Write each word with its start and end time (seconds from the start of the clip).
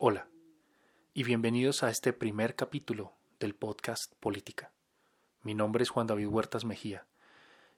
Hola 0.00 0.28
y 1.12 1.24
bienvenidos 1.24 1.82
a 1.82 1.90
este 1.90 2.12
primer 2.12 2.54
capítulo 2.54 3.14
del 3.40 3.56
podcast 3.56 4.14
Política. 4.20 4.70
Mi 5.42 5.54
nombre 5.54 5.82
es 5.82 5.90
Juan 5.90 6.06
David 6.06 6.28
Huertas 6.28 6.64
Mejía 6.64 7.04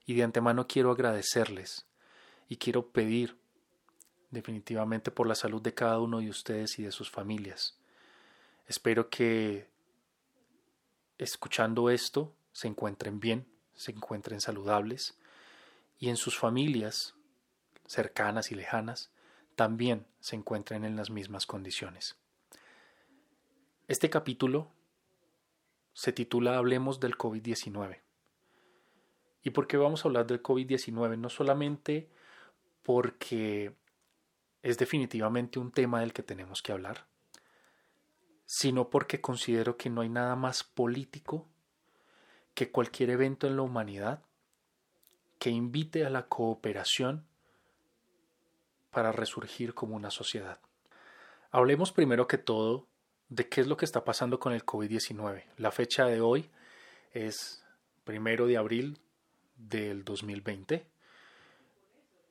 y 0.04 0.12
de 0.12 0.22
antemano 0.22 0.66
quiero 0.66 0.90
agradecerles 0.90 1.86
y 2.46 2.58
quiero 2.58 2.90
pedir 2.90 3.38
definitivamente 4.30 5.10
por 5.10 5.26
la 5.26 5.34
salud 5.34 5.62
de 5.62 5.72
cada 5.72 5.98
uno 5.98 6.18
de 6.20 6.28
ustedes 6.28 6.78
y 6.78 6.82
de 6.82 6.92
sus 6.92 7.10
familias. 7.10 7.78
Espero 8.66 9.08
que 9.08 9.70
escuchando 11.16 11.88
esto 11.88 12.34
se 12.52 12.68
encuentren 12.68 13.18
bien, 13.18 13.46
se 13.72 13.92
encuentren 13.92 14.42
saludables 14.42 15.16
y 15.98 16.10
en 16.10 16.18
sus 16.18 16.38
familias 16.38 17.14
cercanas 17.86 18.52
y 18.52 18.56
lejanas 18.56 19.10
también 19.56 20.06
se 20.20 20.36
encuentren 20.36 20.84
en 20.84 20.96
las 20.96 21.10
mismas 21.10 21.46
condiciones. 21.46 22.16
Este 23.88 24.08
capítulo 24.08 24.70
se 25.92 26.12
titula 26.12 26.56
Hablemos 26.56 27.00
del 27.00 27.16
COVID-19. 27.16 28.00
¿Y 29.42 29.50
por 29.50 29.66
qué 29.66 29.76
vamos 29.76 30.04
a 30.04 30.08
hablar 30.08 30.26
del 30.26 30.42
COVID-19? 30.42 31.18
No 31.18 31.28
solamente 31.28 32.10
porque 32.82 33.74
es 34.62 34.78
definitivamente 34.78 35.58
un 35.58 35.72
tema 35.72 36.00
del 36.00 36.12
que 36.12 36.22
tenemos 36.22 36.62
que 36.62 36.72
hablar, 36.72 37.06
sino 38.46 38.90
porque 38.90 39.20
considero 39.20 39.76
que 39.76 39.90
no 39.90 40.02
hay 40.02 40.08
nada 40.08 40.36
más 40.36 40.64
político 40.64 41.48
que 42.54 42.70
cualquier 42.70 43.10
evento 43.10 43.46
en 43.46 43.56
la 43.56 43.62
humanidad 43.62 44.22
que 45.38 45.50
invite 45.50 46.04
a 46.04 46.10
la 46.10 46.28
cooperación 46.28 47.26
para 48.90 49.12
resurgir 49.12 49.74
como 49.74 49.96
una 49.96 50.10
sociedad. 50.10 50.58
Hablemos 51.50 51.92
primero 51.92 52.26
que 52.26 52.38
todo 52.38 52.86
de 53.28 53.48
qué 53.48 53.60
es 53.60 53.66
lo 53.66 53.76
que 53.76 53.84
está 53.84 54.04
pasando 54.04 54.38
con 54.40 54.52
el 54.52 54.66
COVID-19. 54.66 55.44
La 55.56 55.70
fecha 55.70 56.06
de 56.06 56.20
hoy 56.20 56.50
es 57.12 57.64
primero 58.04 58.46
de 58.46 58.56
abril 58.56 58.98
del 59.56 60.04
2020. 60.04 60.86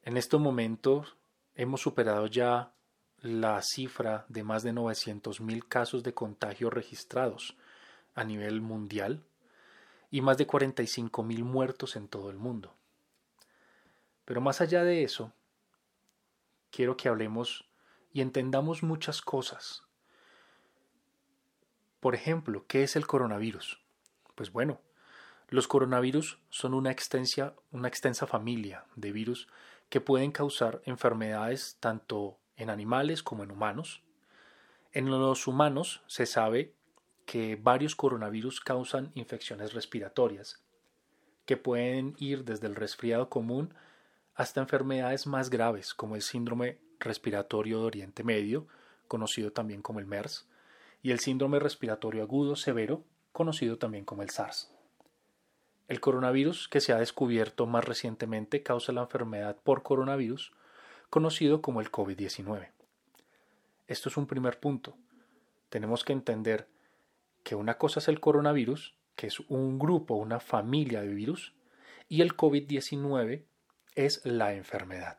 En 0.04 0.18
estos 0.18 0.42
momentos 0.42 1.16
hemos 1.56 1.82
superado 1.82 2.28
ya 2.28 2.74
la 3.22 3.62
cifra 3.62 4.26
de 4.30 4.44
más 4.44 4.64
de 4.64 4.74
900.000 4.74 5.68
casos 5.68 6.04
de 6.04 6.14
contagio 6.14 6.70
registrados 6.70 7.56
a 8.16 8.24
nivel 8.24 8.62
mundial 8.62 9.24
y 10.12 10.22
más 10.22 10.38
de 10.38 10.48
45.000 10.48 11.44
muertos 11.44 11.96
en 11.96 12.08
todo 12.08 12.30
el 12.30 12.38
mundo. 12.38 12.74
Pero 14.26 14.42
más 14.42 14.62
allá 14.62 14.84
de 14.84 15.04
eso, 15.04 15.34
quiero 16.72 16.98
que 16.98 17.10
hablemos 17.10 17.66
y 18.12 18.22
entendamos 18.22 18.84
muchas 18.84 19.22
cosas 19.22 19.84
por 22.00 22.16
ejemplo, 22.16 22.66
¿qué 22.68 22.84
es 22.84 22.96
el 22.96 23.06
coronavirus? 23.06 23.80
Pues 24.36 24.52
bueno, 24.52 24.80
los 25.50 25.68
coronavirus 25.68 26.40
son 26.50 26.74
una 26.74 26.92
extensa, 26.92 28.28
familia 28.28 28.86
de 28.96 29.12
virus 29.12 29.48
que 29.90 30.00
pueden 30.00 30.32
causar 30.32 30.82
enfermedades 30.86 31.78
tanto 31.80 32.38
en 32.56 32.70
animales 32.70 33.22
como 33.22 33.44
en 33.44 33.52
humanos. 33.52 34.02
En 34.94 35.10
los 35.10 35.48
humanos 35.48 36.02
se 36.08 36.26
sabe 36.26 36.74
que 37.26 37.58
varios 37.62 37.96
coronavirus 37.96 38.62
causan 38.62 39.12
infecciones 39.14 39.74
respiratorias, 39.74 40.64
que 41.46 41.58
pueden 41.58 42.16
ir 42.18 42.46
desde 42.46 42.68
el 42.68 42.76
resfriado 42.76 43.30
común 43.30 43.74
hasta 44.40 44.62
enfermedades 44.62 45.28
más 45.28 45.50
graves 45.50 45.94
como 45.94 46.16
el 46.16 46.22
síndrome 46.22 46.78
respiratorio 46.98 47.82
de 47.82 47.86
Oriente 47.88 48.24
Medio, 48.24 48.68
conocido 49.10 49.52
también 49.52 49.82
como 49.82 50.00
el 50.00 50.06
MERS, 50.06 50.48
y 51.02 51.12
el 51.12 51.20
síndrome 51.20 51.60
respiratorio 51.60 52.24
agudo 52.24 52.56
severo, 52.56 53.04
conocido 53.34 53.78
también 53.78 54.06
como 54.06 54.24
el 54.24 54.30
SARS. 54.30 54.72
El 55.90 56.00
coronavirus 56.00 56.70
que 56.70 56.80
se 56.80 56.94
ha 56.94 57.00
descubierto 57.00 57.66
más 57.66 57.84
recientemente 57.84 58.64
causa 58.64 58.94
la 58.94 59.02
enfermedad 59.02 59.58
por 59.62 59.84
coronavirus, 59.84 60.54
conocido 61.10 61.62
como 61.62 61.82
el 61.82 61.92
COVID-19. 61.92 62.70
Esto 63.88 64.08
es 64.08 64.16
un 64.16 64.26
primer 64.26 64.62
punto. 64.62 64.96
Tenemos 65.68 66.06
que 66.06 66.14
entender 66.14 66.70
que 67.44 67.56
una 67.56 67.78
cosa 67.78 68.00
es 68.00 68.08
el 68.08 68.22
coronavirus, 68.22 68.96
que 69.18 69.28
es 69.28 69.42
un 69.50 69.78
grupo, 69.78 70.16
una 70.16 70.40
familia 70.40 71.02
de 71.02 71.10
virus, 71.10 71.54
y 72.08 72.22
el 72.22 72.38
COVID-19 72.38 73.49
es 74.06 74.26
la 74.26 74.54
enfermedad. 74.54 75.18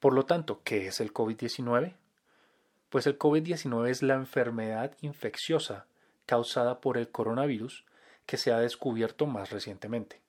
Por 0.00 0.14
lo 0.14 0.24
tanto, 0.24 0.62
¿qué 0.64 0.86
es 0.88 1.00
el 1.00 1.12
COVID-19? 1.12 1.94
pues 2.92 3.06
el 3.06 3.18
COVID-19 3.18 3.88
es 3.88 4.02
la 4.02 4.12
enfermedad 4.12 4.94
infecciosa 5.00 5.86
causada 6.26 6.82
por 6.82 6.98
el 6.98 7.08
coronavirus 7.08 7.86
que 8.26 8.36
se 8.36 8.52
ha 8.52 8.58
descubierto 8.58 9.24
más 9.24 9.48
recientemente. 9.48 10.20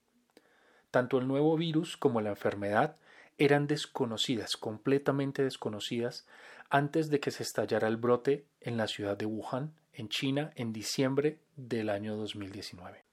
Tanto 0.89 1.17
el 1.17 1.27
nuevo 1.27 1.57
virus 1.57 1.97
como 1.97 2.21
la 2.21 2.29
enfermedad 2.29 2.95
eran 3.37 3.67
desconocidas, 3.67 4.55
completamente 4.55 5.43
desconocidas, 5.43 6.25
antes 6.69 7.09
de 7.09 7.19
que 7.19 7.31
se 7.31 7.43
estallara 7.43 7.89
el 7.89 7.97
brote 7.97 8.45
en 8.61 8.77
la 8.77 8.87
ciudad 8.87 9.17
de 9.17 9.25
Wuhan, 9.25 9.73
en 9.91 10.07
China, 10.07 10.53
en 10.55 10.71
diciembre 10.71 11.39
del 11.57 11.89
año 11.89 12.15
2019. 12.15 13.03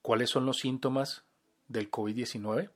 ¿Cuáles 0.00 0.30
son 0.30 0.46
los 0.46 0.58
síntomas 0.58 1.24
del 1.68 1.90
COVID-19? 1.90 2.70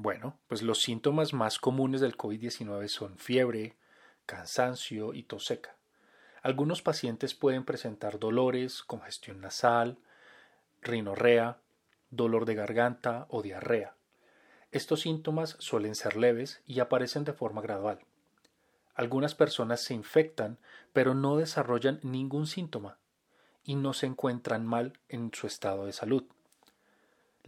Bueno, 0.00 0.38
pues 0.46 0.62
los 0.62 0.80
síntomas 0.80 1.32
más 1.32 1.58
comunes 1.58 2.00
del 2.00 2.16
COVID-19 2.16 2.86
son 2.86 3.18
fiebre, 3.18 3.74
cansancio 4.26 5.12
y 5.12 5.24
tos 5.24 5.46
seca. 5.46 5.74
Algunos 6.40 6.82
pacientes 6.82 7.34
pueden 7.34 7.64
presentar 7.64 8.20
dolores, 8.20 8.84
congestión 8.84 9.40
nasal, 9.40 9.98
rinorrea, 10.82 11.58
dolor 12.10 12.44
de 12.44 12.54
garganta 12.54 13.26
o 13.28 13.42
diarrea. 13.42 13.96
Estos 14.70 15.00
síntomas 15.00 15.56
suelen 15.58 15.96
ser 15.96 16.16
leves 16.16 16.62
y 16.64 16.78
aparecen 16.78 17.24
de 17.24 17.32
forma 17.32 17.60
gradual. 17.60 17.98
Algunas 18.94 19.34
personas 19.34 19.80
se 19.80 19.94
infectan 19.94 20.60
pero 20.92 21.14
no 21.14 21.36
desarrollan 21.36 21.98
ningún 22.04 22.46
síntoma 22.46 22.98
y 23.64 23.74
no 23.74 23.92
se 23.94 24.06
encuentran 24.06 24.64
mal 24.64 25.00
en 25.08 25.32
su 25.34 25.48
estado 25.48 25.86
de 25.86 25.92
salud. 25.92 26.22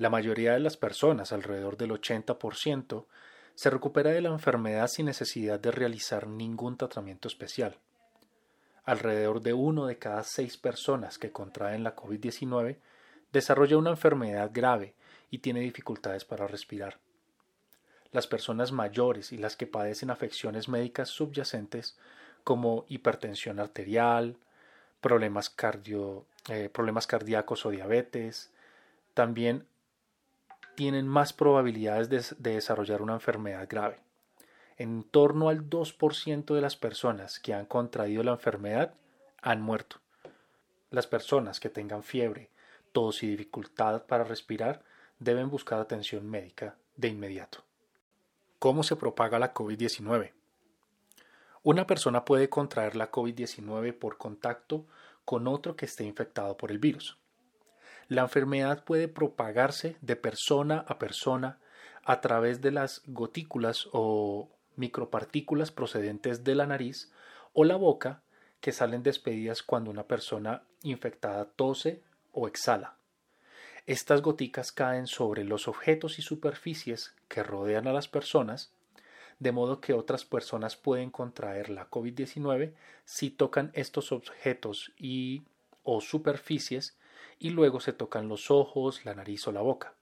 La 0.00 0.08
mayoría 0.08 0.54
de 0.54 0.60
las 0.60 0.78
personas, 0.78 1.30
alrededor 1.30 1.76
del 1.76 1.90
80%, 1.90 3.04
se 3.54 3.68
recupera 3.68 4.10
de 4.12 4.22
la 4.22 4.30
enfermedad 4.30 4.86
sin 4.86 5.04
necesidad 5.04 5.60
de 5.60 5.72
realizar 5.72 6.26
ningún 6.26 6.78
tratamiento 6.78 7.28
especial. 7.28 7.76
Alrededor 8.84 9.42
de 9.42 9.52
uno 9.52 9.84
de 9.84 9.98
cada 9.98 10.22
seis 10.22 10.56
personas 10.56 11.18
que 11.18 11.32
contraen 11.32 11.84
la 11.84 11.96
COVID-19 11.96 12.78
desarrolla 13.30 13.76
una 13.76 13.90
enfermedad 13.90 14.50
grave 14.54 14.94
y 15.28 15.40
tiene 15.40 15.60
dificultades 15.60 16.24
para 16.24 16.46
respirar. 16.46 16.96
Las 18.10 18.26
personas 18.26 18.72
mayores 18.72 19.32
y 19.32 19.36
las 19.36 19.54
que 19.54 19.66
padecen 19.66 20.08
afecciones 20.08 20.70
médicas 20.70 21.10
subyacentes 21.10 21.98
como 22.42 22.86
hipertensión 22.88 23.60
arterial, 23.60 24.38
problemas, 25.02 25.50
cardio, 25.50 26.24
eh, 26.48 26.70
problemas 26.72 27.06
cardíacos 27.06 27.66
o 27.66 27.70
diabetes, 27.70 28.50
también 29.12 29.66
tienen 30.80 31.06
más 31.06 31.34
probabilidades 31.34 32.08
de, 32.38 32.52
desarrollar 32.52 33.02
una 33.02 33.12
enfermedad 33.12 33.68
grave. 33.68 33.98
En 34.78 35.02
torno 35.02 35.50
al 35.50 35.68
2% 35.68 36.54
de 36.54 36.60
las 36.62 36.74
personas 36.74 37.38
que 37.38 37.52
han 37.52 37.66
contraído 37.66 38.22
la 38.22 38.30
enfermedad 38.30 38.94
han 39.42 39.60
muerto. 39.60 39.98
Las 40.88 41.06
personas 41.06 41.60
que 41.60 41.68
tengan 41.68 42.02
fiebre, 42.02 42.48
tos 42.92 43.22
y 43.22 43.26
dificultad 43.26 44.06
para 44.06 44.24
respirar 44.24 44.82
deben 45.18 45.50
buscar 45.50 45.80
atención 45.80 46.26
médica 46.26 46.76
de 46.96 47.08
inmediato. 47.08 47.62
¿Cómo 48.58 48.82
se 48.82 48.96
propaga 48.96 49.38
la 49.38 49.52
COVID-19? 49.52 50.32
Una 51.62 51.86
persona 51.86 52.24
puede 52.24 52.48
contraer 52.48 52.96
la 52.96 53.10
COVID-19 53.10 53.92
por 53.98 54.16
contacto 54.16 54.86
con 55.26 55.46
otro 55.46 55.76
que 55.76 55.84
esté 55.84 56.04
infectado 56.04 56.56
por 56.56 56.70
el 56.70 56.78
virus. 56.78 57.19
La 58.10 58.22
enfermedad 58.22 58.82
puede 58.82 59.06
propagarse 59.06 59.96
de 60.00 60.16
persona 60.16 60.84
a 60.88 60.98
persona 60.98 61.60
a 62.02 62.20
través 62.20 62.60
de 62.60 62.72
las 62.72 63.02
gotículas 63.06 63.88
o 63.92 64.48
micropartículas 64.74 65.70
procedentes 65.70 66.42
de 66.42 66.56
la 66.56 66.66
nariz 66.66 67.12
o 67.52 67.62
la 67.62 67.76
boca 67.76 68.20
que 68.60 68.72
salen 68.72 69.04
despedidas 69.04 69.62
cuando 69.62 69.92
una 69.92 70.08
persona 70.08 70.64
infectada 70.82 71.44
tose 71.44 72.02
o 72.32 72.48
exhala. 72.48 72.96
Estas 73.86 74.22
goticas 74.22 74.72
caen 74.72 75.06
sobre 75.06 75.44
los 75.44 75.68
objetos 75.68 76.18
y 76.18 76.22
superficies 76.22 77.14
que 77.28 77.44
rodean 77.44 77.86
a 77.86 77.92
las 77.92 78.08
personas, 78.08 78.72
de 79.38 79.52
modo 79.52 79.80
que 79.80 79.92
otras 79.92 80.24
personas 80.24 80.74
pueden 80.74 81.10
contraer 81.10 81.70
la 81.70 81.88
COVID-19 81.88 82.74
si 83.04 83.30
tocan 83.30 83.70
estos 83.72 84.10
objetos 84.10 84.90
y 84.98 85.44
o 85.84 86.00
superficies 86.00 86.96
y 87.40 87.50
luego 87.50 87.80
se 87.80 87.92
tocan 87.92 88.28
los 88.28 88.50
ojos, 88.50 89.04
la 89.04 89.14
nariz 89.14 89.48
o 89.48 89.52
la 89.52 89.62
boca. 89.62 89.94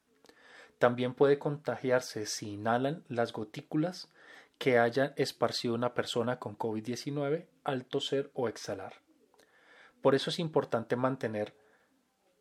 También 0.79 1.15
puede 1.15 1.39
contagiarse 1.39 2.27
si 2.27 2.51
inhalan 2.51 3.05
las 3.09 3.33
gotículas 3.33 4.13
que 4.59 4.79
haya 4.79 5.15
esparcido 5.17 5.75
una 5.75 5.95
persona 5.95 6.39
con 6.39 6.59
COVID-19 6.59 7.47
al 7.63 7.87
toser 7.87 8.31
o 8.35 8.49
exhalar. 8.49 8.95
Por 10.03 10.15
eso 10.15 10.31
es 10.31 10.41
importante 10.41 10.97
mantener 10.97 11.55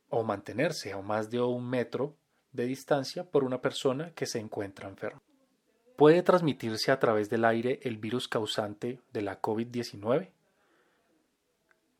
o 0.09 0.23
mantenerse 0.23 0.93
a 0.93 1.01
más 1.01 1.29
de 1.29 1.41
un 1.41 1.69
metro 1.69 2.17
de 2.51 2.65
distancia 2.65 3.29
por 3.29 3.43
una 3.43 3.61
persona 3.61 4.11
que 4.13 4.25
se 4.25 4.39
encuentra 4.39 4.89
enferma. 4.89 5.21
¿Puede 5.95 6.23
transmitirse 6.23 6.91
a 6.91 6.99
través 6.99 7.29
del 7.29 7.45
aire 7.45 7.79
el 7.83 7.97
virus 7.97 8.27
causante 8.27 8.99
de 9.13 9.21
la 9.21 9.41
COVID-19? 9.41 10.31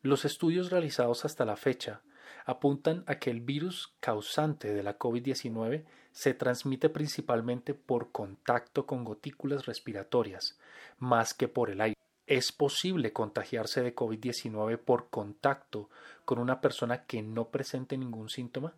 Los 0.01 0.25
estudios 0.25 0.71
realizados 0.71 1.25
hasta 1.25 1.45
la 1.45 1.57
fecha 1.57 2.01
apuntan 2.45 3.03
a 3.07 3.19
que 3.19 3.29
el 3.29 3.41
virus 3.41 3.93
causante 3.99 4.73
de 4.73 4.83
la 4.83 4.97
COVID-19 4.97 5.83
se 6.11 6.33
transmite 6.33 6.89
principalmente 6.89 7.73
por 7.73 8.11
contacto 8.11 8.85
con 8.85 9.03
gotículas 9.03 9.65
respiratorias, 9.65 10.57
más 10.97 11.33
que 11.33 11.47
por 11.47 11.69
el 11.69 11.81
aire. 11.81 11.95
¿Es 12.25 12.51
posible 12.51 13.13
contagiarse 13.13 13.81
de 13.81 13.95
COVID-19 13.95 14.77
por 14.79 15.09
contacto 15.09 15.89
con 16.25 16.39
una 16.39 16.59
persona 16.59 17.05
que 17.05 17.21
no 17.21 17.49
presente 17.49 17.97
ningún 17.97 18.29
síntoma? 18.29 18.73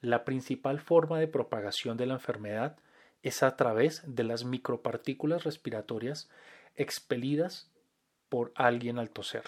La 0.00 0.24
principal 0.24 0.80
forma 0.80 1.18
de 1.18 1.26
propagación 1.26 1.96
de 1.96 2.06
la 2.06 2.14
enfermedad 2.14 2.76
es 3.22 3.42
a 3.42 3.56
través 3.56 4.02
de 4.06 4.22
las 4.22 4.44
micropartículas 4.44 5.44
respiratorias 5.44 6.28
expelidas 6.76 7.70
por 8.28 8.52
alguien 8.54 8.98
al 8.98 9.10
toser. 9.10 9.44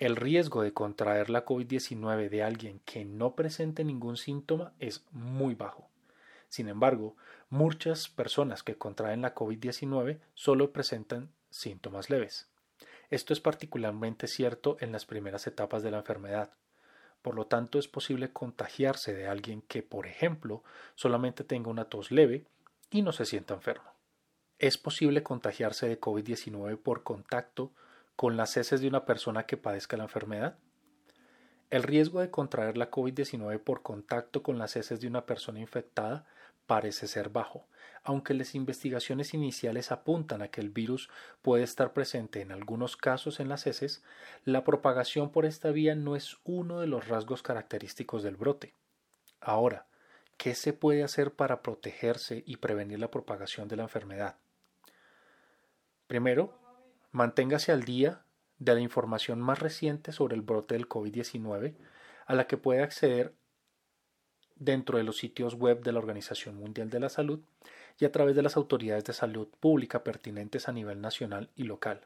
El 0.00 0.16
riesgo 0.16 0.62
de 0.62 0.72
contraer 0.72 1.28
la 1.28 1.44
COVID-19 1.44 2.30
de 2.30 2.42
alguien 2.42 2.80
que 2.86 3.04
no 3.04 3.34
presente 3.36 3.84
ningún 3.84 4.16
síntoma 4.16 4.72
es 4.78 5.04
muy 5.10 5.54
bajo. 5.54 5.90
Sin 6.48 6.70
embargo, 6.70 7.18
muchas 7.50 8.08
personas 8.08 8.62
que 8.62 8.78
contraen 8.78 9.20
la 9.20 9.34
COVID-19 9.34 10.20
solo 10.32 10.72
presentan 10.72 11.28
síntomas 11.50 12.08
leves. 12.08 12.48
Esto 13.10 13.34
es 13.34 13.40
particularmente 13.40 14.26
cierto 14.26 14.78
en 14.80 14.90
las 14.90 15.04
primeras 15.04 15.46
etapas 15.46 15.82
de 15.82 15.90
la 15.90 15.98
enfermedad. 15.98 16.48
Por 17.20 17.34
lo 17.34 17.46
tanto, 17.46 17.78
es 17.78 17.86
posible 17.86 18.32
contagiarse 18.32 19.12
de 19.12 19.28
alguien 19.28 19.60
que, 19.60 19.82
por 19.82 20.06
ejemplo, 20.06 20.64
solamente 20.94 21.44
tenga 21.44 21.68
una 21.68 21.90
tos 21.90 22.10
leve 22.10 22.46
y 22.90 23.02
no 23.02 23.12
se 23.12 23.26
sienta 23.26 23.52
enfermo. 23.52 23.92
Es 24.58 24.78
posible 24.78 25.22
contagiarse 25.22 25.86
de 25.86 26.00
COVID-19 26.00 26.78
por 26.78 27.02
contacto 27.02 27.74
con 28.20 28.36
las 28.36 28.54
heces 28.58 28.82
de 28.82 28.86
una 28.86 29.06
persona 29.06 29.46
que 29.46 29.56
padezca 29.56 29.96
la 29.96 30.02
enfermedad? 30.02 30.58
El 31.70 31.82
riesgo 31.82 32.20
de 32.20 32.30
contraer 32.30 32.76
la 32.76 32.90
COVID-19 32.90 33.58
por 33.60 33.80
contacto 33.80 34.42
con 34.42 34.58
las 34.58 34.76
heces 34.76 35.00
de 35.00 35.06
una 35.06 35.24
persona 35.24 35.58
infectada 35.58 36.26
parece 36.66 37.06
ser 37.06 37.30
bajo, 37.30 37.66
aunque 38.04 38.34
las 38.34 38.54
investigaciones 38.54 39.32
iniciales 39.32 39.90
apuntan 39.90 40.42
a 40.42 40.48
que 40.48 40.60
el 40.60 40.68
virus 40.68 41.08
puede 41.40 41.62
estar 41.62 41.94
presente 41.94 42.42
en 42.42 42.52
algunos 42.52 42.98
casos 42.98 43.40
en 43.40 43.48
las 43.48 43.66
heces, 43.66 44.04
la 44.44 44.64
propagación 44.64 45.32
por 45.32 45.46
esta 45.46 45.70
vía 45.70 45.94
no 45.94 46.14
es 46.14 46.36
uno 46.44 46.80
de 46.80 46.88
los 46.88 47.08
rasgos 47.08 47.42
característicos 47.42 48.22
del 48.22 48.36
brote. 48.36 48.74
Ahora, 49.40 49.86
¿qué 50.36 50.54
se 50.54 50.74
puede 50.74 51.04
hacer 51.04 51.32
para 51.32 51.62
protegerse 51.62 52.44
y 52.46 52.58
prevenir 52.58 52.98
la 52.98 53.10
propagación 53.10 53.66
de 53.66 53.76
la 53.76 53.84
enfermedad? 53.84 54.36
Primero, 56.06 56.59
Manténgase 57.12 57.72
al 57.72 57.82
día 57.82 58.22
de 58.60 58.74
la 58.74 58.80
información 58.80 59.40
más 59.40 59.58
reciente 59.58 60.12
sobre 60.12 60.36
el 60.36 60.42
brote 60.42 60.74
del 60.74 60.88
COVID-19 60.88 61.74
a 62.26 62.34
la 62.34 62.46
que 62.46 62.56
puede 62.56 62.82
acceder 62.82 63.34
dentro 64.54 64.98
de 64.98 65.04
los 65.04 65.16
sitios 65.16 65.54
web 65.54 65.82
de 65.82 65.90
la 65.90 65.98
Organización 65.98 66.54
Mundial 66.54 66.88
de 66.88 67.00
la 67.00 67.08
Salud 67.08 67.40
y 67.98 68.04
a 68.04 68.12
través 68.12 68.36
de 68.36 68.42
las 68.42 68.56
autoridades 68.56 69.04
de 69.04 69.12
salud 69.12 69.48
pública 69.58 70.04
pertinentes 70.04 70.68
a 70.68 70.72
nivel 70.72 71.00
nacional 71.00 71.50
y 71.56 71.64
local. 71.64 72.02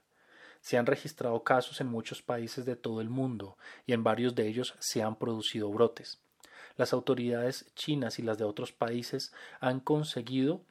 Se 0.62 0.79
han 0.79 0.87
registrado 0.87 1.45
casos 1.45 1.83
en 1.83 1.89
muchos 1.89 2.23
países 2.23 2.65
de 2.65 2.77
todo 2.77 3.03
el 3.03 3.11
mundo 3.11 3.59
y 3.87 3.93
en 3.93 4.05
varios 4.05 4.35
de 4.35 4.49
ellos 4.49 4.75
se 4.79 5.03
han 5.03 5.17
producido 5.17 5.71
brotes. 5.71 6.19
Las 6.79 6.95
autoridades 6.95 7.67
chinas 7.75 8.19
y 8.19 8.23
las 8.23 8.39
de 8.39 8.45
otros 8.45 8.73
países 8.73 9.35
han 9.61 9.81
conseguido 9.81 10.62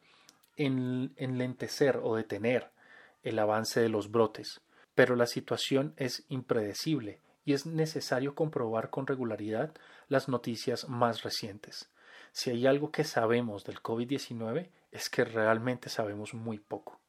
enlentecer 0.56 2.00
o 2.01 2.15
detener 2.15 2.74
el 3.23 3.39
avance 3.39 3.79
de 3.79 3.89
los 3.89 4.11
brotes, 4.11 4.61
pero 4.95 5.15
la 5.15 5.25
situación 5.25 5.93
es 5.97 6.25
impredecible 6.29 7.21
y 7.45 7.53
es 7.53 7.65
necesario 7.65 8.35
comprobar 8.35 8.89
con 8.89 9.07
regularidad 9.07 9.73
las 10.07 10.29
noticias 10.29 10.87
más 10.87 11.23
recientes. 11.23 11.89
Si 12.31 12.49
hay 12.49 12.67
algo 12.67 12.91
que 12.91 13.03
sabemos 13.03 13.63
del 13.63 13.81
COVID-19 13.81 14.69
es 14.91 15.09
que 15.09 15.23
realmente 15.23 15.89
sabemos 15.89 16.33
muy 16.33 16.59
poco. 16.59 16.99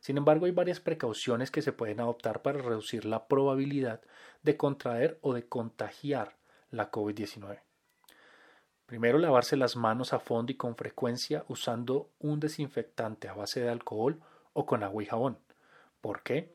Sin 0.00 0.16
embargo, 0.16 0.46
hay 0.46 0.52
varias 0.52 0.80
precauciones 0.80 1.50
que 1.52 1.62
se 1.62 1.72
pueden 1.72 2.00
adoptar 2.00 2.42
para 2.42 2.60
reducir 2.60 3.04
la 3.04 3.28
probabilidad 3.28 4.00
de 4.42 4.56
contraer 4.56 5.18
o 5.22 5.32
de 5.32 5.46
contagiar 5.46 6.36
la 6.70 6.90
COVID-19. 6.90 7.60
Primero, 8.86 9.18
lavarse 9.18 9.56
las 9.56 9.76
manos 9.76 10.12
a 10.12 10.18
fondo 10.18 10.50
y 10.50 10.56
con 10.56 10.74
frecuencia 10.74 11.44
usando 11.48 12.10
un 12.18 12.40
desinfectante 12.40 13.28
a 13.28 13.34
base 13.34 13.60
de 13.60 13.70
alcohol 13.70 14.20
o 14.52 14.66
con 14.66 14.82
agua 14.82 15.02
y 15.02 15.06
jabón. 15.06 15.38
¿Por 16.00 16.22
qué? 16.22 16.52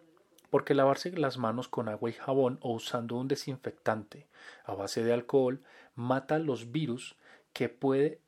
Porque 0.50 0.74
lavarse 0.74 1.12
las 1.12 1.38
manos 1.38 1.68
con 1.68 1.90
agua 1.90 2.10
y 2.10 2.14
jabón 2.14 2.60
o 2.62 2.74
usando 2.74 3.16
un 3.16 3.28
desinfectante 3.28 4.28
a 4.64 4.74
base 4.74 5.04
de 5.04 5.14
alcohol 5.14 5.62
mata 5.96 6.40
los 6.40 6.72
virus 6.72 7.16
que, 7.54 7.70
puede, 7.70 8.22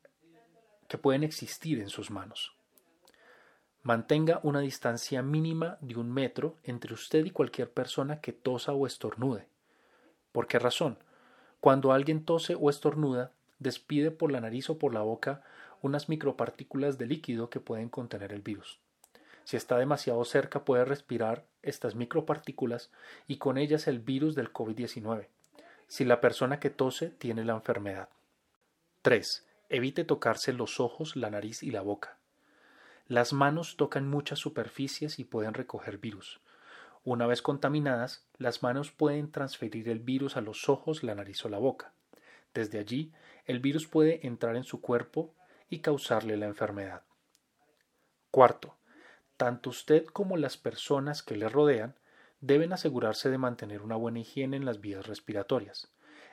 que 0.88 0.98
pueden 0.98 1.22
existir 1.22 1.80
en 1.80 1.88
sus 1.88 2.10
manos. 2.10 2.54
Mantenga 3.82 4.40
una 4.42 4.60
distancia 4.60 5.22
mínima 5.22 5.78
de 5.80 5.96
un 5.96 6.12
metro 6.12 6.56
entre 6.64 6.92
usted 6.92 7.24
y 7.24 7.30
cualquier 7.30 7.70
persona 7.70 8.20
que 8.20 8.32
tosa 8.32 8.74
o 8.74 8.86
estornude. 8.86 9.48
¿Por 10.32 10.46
qué 10.46 10.58
razón? 10.58 10.98
Cuando 11.60 11.92
alguien 11.92 12.24
tose 12.24 12.56
o 12.58 12.68
estornuda, 12.68 13.32
despide 13.58 14.10
por 14.10 14.32
la 14.32 14.40
nariz 14.40 14.68
o 14.68 14.78
por 14.78 14.92
la 14.92 15.00
boca 15.00 15.42
unas 15.80 16.08
micropartículas 16.08 16.98
de 16.98 17.06
líquido 17.06 17.48
que 17.48 17.60
pueden 17.60 17.88
contener 17.88 18.32
el 18.32 18.42
virus. 18.42 18.80
Si 19.50 19.56
está 19.56 19.78
demasiado 19.78 20.24
cerca 20.24 20.64
puede 20.64 20.84
respirar 20.84 21.44
estas 21.62 21.96
micropartículas 21.96 22.92
y 23.26 23.38
con 23.38 23.58
ellas 23.58 23.88
el 23.88 23.98
virus 23.98 24.36
del 24.36 24.52
COVID-19, 24.52 25.26
si 25.88 26.04
la 26.04 26.20
persona 26.20 26.60
que 26.60 26.70
tose 26.70 27.08
tiene 27.10 27.44
la 27.44 27.54
enfermedad. 27.54 28.10
3. 29.02 29.48
Evite 29.68 30.04
tocarse 30.04 30.52
los 30.52 30.78
ojos, 30.78 31.16
la 31.16 31.30
nariz 31.30 31.64
y 31.64 31.72
la 31.72 31.80
boca. 31.80 32.16
Las 33.08 33.32
manos 33.32 33.74
tocan 33.76 34.08
muchas 34.08 34.38
superficies 34.38 35.18
y 35.18 35.24
pueden 35.24 35.54
recoger 35.54 35.98
virus. 35.98 36.40
Una 37.02 37.26
vez 37.26 37.42
contaminadas, 37.42 38.24
las 38.38 38.62
manos 38.62 38.92
pueden 38.92 39.32
transferir 39.32 39.88
el 39.88 39.98
virus 39.98 40.36
a 40.36 40.42
los 40.42 40.68
ojos, 40.68 41.02
la 41.02 41.16
nariz 41.16 41.44
o 41.44 41.48
la 41.48 41.58
boca. 41.58 41.92
Desde 42.54 42.78
allí, 42.78 43.12
el 43.46 43.58
virus 43.58 43.88
puede 43.88 44.24
entrar 44.24 44.54
en 44.54 44.62
su 44.62 44.80
cuerpo 44.80 45.34
y 45.68 45.80
causarle 45.80 46.36
la 46.36 46.46
enfermedad. 46.46 47.02
Cuarto, 48.30 48.76
tanto 49.40 49.70
usted 49.70 50.04
como 50.04 50.36
las 50.36 50.58
personas 50.58 51.22
que 51.22 51.34
le 51.34 51.48
rodean 51.48 51.94
deben 52.42 52.74
asegurarse 52.74 53.30
de 53.30 53.38
mantener 53.38 53.80
una 53.80 53.96
buena 53.96 54.18
higiene 54.18 54.58
en 54.58 54.66
las 54.66 54.82
vías 54.82 55.06
respiratorias. 55.06 55.90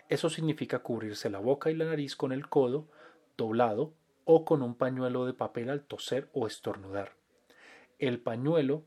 Eso 0.09 0.29
significa 0.29 0.79
cubrirse 0.79 1.29
la 1.29 1.39
boca 1.39 1.71
y 1.71 1.75
la 1.75 1.85
nariz 1.85 2.17
con 2.17 2.33
el 2.33 2.49
codo 2.49 2.89
doblado 3.37 3.93
o 4.25 4.43
con 4.43 4.61
un 4.61 4.75
pañuelo 4.75 5.25
de 5.25 5.33
papel 5.33 5.69
al 5.69 5.85
toser 5.85 6.29
o 6.33 6.47
estornudar. 6.47 7.13
El 7.97 8.19
pañuelo 8.19 8.83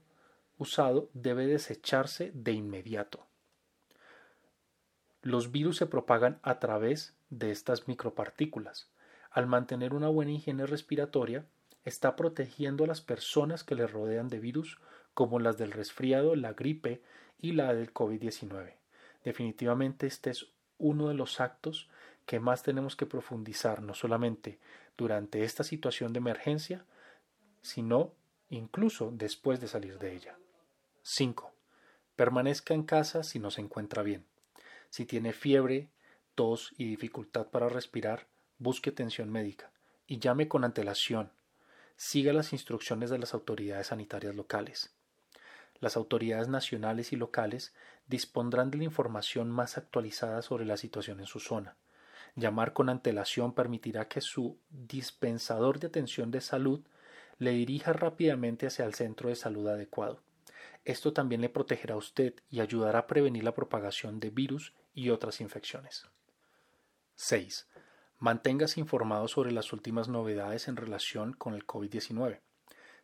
usado 0.58 1.08
debe 1.14 1.46
desecharse 1.46 2.30
de 2.34 2.52
inmediato. 2.52 3.26
Los 5.22 5.50
virus 5.50 5.78
se 5.78 5.86
propagan 5.86 6.40
a 6.42 6.58
través 6.58 7.16
de 7.30 7.52
estas 7.52 7.88
micropartículas. 7.88 8.90
Al 9.30 9.46
mantener 9.46 9.94
una 9.94 10.08
buena 10.08 10.32
higiene 10.32 10.66
respiratoria, 10.66 11.46
está 11.84 12.16
protegiendo 12.16 12.84
a 12.84 12.86
las 12.86 13.00
personas 13.00 13.64
que 13.64 13.74
le 13.74 13.86
rodean 13.86 14.28
de 14.28 14.38
virus 14.38 14.78
como 15.14 15.38
las 15.38 15.58
del 15.58 15.72
resfriado, 15.72 16.36
la 16.36 16.52
gripe 16.52 17.02
y 17.38 17.52
la 17.52 17.74
del 17.74 17.92
COVID-19. 17.92 18.74
Definitivamente 19.24 20.06
este 20.06 20.30
es 20.30 20.46
uno 20.78 21.08
de 21.08 21.14
los 21.14 21.40
actos 21.40 21.88
que 22.26 22.40
más 22.40 22.62
tenemos 22.62 22.96
que 22.96 23.06
profundizar, 23.06 23.82
no 23.82 23.94
solamente 23.94 24.58
durante 24.96 25.44
esta 25.44 25.64
situación 25.64 26.12
de 26.12 26.18
emergencia, 26.18 26.84
sino 27.62 28.12
incluso 28.50 29.10
después 29.12 29.60
de 29.60 29.68
salir 29.68 29.98
de 29.98 30.14
ella. 30.14 30.38
5. 31.02 31.50
Permanezca 32.16 32.74
en 32.74 32.82
casa 32.82 33.22
si 33.22 33.38
no 33.38 33.50
se 33.50 33.62
encuentra 33.62 34.02
bien. 34.02 34.24
Si 34.90 35.06
tiene 35.06 35.32
fiebre, 35.32 35.88
tos 36.34 36.72
y 36.76 36.84
dificultad 36.84 37.48
para 37.48 37.68
respirar, 37.68 38.26
busque 38.58 38.90
atención 38.90 39.30
médica 39.30 39.70
y 40.06 40.18
llame 40.18 40.48
con 40.48 40.64
antelación 40.64 41.32
siga 42.00 42.32
las 42.32 42.54
instrucciones 42.54 43.10
de 43.10 43.18
las 43.18 43.34
autoridades 43.34 43.88
sanitarias 43.88 44.34
locales. 44.34 44.90
Las 45.80 45.98
autoridades 45.98 46.48
nacionales 46.48 47.12
y 47.12 47.16
locales 47.16 47.74
dispondrán 48.06 48.70
de 48.70 48.78
la 48.78 48.84
información 48.84 49.50
más 49.50 49.76
actualizada 49.76 50.40
sobre 50.40 50.64
la 50.64 50.78
situación 50.78 51.20
en 51.20 51.26
su 51.26 51.40
zona. 51.40 51.76
Llamar 52.36 52.72
con 52.72 52.88
antelación 52.88 53.52
permitirá 53.52 54.08
que 54.08 54.22
su 54.22 54.56
dispensador 54.70 55.78
de 55.78 55.88
atención 55.88 56.30
de 56.30 56.40
salud 56.40 56.80
le 57.36 57.50
dirija 57.50 57.92
rápidamente 57.92 58.66
hacia 58.66 58.86
el 58.86 58.94
centro 58.94 59.28
de 59.28 59.36
salud 59.36 59.68
adecuado. 59.68 60.22
Esto 60.86 61.12
también 61.12 61.42
le 61.42 61.50
protegerá 61.50 61.96
a 61.96 61.98
usted 61.98 62.32
y 62.48 62.60
ayudará 62.60 63.00
a 63.00 63.06
prevenir 63.06 63.44
la 63.44 63.54
propagación 63.54 64.20
de 64.20 64.30
virus 64.30 64.72
y 64.94 65.10
otras 65.10 65.42
infecciones. 65.42 66.06
6. 67.16 67.68
Manténgase 68.20 68.78
informado 68.80 69.28
sobre 69.28 69.50
las 69.50 69.72
últimas 69.72 70.08
novedades 70.08 70.68
en 70.68 70.76
relación 70.76 71.32
con 71.32 71.54
el 71.54 71.66
COVID-19. 71.66 72.40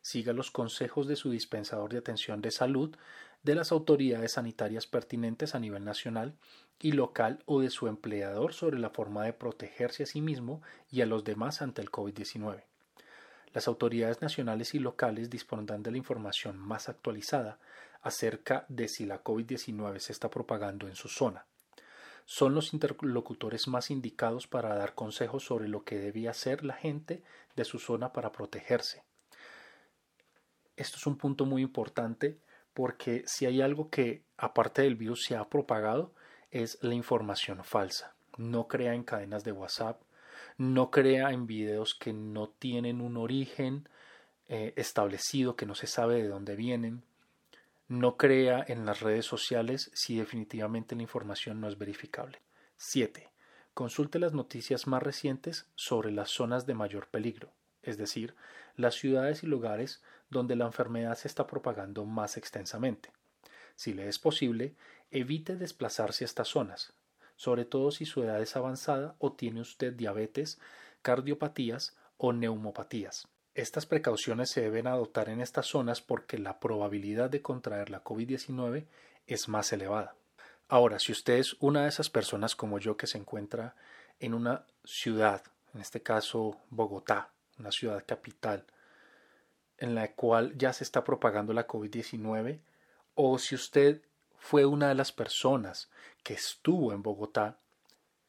Siga 0.01 0.31
los 0.31 0.51
consejos 0.51 1.07
de 1.07 1.15
su 1.15 1.31
dispensador 1.31 1.91
de 1.91 1.97
atención 1.97 2.39
de 2.39 2.51
salud, 2.51 2.95
de 3.41 3.55
las 3.55 3.71
autoridades 3.71 4.33
sanitarias 4.33 4.85
pertinentes 4.85 5.55
a 5.55 5.59
nivel 5.59 5.83
nacional 5.83 6.35
y 6.79 6.91
local 6.91 7.41
o 7.47 7.61
de 7.61 7.71
su 7.71 7.87
empleador 7.87 8.53
sobre 8.53 8.77
la 8.77 8.91
forma 8.91 9.25
de 9.25 9.33
protegerse 9.33 10.03
a 10.03 10.05
sí 10.05 10.21
mismo 10.21 10.61
y 10.91 11.01
a 11.01 11.07
los 11.07 11.23
demás 11.23 11.63
ante 11.63 11.81
el 11.81 11.89
COVID-19. 11.89 12.65
Las 13.53 13.67
autoridades 13.67 14.21
nacionales 14.21 14.75
y 14.75 14.79
locales 14.79 15.31
dispondrán 15.31 15.81
de 15.81 15.89
la 15.89 15.97
información 15.97 16.59
más 16.59 16.89
actualizada 16.89 17.57
acerca 18.03 18.67
de 18.69 18.87
si 18.87 19.07
la 19.07 19.23
COVID-19 19.23 19.97
se 19.97 20.11
está 20.11 20.29
propagando 20.29 20.87
en 20.87 20.95
su 20.95 21.07
zona. 21.07 21.47
Son 22.29 22.53
los 22.53 22.73
interlocutores 22.73 23.69
más 23.69 23.89
indicados 23.89 24.47
para 24.47 24.75
dar 24.75 24.95
consejos 24.95 25.45
sobre 25.45 25.69
lo 25.69 25.85
que 25.85 25.97
debía 25.97 26.31
hacer 26.31 26.65
la 26.65 26.73
gente 26.73 27.23
de 27.55 27.63
su 27.63 27.79
zona 27.79 28.11
para 28.11 28.33
protegerse. 28.33 29.01
Esto 30.75 30.97
es 30.97 31.07
un 31.07 31.17
punto 31.17 31.45
muy 31.45 31.61
importante 31.61 32.37
porque 32.73 33.23
si 33.25 33.45
hay 33.45 33.61
algo 33.61 33.89
que 33.89 34.23
aparte 34.35 34.81
del 34.81 34.97
virus 34.97 35.23
se 35.23 35.37
ha 35.37 35.47
propagado 35.47 36.13
es 36.51 36.77
la 36.81 36.95
información 36.95 37.63
falsa. 37.63 38.13
No 38.37 38.67
crea 38.67 38.93
en 38.93 39.05
cadenas 39.05 39.45
de 39.45 39.53
WhatsApp, 39.53 40.01
no 40.57 40.91
crea 40.91 41.31
en 41.31 41.47
videos 41.47 41.95
que 41.95 42.11
no 42.11 42.49
tienen 42.49 42.99
un 42.99 43.15
origen 43.15 43.87
eh, 44.49 44.73
establecido, 44.75 45.55
que 45.55 45.65
no 45.65 45.75
se 45.75 45.87
sabe 45.87 46.21
de 46.21 46.27
dónde 46.27 46.57
vienen. 46.57 47.03
No 47.89 48.17
crea 48.17 48.65
en 48.67 48.85
las 48.85 48.99
redes 48.99 49.25
sociales 49.25 49.91
si 49.93 50.17
definitivamente 50.17 50.93
la 50.93 51.03
información 51.03 51.61
no 51.61 51.69
es 51.69 51.77
verificable. 51.77 52.41
7. 52.75 53.31
Consulte 53.73 54.19
las 54.19 54.33
noticias 54.33 54.87
más 54.87 55.01
recientes 55.01 55.69
sobre 55.75 56.11
las 56.11 56.29
zonas 56.29 56.65
de 56.65 56.73
mayor 56.73 57.07
peligro, 57.07 57.53
es 57.81 57.97
decir, 57.97 58.35
las 58.75 58.95
ciudades 58.95 59.43
y 59.43 59.47
lugares 59.47 60.03
donde 60.29 60.57
la 60.57 60.65
enfermedad 60.65 61.15
se 61.15 61.29
está 61.29 61.47
propagando 61.47 62.03
más 62.03 62.35
extensamente. 62.35 63.13
Si 63.77 63.93
le 63.93 64.09
es 64.09 64.19
posible, 64.19 64.75
evite 65.09 65.55
desplazarse 65.55 66.25
a 66.25 66.27
estas 66.27 66.49
zonas, 66.49 66.91
sobre 67.37 67.63
todo 67.63 67.91
si 67.91 68.05
su 68.05 68.21
edad 68.21 68.41
es 68.41 68.57
avanzada 68.57 69.15
o 69.19 69.31
tiene 69.31 69.61
usted 69.61 69.93
diabetes, 69.93 70.59
cardiopatías 71.01 71.95
o 72.17 72.33
neumopatías. 72.33 73.29
Estas 73.57 73.87
precauciones 73.87 74.51
se 74.51 74.61
deben 74.61 74.85
adoptar 74.85 75.29
en 75.29 75.41
estas 75.41 75.65
zonas 75.65 75.99
porque 75.99 76.37
la 76.37 76.59
probabilidad 76.59 77.31
de 77.31 77.41
contraer 77.41 77.89
la 77.89 78.03
COVID-19 78.03 78.85
es 79.25 79.47
más 79.47 79.73
elevada. 79.73 80.15
Ahora, 80.67 80.99
si 80.99 81.11
usted 81.11 81.39
es 81.39 81.55
una 81.59 81.81
de 81.81 81.89
esas 81.89 82.11
personas 82.11 82.55
como 82.55 82.77
yo 82.77 82.97
que 82.97 83.07
se 83.07 83.17
encuentra 83.17 83.75
en 84.19 84.35
una 84.35 84.67
ciudad, 84.83 85.41
en 85.73 85.81
este 85.81 86.03
caso 86.03 86.61
Bogotá, 86.69 87.31
una 87.57 87.71
ciudad 87.71 88.05
capital, 88.05 88.67
en 89.79 89.95
la 89.95 90.13
cual 90.13 90.55
ya 90.55 90.71
se 90.71 90.83
está 90.83 91.03
propagando 91.03 91.51
la 91.51 91.65
COVID-19, 91.65 92.61
o 93.15 93.39
si 93.39 93.55
usted 93.55 94.03
fue 94.37 94.67
una 94.67 94.89
de 94.89 94.95
las 94.95 95.11
personas 95.11 95.89
que 96.21 96.35
estuvo 96.35 96.93
en 96.93 97.01
Bogotá 97.01 97.57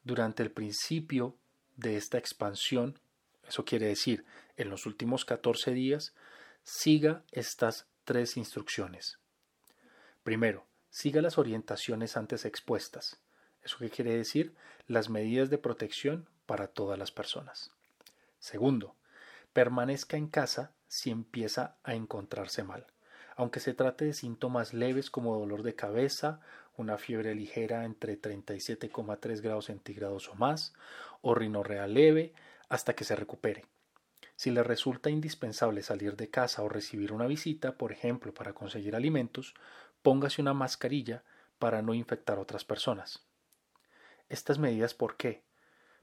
durante 0.04 0.42
el 0.42 0.50
principio 0.50 1.36
de 1.76 1.98
esta 1.98 2.16
expansión, 2.16 2.98
eso 3.48 3.64
quiere 3.64 3.86
decir, 3.86 4.24
en 4.56 4.70
los 4.70 4.86
últimos 4.86 5.24
14 5.24 5.72
días, 5.72 6.14
siga 6.62 7.22
estas 7.32 7.86
tres 8.04 8.36
instrucciones. 8.36 9.18
Primero, 10.22 10.66
siga 10.90 11.22
las 11.22 11.38
orientaciones 11.38 12.16
antes 12.16 12.44
expuestas. 12.44 13.20
¿Eso 13.62 13.78
qué 13.78 13.90
quiere 13.90 14.16
decir? 14.16 14.54
Las 14.86 15.08
medidas 15.08 15.50
de 15.50 15.58
protección 15.58 16.28
para 16.46 16.68
todas 16.68 16.98
las 16.98 17.10
personas. 17.10 17.70
Segundo, 18.38 18.94
permanezca 19.52 20.16
en 20.16 20.28
casa 20.28 20.72
si 20.86 21.10
empieza 21.10 21.76
a 21.82 21.94
encontrarse 21.94 22.62
mal 22.62 22.86
aunque 23.38 23.60
se 23.60 23.72
trate 23.72 24.04
de 24.04 24.14
síntomas 24.14 24.74
leves 24.74 25.10
como 25.10 25.38
dolor 25.38 25.62
de 25.62 25.76
cabeza, 25.76 26.40
una 26.76 26.98
fiebre 26.98 27.36
ligera 27.36 27.84
entre 27.84 28.20
37,3 28.20 29.40
grados 29.40 29.66
centígrados 29.66 30.28
o 30.28 30.34
más, 30.34 30.74
o 31.22 31.36
rinorrea 31.36 31.86
leve, 31.86 32.34
hasta 32.68 32.94
que 32.94 33.04
se 33.04 33.16
recupere. 33.16 33.64
Si 34.36 34.50
le 34.50 34.62
resulta 34.62 35.10
indispensable 35.10 35.82
salir 35.82 36.16
de 36.16 36.30
casa 36.30 36.62
o 36.62 36.68
recibir 36.68 37.12
una 37.12 37.26
visita, 37.26 37.76
por 37.76 37.92
ejemplo, 37.92 38.32
para 38.32 38.52
conseguir 38.52 38.94
alimentos, 38.94 39.54
póngase 40.02 40.40
una 40.40 40.54
mascarilla 40.54 41.24
para 41.58 41.82
no 41.82 41.94
infectar 41.94 42.38
a 42.38 42.42
otras 42.42 42.64
personas. 42.64 43.24
Estas 44.28 44.58
medidas, 44.58 44.94
¿por 44.94 45.16
qué? 45.16 45.42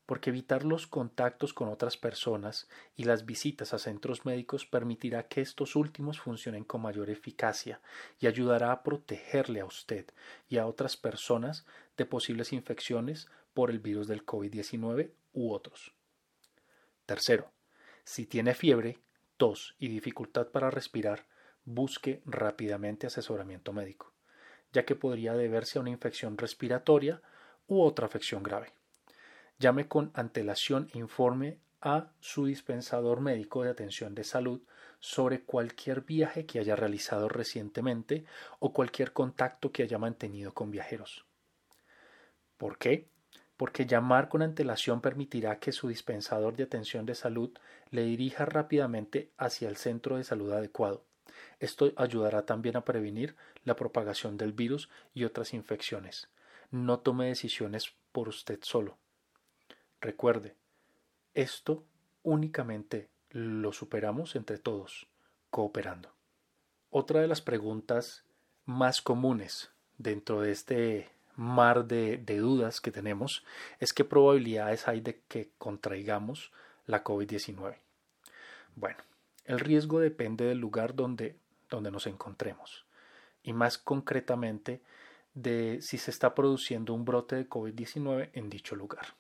porque 0.06 0.30
evitar 0.30 0.64
los 0.64 0.88
contactos 0.88 1.54
con 1.54 1.70
otras 1.70 1.98
personas 1.98 2.68
y 2.96 3.06
las 3.06 3.26
visitas 3.26 3.74
a 3.74 3.80
centros 3.80 4.26
médicos 4.26 4.66
permitirá 4.66 5.28
que 5.28 5.42
estos 5.42 5.76
últimos 5.76 6.20
funcionen 6.20 6.64
con 6.64 6.82
mayor 6.82 7.10
eficacia 7.10 7.82
y 8.20 8.28
ayudará 8.28 8.72
a 8.72 8.84
protegerle 8.84 9.62
a 9.62 9.66
usted 9.66 10.06
y 10.48 10.58
a 10.58 10.68
otras 10.68 10.96
personas 10.96 11.66
de 11.98 12.06
posibles 12.06 12.54
infecciones 12.54 13.28
por 13.54 13.72
el 13.72 13.80
virus 13.80 14.08
del 14.08 14.26
COVID-19 14.26 15.12
u 15.34 15.52
otros. 15.52 15.94
Tercero, 17.06 17.52
si 18.04 18.26
tiene 18.26 18.54
fiebre, 18.54 19.00
tos 19.38 19.76
y 19.80 19.88
dificultad 19.88 20.48
para 20.48 20.72
respirar, 20.72 21.28
busque 21.66 22.22
rápidamente 22.26 23.08
asesoramiento 23.08 23.74
médico, 23.74 24.14
ya 24.72 24.86
que 24.86 24.96
podría 24.96 25.34
deberse 25.34 25.78
a 25.78 25.82
una 25.82 25.90
infección 25.90 26.38
respiratoria 26.38 27.22
u 27.68 27.82
otra 27.82 28.06
afección 28.06 28.44
grave. 28.44 28.74
Llame 29.58 29.88
con 29.88 30.12
antelación 30.14 30.90
e 30.94 31.00
informe 31.00 31.60
a 31.82 32.12
su 32.20 32.46
dispensador 32.46 33.22
médico 33.22 33.64
de 33.64 33.70
atención 33.70 34.16
de 34.16 34.24
salud 34.24 34.62
sobre 35.00 35.44
cualquier 35.44 36.02
viaje 36.02 36.46
que 36.46 36.60
haya 36.60 36.76
realizado 36.76 37.30
recientemente 37.30 38.26
o 38.60 38.74
cualquier 38.74 39.14
contacto 39.14 39.72
que 39.72 39.84
haya 39.84 40.00
mantenido 40.00 40.54
con 40.54 40.72
viajeros. 40.72 41.26
¿Por 42.58 42.78
qué? 42.78 43.08
Porque 43.58 43.86
llamar 43.86 44.28
con 44.30 44.42
antelación 44.42 45.02
permitirá 45.02 45.60
que 45.60 45.72
su 45.72 45.88
dispensador 45.88 46.56
de 46.56 46.64
atención 46.64 47.06
de 47.06 47.16
salud 47.16 47.52
le 47.90 48.04
dirija 48.04 48.46
rápidamente 48.46 49.32
hacia 49.38 49.70
el 49.70 49.78
centro 49.78 50.18
de 50.18 50.24
salud 50.24 50.52
adecuado. 50.52 51.04
Esto 51.60 51.92
ayudará 51.96 52.46
también 52.46 52.76
a 52.76 52.86
prevenir 52.86 53.36
la 53.64 53.76
propagación 53.76 54.38
del 54.38 54.52
virus 54.52 54.90
y 55.14 55.24
otras 55.24 55.54
infecciones. 55.54 56.30
No 56.72 57.00
tome 57.00 57.28
decisiones 57.28 57.94
por 58.12 58.28
usted 58.28 58.60
solo. 58.62 58.98
Recuerde, 60.02 60.56
esto 61.34 61.86
únicamente 62.24 63.10
lo 63.30 63.74
superamos 63.74 64.36
entre 64.36 64.58
todos, 64.58 65.08
cooperando. 65.50 66.14
Otra 66.90 67.22
de 67.22 67.28
las 67.28 67.42
preguntas 67.42 68.24
más 68.66 69.02
comunes 69.02 69.72
dentro 69.98 70.42
de 70.42 70.52
este 70.52 71.10
mar 71.36 71.86
de, 71.86 72.18
dudas 72.18 72.82
que 72.82 72.92
tenemos 72.92 73.44
es 73.80 73.94
qué 73.94 74.04
probabilidades 74.04 74.88
hay 74.88 75.02
de 75.02 75.22
que 75.28 75.50
contraigamos 75.58 76.52
la 76.86 77.04
COVID-19. 77.04 77.78
Bueno, 78.76 78.98
el 79.46 79.60
riesgo 79.60 80.00
depende 80.00 80.46
del 80.46 80.60
lugar 80.60 80.96
donde, 80.96 81.36
donde 81.70 81.92
nos 81.92 82.08
encontremos 82.08 82.86
y 83.44 83.54
más 83.54 83.78
concretamente 83.78 84.82
de 85.34 85.80
si 85.82 85.98
se 85.98 86.12
está 86.12 86.34
produciendo 86.34 86.94
un 86.94 87.06
brote 87.06 87.36
de 87.36 87.50
COVID-19 87.50 88.30
en 88.34 88.50
dicho 88.50 88.76
lugar. 88.76 89.16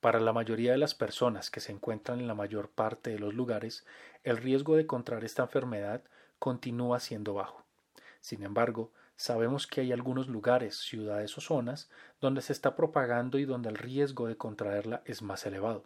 Para 0.00 0.20
la 0.20 0.32
mayoría 0.32 0.72
de 0.72 0.78
las 0.78 0.94
personas 0.94 1.50
que 1.50 1.60
se 1.60 1.72
encuentran 1.72 2.20
en 2.20 2.26
la 2.26 2.34
mayor 2.34 2.70
parte 2.70 3.10
de 3.10 3.18
los 3.18 3.34
lugares, 3.34 3.84
el 4.24 4.38
riesgo 4.38 4.76
de 4.76 4.86
contraer 4.86 5.24
esta 5.24 5.42
enfermedad 5.42 6.02
continúa 6.38 7.00
siendo 7.00 7.34
bajo. 7.34 7.64
Sin 8.20 8.42
embargo, 8.42 8.90
sabemos 9.20 9.66
que 9.66 9.82
hay 9.82 9.92
algunos 9.92 10.28
lugares, 10.28 10.78
ciudades 10.78 11.36
o 11.36 11.42
zonas 11.42 11.90
donde 12.22 12.40
se 12.40 12.54
está 12.54 12.74
propagando 12.74 13.38
y 13.38 13.44
donde 13.44 13.68
el 13.68 13.76
riesgo 13.76 14.26
de 14.26 14.38
contraerla 14.38 15.02
es 15.04 15.20
más 15.20 15.44
elevado, 15.44 15.84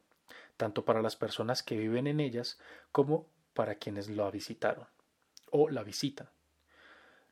tanto 0.57 0.85
para 0.85 1.03
las 1.03 1.17
personas 1.17 1.65
que 1.65 1.77
viven 1.77 2.07
en 2.07 2.21
ellas 2.21 2.61
como 2.93 3.27
para 3.53 3.75
quienes 3.75 4.09
la 4.09 4.31
visitaron 4.31 4.87
o 5.51 5.69
la 5.69 5.83
visitan. 5.83 6.29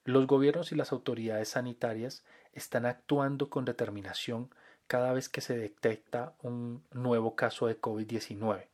Los 0.02 0.26
gobiernos 0.26 0.73
y 0.73 0.75
las 0.75 0.90
autoridades 0.90 1.50
sanitarias 1.50 2.25
están 2.52 2.85
actuando 2.85 3.49
con 3.49 3.64
determinación 3.64 4.52
cada 4.88 5.12
vez 5.12 5.28
que 5.28 5.40
se 5.40 5.56
detecta 5.56 6.35
un 6.42 6.82
nuevo 6.90 7.37
caso 7.37 7.68
de 7.68 7.80
COVID-19. 7.80 8.66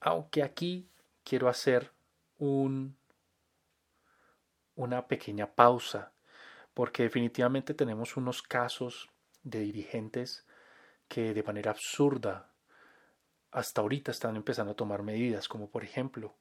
Aunque 0.00 0.42
aquí 0.42 0.88
quiero 1.22 1.50
hacer 1.50 1.92
un, 2.38 2.96
una 4.74 5.06
pequeña 5.06 5.54
pausa, 5.54 6.13
porque 6.74 7.04
definitivamente 7.04 7.72
tenemos 7.72 8.16
unos 8.16 8.42
casos 8.42 9.10
de 9.42 9.60
dirigentes 9.60 10.44
que 11.08 11.32
de 11.32 11.42
manera 11.42 11.70
absurda 11.70 12.50
hasta 13.52 13.80
ahorita 13.80 14.10
están 14.10 14.34
empezando 14.36 14.72
a 14.72 14.76
tomar 14.76 15.02
medidas, 15.02 15.48
como 15.48 15.70
por 15.70 15.84
ejemplo 15.84 16.34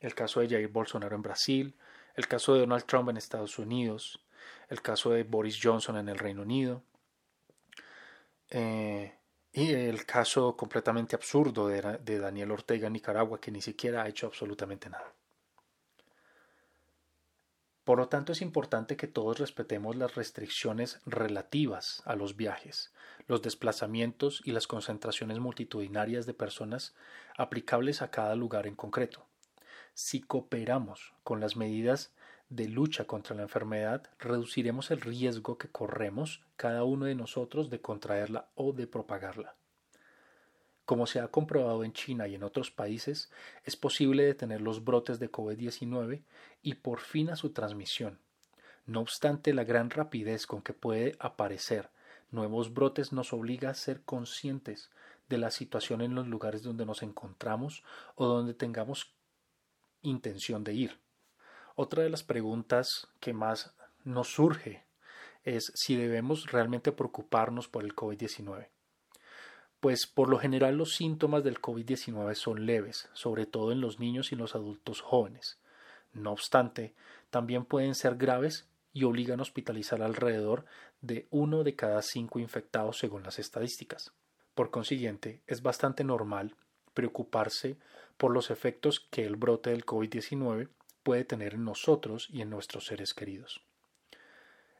el 0.00 0.14
caso 0.14 0.40
de 0.40 0.48
Jair 0.48 0.68
Bolsonaro 0.68 1.14
en 1.14 1.22
Brasil, 1.22 1.76
el 2.14 2.26
caso 2.26 2.54
de 2.54 2.60
Donald 2.60 2.84
Trump 2.84 3.10
en 3.10 3.16
Estados 3.16 3.58
Unidos, 3.58 4.24
el 4.68 4.82
caso 4.82 5.10
de 5.10 5.22
Boris 5.22 5.58
Johnson 5.62 5.96
en 5.96 6.08
el 6.08 6.18
Reino 6.18 6.42
Unido, 6.42 6.82
eh, 8.50 9.14
y 9.52 9.72
el 9.72 10.04
caso 10.04 10.56
completamente 10.56 11.16
absurdo 11.16 11.68
de, 11.68 11.98
de 11.98 12.18
Daniel 12.18 12.50
Ortega 12.50 12.86
en 12.86 12.92
Nicaragua, 12.94 13.40
que 13.40 13.50
ni 13.50 13.60
siquiera 13.60 14.02
ha 14.02 14.08
hecho 14.08 14.26
absolutamente 14.26 14.90
nada. 14.90 15.12
Por 17.88 17.96
lo 17.96 18.08
tanto, 18.08 18.32
es 18.32 18.42
importante 18.42 18.98
que 18.98 19.06
todos 19.06 19.38
respetemos 19.38 19.96
las 19.96 20.14
restricciones 20.14 21.00
relativas 21.06 22.02
a 22.04 22.16
los 22.16 22.36
viajes, 22.36 22.92
los 23.26 23.40
desplazamientos 23.40 24.42
y 24.44 24.52
las 24.52 24.66
concentraciones 24.66 25.38
multitudinarias 25.38 26.26
de 26.26 26.34
personas 26.34 26.94
aplicables 27.38 28.02
a 28.02 28.10
cada 28.10 28.34
lugar 28.34 28.66
en 28.66 28.74
concreto. 28.74 29.24
Si 29.94 30.20
cooperamos 30.20 31.14
con 31.24 31.40
las 31.40 31.56
medidas 31.56 32.12
de 32.50 32.68
lucha 32.68 33.06
contra 33.06 33.34
la 33.34 33.44
enfermedad, 33.44 34.10
reduciremos 34.18 34.90
el 34.90 35.00
riesgo 35.00 35.56
que 35.56 35.70
corremos 35.70 36.42
cada 36.56 36.84
uno 36.84 37.06
de 37.06 37.14
nosotros 37.14 37.70
de 37.70 37.80
contraerla 37.80 38.50
o 38.54 38.74
de 38.74 38.86
propagarla. 38.86 39.54
Como 40.88 41.06
se 41.06 41.20
ha 41.20 41.28
comprobado 41.28 41.84
en 41.84 41.92
China 41.92 42.28
y 42.28 42.34
en 42.34 42.42
otros 42.42 42.70
países, 42.70 43.30
es 43.64 43.76
posible 43.76 44.24
detener 44.24 44.62
los 44.62 44.84
brotes 44.84 45.18
de 45.18 45.30
COVID-19 45.30 46.22
y 46.62 46.76
por 46.76 47.00
fin 47.00 47.28
a 47.28 47.36
su 47.36 47.50
transmisión. 47.50 48.18
No 48.86 49.00
obstante, 49.00 49.52
la 49.52 49.64
gran 49.64 49.90
rapidez 49.90 50.46
con 50.46 50.62
que 50.62 50.72
puede 50.72 51.14
aparecer 51.20 51.90
nuevos 52.30 52.72
brotes 52.72 53.12
nos 53.12 53.34
obliga 53.34 53.68
a 53.68 53.74
ser 53.74 54.00
conscientes 54.00 54.88
de 55.28 55.36
la 55.36 55.50
situación 55.50 56.00
en 56.00 56.14
los 56.14 56.26
lugares 56.26 56.62
donde 56.62 56.86
nos 56.86 57.02
encontramos 57.02 57.84
o 58.14 58.24
donde 58.24 58.54
tengamos 58.54 59.12
intención 60.00 60.64
de 60.64 60.72
ir. 60.72 60.98
Otra 61.74 62.02
de 62.02 62.08
las 62.08 62.22
preguntas 62.22 63.08
que 63.20 63.34
más 63.34 63.74
nos 64.04 64.32
surge 64.32 64.86
es 65.44 65.70
si 65.74 65.96
debemos 65.96 66.50
realmente 66.50 66.92
preocuparnos 66.92 67.68
por 67.68 67.84
el 67.84 67.94
COVID-19. 67.94 68.68
Pues 69.80 70.06
por 70.06 70.28
lo 70.28 70.38
general 70.38 70.76
los 70.76 70.94
síntomas 70.94 71.44
del 71.44 71.60
COVID-19 71.60 72.34
son 72.34 72.66
leves, 72.66 73.08
sobre 73.12 73.46
todo 73.46 73.70
en 73.70 73.80
los 73.80 74.00
niños 74.00 74.32
y 74.32 74.36
los 74.36 74.54
adultos 74.54 75.00
jóvenes. 75.00 75.58
No 76.12 76.32
obstante, 76.32 76.94
también 77.30 77.64
pueden 77.64 77.94
ser 77.94 78.16
graves 78.16 78.68
y 78.92 79.04
obligan 79.04 79.38
a 79.38 79.42
hospitalizar 79.42 80.02
alrededor 80.02 80.64
de 81.00 81.28
uno 81.30 81.62
de 81.62 81.76
cada 81.76 82.02
cinco 82.02 82.40
infectados 82.40 82.98
según 82.98 83.22
las 83.22 83.38
estadísticas. 83.38 84.12
Por 84.54 84.70
consiguiente, 84.70 85.42
es 85.46 85.62
bastante 85.62 86.02
normal 86.02 86.56
preocuparse 86.94 87.76
por 88.16 88.32
los 88.32 88.50
efectos 88.50 88.98
que 88.98 89.24
el 89.24 89.36
brote 89.36 89.70
del 89.70 89.86
COVID-19 89.86 90.68
puede 91.04 91.24
tener 91.24 91.54
en 91.54 91.64
nosotros 91.64 92.28
y 92.28 92.42
en 92.42 92.50
nuestros 92.50 92.86
seres 92.86 93.14
queridos. 93.14 93.62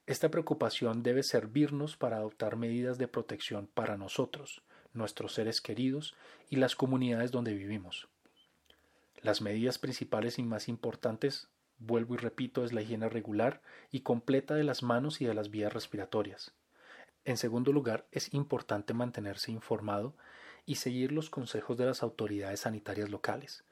Esta 0.07 0.31
preocupación 0.31 1.02
debe 1.02 1.23
servirnos 1.23 1.97
para 1.97 2.17
adoptar 2.17 2.57
medidas 2.57 2.99
de 2.99 3.07
protección 3.07 3.69
para 3.69 3.97
nosotros, 3.97 4.62
nuestros 4.99 5.33
seres 5.33 5.61
queridos 5.61 6.14
y 6.50 6.57
las 6.57 6.76
comunidades 6.76 7.31
donde 7.31 7.55
vivimos. 7.55 8.09
Las 9.23 9.40
medidas 9.40 9.78
principales 9.78 10.38
y 10.38 10.43
más 10.43 10.69
importantes, 10.69 11.49
vuelvo 11.78 12.14
y 12.14 12.19
repito, 12.19 12.64
es 12.64 12.73
la 12.73 12.83
higiene 12.83 13.09
regular 13.09 13.62
y 13.90 14.00
completa 14.00 14.55
de 14.55 14.64
las 14.64 14.83
manos 14.83 15.21
y 15.21 15.25
de 15.25 15.35
las 15.35 15.50
vías 15.50 15.73
respiratorias. 15.73 16.52
En 17.25 17.37
segundo 17.37 17.73
lugar, 17.73 18.07
es 18.12 18.33
importante 18.33 18.95
mantenerse 18.95 19.50
informado 19.50 20.14
y 20.67 20.76
seguir 20.76 21.12
los 21.12 21.31
consejos 21.31 21.76
de 21.76 21.87
las 21.87 22.02
autoridades 22.02 22.61
sanitarias 22.61 23.11
locales, 23.11 23.64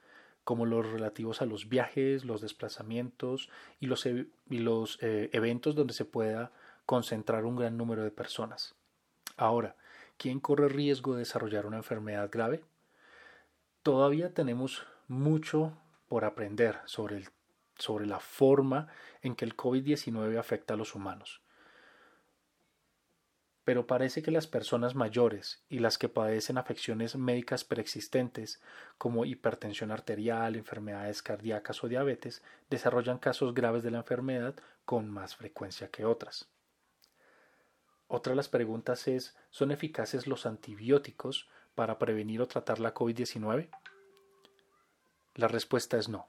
como 0.43 0.65
los 0.65 0.89
relativos 0.89 1.41
a 1.41 1.45
los 1.45 1.69
viajes, 1.69 2.25
los 2.25 2.41
desplazamientos 2.41 3.49
y 3.79 3.87
los, 3.87 4.05
e, 4.05 4.27
eh, 5.01 5.29
eventos 5.31 5.75
donde 5.75 5.93
se 5.93 6.05
pueda 6.05 6.51
concentrar 6.85 7.45
un 7.45 7.55
gran 7.55 7.77
número 7.77 8.03
de 8.03 8.11
personas. 8.11 8.75
Ahora, 9.37 9.75
¿quién 10.17 10.39
corre 10.39 10.69
riesgo 10.69 11.13
de 11.13 11.19
desarrollar 11.19 11.65
una 11.65 11.77
enfermedad 11.77 12.29
grave? 12.31 12.63
Todavía 13.83 14.33
tenemos 14.33 14.85
mucho 15.07 15.77
por 16.07 16.25
aprender 16.25 16.79
sobre, 16.85 17.23
sobre 17.77 18.05
la 18.05 18.19
forma 18.19 18.87
en 19.21 19.35
que 19.35 19.45
el 19.45 19.55
COVID-19 19.55 20.37
afecta 20.37 20.73
a 20.73 20.77
los 20.77 20.95
humanos 20.95 21.41
pero 23.67 23.85
parece 23.85 24.21
que 24.21 24.31
las 24.31 24.47
personas 24.47 24.95
mayores 24.95 25.61
y 25.67 25.79
las 25.79 25.97
que 25.97 26.07
padecen 26.07 26.57
afecciones 26.57 27.17
médicas 27.17 27.65
preexistentes 27.65 28.61
como 28.97 29.25
hipertensión 29.25 29.91
arterial, 29.91 30.55
enfermedades 30.55 31.21
cardíacas 31.21 31.83
o 31.83 31.89
diabetes 31.89 32.41
desarrollan 32.69 33.17
casos 33.17 33.53
graves 33.53 33.83
de 33.83 33.91
la 33.91 33.97
enfermedad 33.97 34.55
con 34.85 35.09
más 35.09 35.35
frecuencia 35.35 35.89
que 35.89 36.05
otras. 36.05 36.47
Otra 38.07 38.31
de 38.31 38.37
las 38.37 38.47
preguntas 38.47 39.07
es, 39.07 39.35
¿son 39.49 39.71
eficaces 39.71 40.27
los 40.27 40.45
antibióticos 40.45 41.49
para 41.75 41.99
prevenir 41.99 42.41
o 42.41 42.47
tratar 42.47 42.79
la 42.79 42.93
COVID-19? 42.93 43.69
La 45.35 45.47
respuesta 45.47 45.97
es 45.97 46.07
no. 46.07 46.27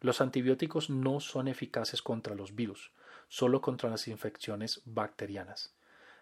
Los 0.00 0.20
antibióticos 0.20 0.90
no 0.90 1.20
son 1.20 1.46
eficaces 1.46 2.02
contra 2.02 2.34
los 2.34 2.54
virus, 2.54 2.90
solo 3.28 3.60
contra 3.60 3.90
las 3.90 4.08
infecciones 4.08 4.82
bacterianas. 4.84 5.72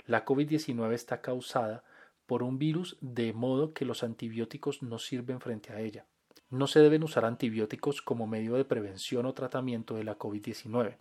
La 0.07 0.25
COVID-19 0.25 0.93
está 0.93 1.21
causada 1.21 1.85
por 2.27 2.43
un 2.43 2.59
virus 2.59 2.99
de 3.01 3.33
modo 3.33 3.73
que 3.73 3.87
los 3.87 4.03
antibióticos 4.03 4.83
no 4.83 4.99
sirven 4.99 5.41
frente 5.41 5.73
a 5.73 5.81
ella. 5.81 6.05
No 6.51 6.67
se 6.67 6.81
deben 6.81 7.03
usar 7.03 7.27
antibióticos 7.27 8.01
como 8.01 8.27
medio 8.27 8.55
de 8.55 8.65
prevención 8.65 9.27
o 9.27 9.35
tratamiento 9.35 9.95
de 9.97 10.05
la 10.05 10.19
COVID-19. 10.19 10.97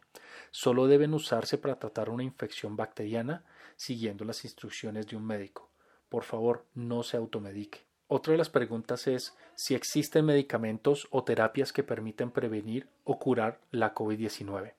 Solo 0.52 0.88
deben 0.88 1.14
usarse 1.14 1.58
para 1.58 1.80
tratar 1.80 2.10
una 2.10 2.24
infección 2.24 2.76
bacteriana 2.76 3.46
siguiendo 3.78 4.26
las 4.26 4.44
instrucciones 4.44 5.08
de 5.08 5.16
un 5.16 5.26
médico. 5.26 5.70
Por 6.10 6.24
favor, 6.24 6.66
no 6.74 7.04
se 7.04 7.16
automedique. 7.16 7.86
Otra 8.08 8.32
de 8.32 8.38
las 8.38 8.50
preguntas 8.50 9.08
es 9.08 9.38
si 9.56 9.74
existen 9.76 10.26
medicamentos 10.26 11.08
o 11.12 11.24
terapias 11.24 11.72
que 11.72 11.84
permiten 11.84 12.32
prevenir 12.32 12.90
o 13.06 13.20
curar 13.20 13.60
la 13.72 13.94
COVID-19. 13.94 14.74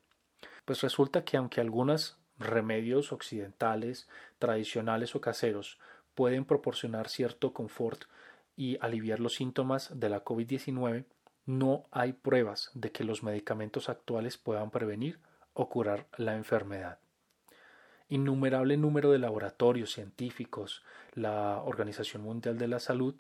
Pues 0.65 0.83
resulta 0.83 1.25
que 1.25 1.39
aunque 1.39 1.61
algunas 1.61 2.19
remedios 2.39 3.13
occidentales, 3.13 4.09
tradicionales 4.39 5.15
o 5.15 5.21
caseros 5.21 5.79
pueden 6.15 6.45
proporcionar 6.45 7.09
cierto 7.09 7.53
confort 7.53 8.05
y 8.59 8.77
aliviar 8.81 9.21
los 9.21 9.37
síntomas 9.37 10.01
de 10.01 10.09
la 10.09 10.25
COVID-19, 10.25 11.05
no 11.47 11.87
hay 11.93 12.13
pruebas 12.13 12.73
de 12.75 12.91
que 12.91 13.05
los 13.05 13.23
medicamentos 13.23 13.89
actuales 13.89 14.37
puedan 14.37 14.73
prevenir 14.73 15.21
o 15.55 15.69
curar 15.69 16.09
la 16.17 16.35
enfermedad. 16.35 16.99
Innumerable 18.09 18.77
número 18.77 19.13
de 19.13 19.21
laboratorios 19.21 19.93
científicos, 19.93 20.83
la 21.15 21.63
Organización 21.63 22.23
Mundial 22.23 22.59
de 22.59 22.67
la 22.67 22.81
Salud, 22.81 23.15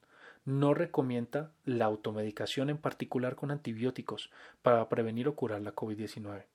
no 0.44 0.74
recomienda 0.74 1.53
la 1.64 1.85
automedicación 1.85 2.68
en 2.68 2.79
particular 2.79 3.37
con 3.37 3.53
antibióticos 3.53 4.33
para 4.61 4.88
prevenir 4.88 5.29
o 5.29 5.37
curar 5.37 5.61
la 5.61 5.72
COVID-19. 5.72 6.46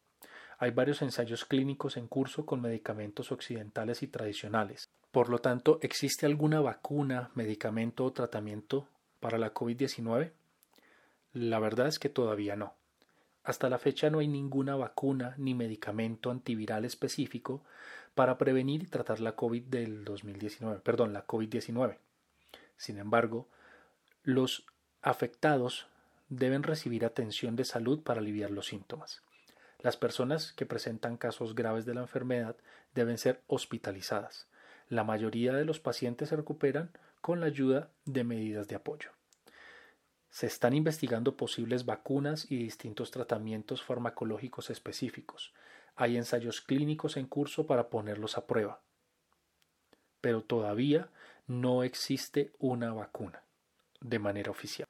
Hay 0.64 0.72
varios 0.72 1.02
ensayos 1.02 1.44
clínicos 1.44 1.98
en 1.98 2.08
curso 2.08 2.46
con 2.46 2.62
medicamentos 2.62 3.34
occidentales 3.34 4.02
y 4.02 4.08
tradicionales. 4.08 4.88
Por 5.12 5.28
lo 5.28 5.40
tanto, 5.40 5.78
¿existe 5.82 6.26
alguna 6.26 6.62
vacuna, 6.62 7.32
medicamento 7.36 8.06
o 8.06 8.14
tratamiento 8.14 8.88
para 9.20 9.38
la 9.38 9.54
COVID-19? 9.54 10.32
La 11.34 11.60
verdad 11.60 11.88
es 11.88 12.00
que 12.00 12.08
todavía 12.08 12.56
no. 12.56 12.76
Hasta 13.44 13.70
la 13.70 13.78
fecha 13.78 14.10
no 14.10 14.20
hay 14.20 14.30
ninguna 14.30 14.78
vacuna 14.78 15.36
ni 15.38 15.54
medicamento 15.54 16.32
antiviral 16.32 16.86
específico 16.86 17.62
para 18.16 18.38
prevenir 18.38 18.84
y 18.84 18.88
tratar 18.88 19.20
la 19.20 19.36
COVID 19.36 19.64
del 19.64 20.06
2019, 20.06 20.80
perdón, 20.80 21.12
la 21.12 21.28
COVID-19. 21.28 21.98
Sin 22.78 23.00
embargo, 23.00 23.50
los 24.24 24.66
afectados 25.02 25.88
deben 26.30 26.64
recibir 26.64 27.04
atención 27.04 27.58
de 27.58 27.66
salud 27.66 28.02
para 28.02 28.22
aliviar 28.22 28.50
los 28.50 28.68
síntomas. 28.68 29.24
Las 29.84 29.98
personas 29.98 30.54
que 30.54 30.66
presentan 30.66 31.18
casos 31.18 31.56
graves 31.56 31.86
de 31.86 31.94
la 31.94 32.00
enfermedad 32.00 32.56
deben 32.96 33.18
ser 33.18 33.44
hospitalizadas. 33.48 34.48
La 34.88 35.04
mayoría 35.04 35.54
de 35.54 35.66
los 35.66 35.82
pacientes 35.82 36.30
se 36.30 36.38
recuperan 36.38 36.92
con 37.20 37.42
la 37.42 37.48
ayuda 37.48 37.92
de 38.06 38.24
medidas 38.24 38.70
de 38.70 38.76
apoyo. 38.76 39.10
Se 40.30 40.48
están 40.48 40.74
investigando 40.74 41.36
posibles 41.36 41.86
vacunas 41.86 42.50
y 42.50 42.58
distintos 42.58 43.12
tratamientos 43.12 43.84
farmacológicos 43.84 44.70
específicos. 44.70 45.54
Hay 45.98 46.16
ensayos 46.16 46.62
clínicos 46.62 47.18
en 47.18 47.28
curso 47.28 47.68
para 47.68 47.90
ponerlos 47.90 48.38
a 48.38 48.48
prueba. 48.48 48.82
Pero 50.22 50.44
todavía 50.44 51.10
no 51.46 51.84
existe 51.84 52.54
una 52.58 52.94
vacuna 52.94 53.44
de 54.00 54.20
manera 54.20 54.50
oficial. 54.50 54.88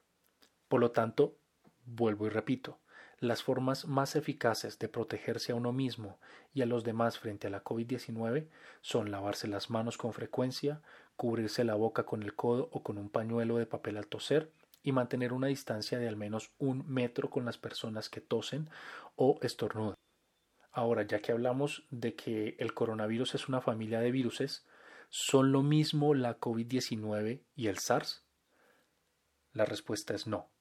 Por 0.68 0.82
lo 0.82 0.92
tanto, 0.92 1.36
vuelvo 1.84 2.28
y 2.28 2.30
repito, 2.30 2.78
las 3.24 3.42
formas 3.42 3.88
más 3.88 4.18
eficaces 4.18 4.80
de 4.80 4.90
protegerse 4.90 5.54
a 5.54 5.56
uno 5.56 5.72
mismo 5.72 6.20
y 6.54 6.62
a 6.62 6.66
los 6.66 6.84
demás 6.84 7.18
frente 7.18 7.48
a 7.48 7.50
la 7.50 7.64
COVID-19 7.64 8.50
son 8.82 9.12
lavarse 9.12 9.48
las 9.48 9.70
manos 9.70 9.98
con 9.98 10.12
frecuencia, 10.12 10.82
cubrirse 11.16 11.64
la 11.64 11.76
boca 11.76 12.06
con 12.06 12.22
el 12.22 12.36
codo 12.36 12.70
o 12.74 12.84
con 12.84 12.98
un 12.98 13.10
pañuelo 13.10 13.58
de 13.58 13.66
papel 13.66 13.96
al 13.96 14.08
toser 14.08 14.52
y 14.84 14.92
mantener 14.92 15.32
una 15.32 15.48
distancia 15.48 16.00
de 16.00 16.10
al 16.10 16.18
menos 16.18 16.52
un 16.58 16.86
metro 16.86 17.30
con 17.30 17.46
las 17.46 17.58
personas 17.58 18.10
que 18.10 18.20
tosen 18.20 18.70
o 19.16 19.40
estornudan. 19.42 19.96
Ahora, 20.74 21.04
ya 21.04 21.22
que 21.22 21.32
hablamos 21.32 21.88
de 21.92 22.16
que 22.16 22.58
el 22.60 22.74
coronavirus 22.74 23.36
es 23.36 23.48
una 23.48 23.62
familia 23.62 24.02
de 24.02 24.12
viruses, 24.12 24.66
¿son 25.10 25.54
lo 25.54 25.64
mismo 25.64 26.14
la 26.14 26.40
COVID-19 26.40 27.42
y 27.56 27.68
el 27.68 27.78
SARS? 27.78 28.26
La 29.54 29.64
respuesta 29.64 30.14
es 30.14 30.28
no. 30.28 30.53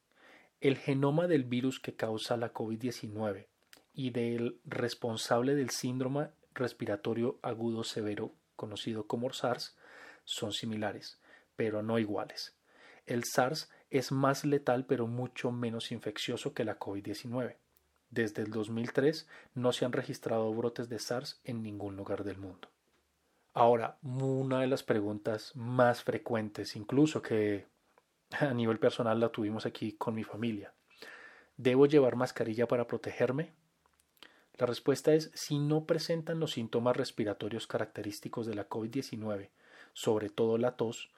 El 0.63 0.79
genoma 0.79 1.27
del 1.27 1.43
virus 1.43 1.81
que 1.81 1.97
causa 1.97 2.37
la 2.37 2.55
COVID-19 2.55 3.49
y 3.95 4.11
del 4.11 4.61
responsable 4.65 5.57
del 5.57 5.71
síndrome 5.71 6.29
respiratorio 6.55 7.41
agudo 7.43 7.83
severo 7.83 8.33
conocido 8.55 9.09
como 9.09 9.33
SARS 9.33 9.77
son 10.23 10.53
similares, 10.53 11.19
pero 11.57 11.83
no 11.83 11.99
iguales. 11.99 12.55
El 13.07 13.25
SARS 13.25 13.71
es 13.91 14.13
más 14.13 14.45
letal 14.45 14.87
pero 14.87 15.09
mucho 15.09 15.51
menos 15.51 15.91
infeccioso 15.91 16.55
que 16.55 16.63
la 16.63 16.79
COVID-19. 16.79 17.57
Desde 18.11 18.43
el 18.43 18.53
2003 18.53 19.27
no 19.55 19.73
se 19.73 19.85
han 19.85 19.93
registrado 19.93 20.55
brotes 20.55 20.89
de 20.89 21.01
SARS 21.01 21.41
en 21.43 21.65
ningún 21.65 21.97
lugar 21.97 22.23
del 22.23 22.39
mundo. 22.39 22.69
Ahora, 23.53 23.99
una 24.03 24.61
de 24.61 24.69
las 24.69 24.85
preguntas 24.85 25.57
más 25.57 26.05
frecuentes, 26.05 26.77
incluso 26.77 27.21
que 27.21 27.67
a 28.41 28.53
nivel 28.55 28.79
personal 28.79 29.21
la 29.21 29.31
tuvimos 29.31 29.67
aquí 29.67 29.93
con 29.93 30.15
mi 30.15 30.25
familia. 30.25 30.75
¿Debo 31.57 31.87
llevar 31.87 32.17
mascarilla 32.17 32.67
para 32.67 32.87
protegerme? 32.87 33.53
La 34.55 34.67
respuesta 34.67 35.15
es 35.15 35.31
si 35.35 35.59
no 35.59 35.87
presentan 35.87 36.41
los 36.41 36.53
síntomas 36.53 36.97
respiratorios 36.97 37.67
característicos 37.67 38.47
de 38.47 38.55
la 38.55 38.69
COVID-19, 38.69 39.51
sobre 39.93 40.29
todo 40.29 40.59
la 40.59 40.77
tos, 40.77 41.13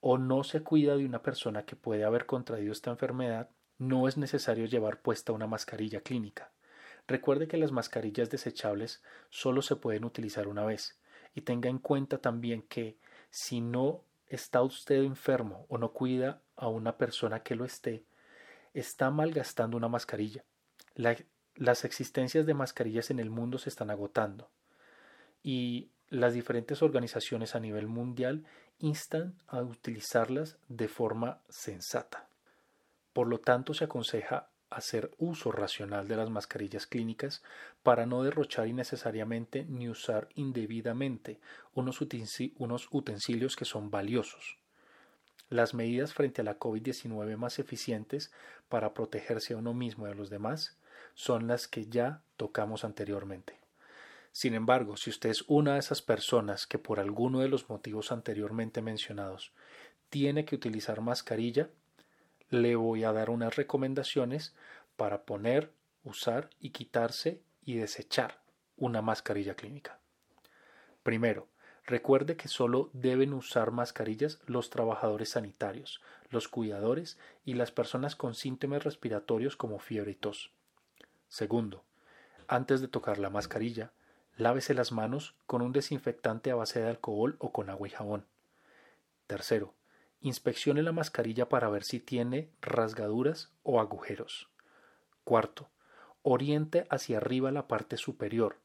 o 0.00 0.18
no 0.18 0.44
se 0.44 0.62
cuida 0.62 0.96
de 0.96 1.04
una 1.04 1.22
persona 1.22 1.64
que 1.64 1.76
puede 1.76 2.04
haber 2.04 2.26
contraído 2.26 2.72
esta 2.72 2.90
enfermedad, 2.90 3.50
no 3.78 4.08
es 4.08 4.16
necesario 4.16 4.66
llevar 4.66 5.02
puesta 5.02 5.32
una 5.32 5.46
mascarilla 5.46 6.00
clínica. 6.00 6.52
Recuerde 7.06 7.48
que 7.48 7.56
las 7.56 7.72
mascarillas 7.72 8.30
desechables 8.30 9.02
solo 9.30 9.62
se 9.62 9.76
pueden 9.76 10.04
utilizar 10.04 10.48
una 10.48 10.64
vez 10.64 11.00
y 11.34 11.42
tenga 11.42 11.68
en 11.68 11.78
cuenta 11.78 12.18
también 12.18 12.62
que 12.62 12.98
si 13.30 13.60
no 13.60 14.04
está 14.26 14.62
usted 14.62 15.02
enfermo 15.02 15.66
o 15.68 15.78
no 15.78 15.92
cuida 15.92 16.42
a 16.60 16.68
una 16.68 16.96
persona 16.96 17.42
que 17.42 17.56
lo 17.56 17.64
esté, 17.64 18.04
está 18.74 19.10
malgastando 19.10 19.76
una 19.76 19.88
mascarilla. 19.88 20.44
las 20.94 21.84
existencias 21.84 22.46
de 22.46 22.54
mascarillas 22.54 23.10
en 23.10 23.18
el 23.18 23.30
mundo 23.30 23.58
se 23.58 23.68
están 23.68 23.90
agotando 23.90 24.48
y 25.42 25.90
las 26.08 26.34
diferentes 26.34 26.82
organizaciones 26.82 27.54
a 27.54 27.60
nivel 27.60 27.86
mundial 27.86 28.44
instan 28.78 29.34
a 29.46 29.62
utilizarlas 29.62 30.58
de 30.68 30.88
forma 30.88 31.40
sensata. 31.48 32.28
Por 33.12 33.26
lo 33.26 33.40
tanto, 33.40 33.74
se 33.74 33.84
aconseja 33.84 34.48
hacer 34.70 35.10
uso 35.18 35.50
racional 35.50 36.06
de 36.06 36.16
las 36.16 36.30
mascarillas 36.30 36.86
clínicas 36.86 37.42
para 37.82 38.06
no 38.06 38.22
derrochar 38.22 38.68
innecesariamente 38.68 39.64
ni 39.64 39.88
usar 39.88 40.28
indebidamente 40.34 41.40
unos, 41.74 42.00
utensilios 42.00 43.56
que 43.56 43.64
son 43.64 43.90
valiosos. 43.90 44.59
Las 45.48 45.74
medidas 45.74 46.14
frente 46.14 46.42
a 46.42 46.44
la 46.44 46.58
COVID-19 46.58 47.36
más 47.36 47.58
eficientes 47.58 48.32
para 48.68 48.94
protegerse 48.94 49.54
a 49.54 49.56
uno 49.56 49.74
mismo 49.74 50.06
y 50.06 50.10
a 50.10 50.14
los 50.14 50.30
demás 50.30 50.76
son 51.14 51.48
las 51.48 51.66
que 51.66 51.86
ya 51.86 52.22
tocamos 52.36 52.84
anteriormente. 52.84 53.58
Sin 54.32 54.54
embargo, 54.54 54.96
si 54.96 55.10
usted 55.10 55.30
es 55.30 55.44
una 55.48 55.74
de 55.74 55.80
esas 55.80 56.02
personas 56.02 56.66
que 56.66 56.78
por 56.78 57.00
alguno 57.00 57.40
de 57.40 57.48
los 57.48 57.68
motivos 57.68 58.12
anteriormente 58.12 58.80
mencionados 58.80 59.52
tiene 60.08 60.44
que 60.44 60.54
utilizar 60.54 61.00
mascarilla, 61.00 61.68
le 62.48 62.76
voy 62.76 63.04
a 63.04 63.12
dar 63.12 63.30
unas 63.30 63.56
recomendaciones 63.56 64.54
para 64.96 65.24
poner, 65.24 65.72
usar 66.04 66.50
y 66.60 66.70
quitarse 66.70 67.42
y 67.64 67.74
desechar 67.74 68.40
una 68.76 69.02
mascarilla 69.02 69.54
clínica. 69.54 69.98
Primero, 71.02 71.48
recuerde 71.90 72.36
que 72.36 72.48
solo 72.48 72.88
deben 72.92 73.34
usar 73.34 73.70
mascarillas 73.70 74.40
los 74.46 74.70
trabajadores 74.70 75.30
sanitarios, 75.30 76.00
los 76.30 76.48
cuidadores 76.48 77.18
y 77.44 77.54
las 77.54 77.70
personas 77.70 78.16
con 78.16 78.34
síntomas 78.34 78.84
respiratorios 78.84 79.56
como 79.56 79.78
fiebre 79.78 80.12
y 80.12 80.14
tos. 80.14 80.52
Segundo, 81.28 81.84
antes 82.48 82.80
de 82.80 82.88
tocar 82.88 83.18
la 83.18 83.28
mascarilla, 83.28 83.92
lávese 84.36 84.72
las 84.72 84.92
manos 84.92 85.34
con 85.46 85.60
un 85.60 85.72
desinfectante 85.72 86.50
a 86.50 86.54
base 86.54 86.80
de 86.80 86.88
alcohol 86.88 87.36
o 87.38 87.52
con 87.52 87.68
agua 87.68 87.88
y 87.88 87.90
jabón. 87.90 88.24
Tercero, 89.26 89.74
Inspeccione 90.22 90.82
la 90.82 90.92
mascarilla 90.92 91.48
para 91.48 91.70
ver 91.70 91.82
si 91.82 91.98
tiene 91.98 92.50
rasgaduras 92.60 93.50
o 93.62 93.80
agujeros. 93.80 94.50
Cuarto, 95.24 95.70
oriente 96.22 96.86
hacia 96.90 97.16
arriba 97.16 97.50
la 97.50 97.66
parte 97.68 97.96
superior, 97.96 98.58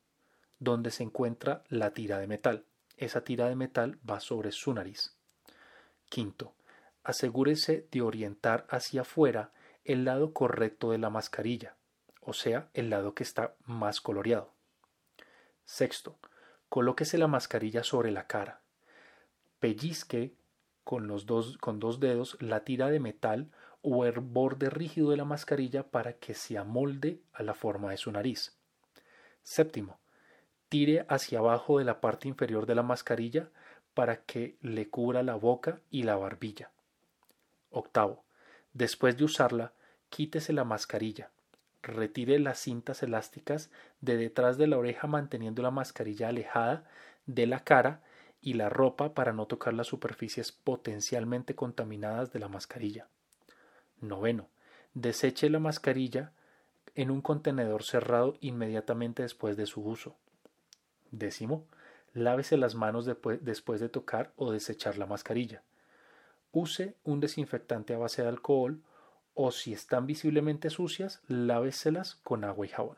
donde 0.59 0.91
se 0.91 1.03
encuentra 1.03 1.63
la 1.69 1.91
tira 1.91 2.19
de 2.19 2.27
metal. 2.27 2.65
Esa 2.97 3.23
tira 3.23 3.49
de 3.49 3.55
metal 3.55 3.99
va 4.09 4.19
sobre 4.19 4.51
su 4.51 4.73
nariz. 4.73 5.15
Quinto, 6.09 6.53
asegúrese 7.03 7.87
de 7.91 8.01
orientar 8.01 8.65
hacia 8.69 9.01
afuera 9.01 9.51
el 9.83 10.05
lado 10.05 10.33
correcto 10.33 10.91
de 10.91 10.97
la 10.97 11.09
mascarilla, 11.09 11.75
o 12.21 12.33
sea, 12.33 12.69
el 12.73 12.89
lado 12.89 13.13
que 13.13 13.23
está 13.23 13.55
más 13.65 14.01
coloreado. 14.01 14.53
Sexto, 15.65 16.19
colóquese 16.69 17.17
la 17.17 17.27
mascarilla 17.27 17.83
sobre 17.83 18.11
la 18.11 18.27
cara. 18.27 18.61
Pellizque 19.59 20.35
con, 20.83 21.07
los 21.07 21.25
dos, 21.25 21.57
con 21.57 21.79
dos 21.79 21.99
dedos 21.99 22.37
la 22.39 22.63
tira 22.63 22.89
de 22.89 22.99
metal 22.99 23.51
o 23.81 24.05
el 24.05 24.19
borde 24.19 24.69
rígido 24.69 25.11
de 25.11 25.17
la 25.17 25.25
mascarilla 25.25 25.83
para 25.83 26.13
que 26.13 26.33
se 26.33 26.57
amolde 26.57 27.21
a 27.33 27.43
la 27.43 27.53
forma 27.53 27.91
de 27.91 27.97
su 27.97 28.11
nariz. 28.11 28.57
Séptimo, 29.43 29.99
tire 30.69 31.05
hacia 31.09 31.39
abajo 31.39 31.79
de 31.79 31.85
la 31.85 32.01
parte 32.01 32.27
inferior 32.27 32.65
de 32.65 32.75
la 32.75 32.83
mascarilla 32.83 33.49
para 33.93 34.17
que 34.23 34.57
le 34.61 34.89
cubra 34.89 35.23
la 35.23 35.35
boca 35.35 35.79
y 35.89 36.03
la 36.03 36.15
barbilla. 36.15 36.71
Octavo, 37.69 38.23
después 38.73 39.17
de 39.17 39.23
usarla, 39.23 39.73
quítese 40.09 40.53
la 40.53 40.63
mascarilla. 40.63 41.31
Retire 41.81 42.39
las 42.39 42.59
cintas 42.59 43.03
elásticas 43.03 43.69
de 44.01 44.17
detrás 44.17 44.57
de 44.57 44.67
la 44.67 44.77
oreja 44.77 45.07
manteniendo 45.07 45.61
la 45.61 45.71
mascarilla 45.71 46.29
alejada 46.29 46.83
de 47.25 47.47
la 47.47 47.63
cara 47.63 48.01
y 48.41 48.53
la 48.53 48.69
ropa 48.69 49.13
para 49.13 49.33
no 49.33 49.45
tocar 49.45 49.73
las 49.73 49.87
superficies 49.87 50.51
potencialmente 50.51 51.55
contaminadas 51.55 52.31
de 52.31 52.39
la 52.39 52.47
mascarilla. 52.47 53.07
Noveno. 54.01 54.49
Deseche 54.93 55.49
la 55.49 55.59
mascarilla 55.59 56.31
en 56.95 57.11
un 57.11 57.21
contenedor 57.21 57.83
cerrado 57.83 58.35
inmediatamente 58.39 59.23
después 59.23 59.57
de 59.57 59.65
su 59.65 59.81
uso. 59.81 60.15
Décimo. 61.17 61.65
Lávese 62.13 62.57
las 62.57 62.75
manos 62.75 63.05
después 63.05 63.79
de 63.79 63.89
tocar 63.89 64.31
o 64.35 64.51
desechar 64.51 64.97
la 64.97 65.05
mascarilla. 65.05 65.63
Use 66.51 66.95
un 67.03 67.19
desinfectante 67.19 67.93
a 67.93 67.97
base 67.97 68.21
de 68.21 68.29
alcohol 68.29 68.81
o 69.33 69.51
si 69.51 69.73
están 69.73 70.07
visiblemente 70.07 70.69
sucias, 70.69 71.21
láveselas 71.27 72.15
con 72.23 72.43
agua 72.43 72.65
y 72.65 72.69
jabón. 72.69 72.97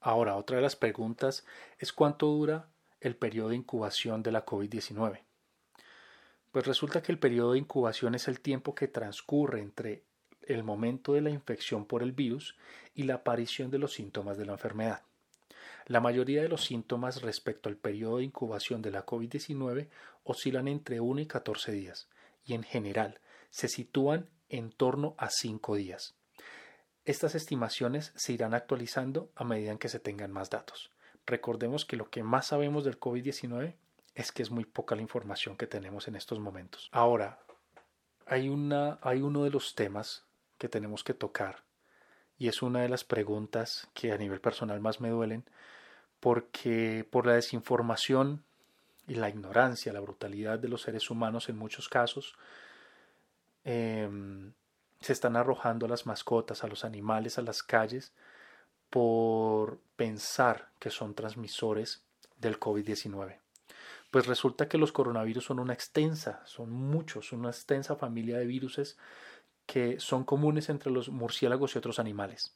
Ahora, 0.00 0.36
otra 0.36 0.56
de 0.56 0.62
las 0.62 0.76
preguntas 0.76 1.44
es 1.78 1.92
cuánto 1.92 2.26
dura 2.26 2.68
el 3.00 3.16
periodo 3.16 3.50
de 3.50 3.56
incubación 3.56 4.22
de 4.22 4.32
la 4.32 4.44
COVID-19? 4.44 5.20
Pues 6.52 6.66
resulta 6.66 7.02
que 7.02 7.12
el 7.12 7.18
periodo 7.18 7.52
de 7.52 7.58
incubación 7.58 8.14
es 8.14 8.28
el 8.28 8.40
tiempo 8.40 8.74
que 8.74 8.88
transcurre 8.88 9.60
entre 9.60 10.04
el 10.42 10.62
momento 10.62 11.12
de 11.12 11.20
la 11.20 11.30
infección 11.30 11.84
por 11.84 12.02
el 12.02 12.12
virus 12.12 12.56
y 12.94 13.02
la 13.02 13.14
aparición 13.14 13.70
de 13.70 13.78
los 13.78 13.92
síntomas 13.92 14.38
de 14.38 14.46
la 14.46 14.52
enfermedad. 14.52 15.02
La 15.86 16.00
mayoría 16.00 16.42
de 16.42 16.48
los 16.48 16.64
síntomas 16.64 17.22
respecto 17.22 17.68
al 17.68 17.76
periodo 17.76 18.18
de 18.18 18.24
incubación 18.24 18.82
de 18.82 18.90
la 18.90 19.06
COVID-19 19.06 19.88
oscilan 20.24 20.68
entre 20.68 21.00
1 21.00 21.20
y 21.20 21.26
14 21.26 21.72
días 21.72 22.08
y 22.44 22.54
en 22.54 22.62
general 22.62 23.20
se 23.50 23.68
sitúan 23.68 24.28
en 24.48 24.70
torno 24.70 25.14
a 25.18 25.30
5 25.30 25.76
días. 25.76 26.14
Estas 27.04 27.34
estimaciones 27.34 28.12
se 28.16 28.32
irán 28.32 28.52
actualizando 28.52 29.30
a 29.36 29.44
medida 29.44 29.76
que 29.78 29.88
se 29.88 30.00
tengan 30.00 30.32
más 30.32 30.50
datos 30.50 30.90
recordemos 31.26 31.84
que 31.84 31.96
lo 31.96 32.08
que 32.08 32.22
más 32.22 32.46
sabemos 32.46 32.84
del 32.84 32.98
COVID-19 32.98 33.74
es 34.14 34.32
que 34.32 34.42
es 34.42 34.50
muy 34.50 34.64
poca 34.64 34.94
la 34.94 35.02
información 35.02 35.56
que 35.56 35.66
tenemos 35.66 36.08
en 36.08 36.16
estos 36.16 36.38
momentos. 36.38 36.88
Ahora, 36.92 37.40
hay, 38.26 38.48
una, 38.48 38.98
hay 39.02 39.20
uno 39.20 39.44
de 39.44 39.50
los 39.50 39.74
temas 39.74 40.24
que 40.56 40.68
tenemos 40.68 41.04
que 41.04 41.14
tocar 41.14 41.64
y 42.38 42.48
es 42.48 42.62
una 42.62 42.80
de 42.80 42.88
las 42.88 43.04
preguntas 43.04 43.88
que 43.92 44.12
a 44.12 44.18
nivel 44.18 44.40
personal 44.40 44.80
más 44.80 45.00
me 45.00 45.10
duelen 45.10 45.44
porque 46.26 47.06
por 47.08 47.24
la 47.24 47.34
desinformación 47.34 48.42
y 49.06 49.14
la 49.14 49.28
ignorancia, 49.28 49.92
la 49.92 50.00
brutalidad 50.00 50.58
de 50.58 50.66
los 50.66 50.82
seres 50.82 51.08
humanos 51.08 51.48
en 51.48 51.56
muchos 51.56 51.88
casos, 51.88 52.34
em, 53.62 54.52
se 55.00 55.12
están 55.12 55.36
arrojando 55.36 55.86
a 55.86 55.88
las 55.88 56.04
mascotas, 56.04 56.64
a 56.64 56.66
los 56.66 56.84
animales, 56.84 57.38
a 57.38 57.42
las 57.42 57.62
calles 57.62 58.12
por 58.90 59.78
pensar 59.94 60.68
que 60.80 60.90
son 60.90 61.14
transmisores 61.14 62.02
del 62.40 62.58
COVID-19. 62.58 63.38
Pues 64.10 64.26
resulta 64.26 64.68
que 64.68 64.78
los 64.78 64.90
coronavirus 64.90 65.44
son 65.44 65.60
una 65.60 65.74
extensa, 65.74 66.44
son 66.44 66.72
muchos, 66.72 67.30
una 67.30 67.50
extensa 67.50 67.94
familia 67.94 68.36
de 68.36 68.46
viruses 68.46 68.98
que 69.64 70.00
son 70.00 70.24
comunes 70.24 70.70
entre 70.70 70.90
los 70.90 71.08
murciélagos 71.08 71.76
y 71.76 71.78
otros 71.78 72.00
animales. 72.00 72.52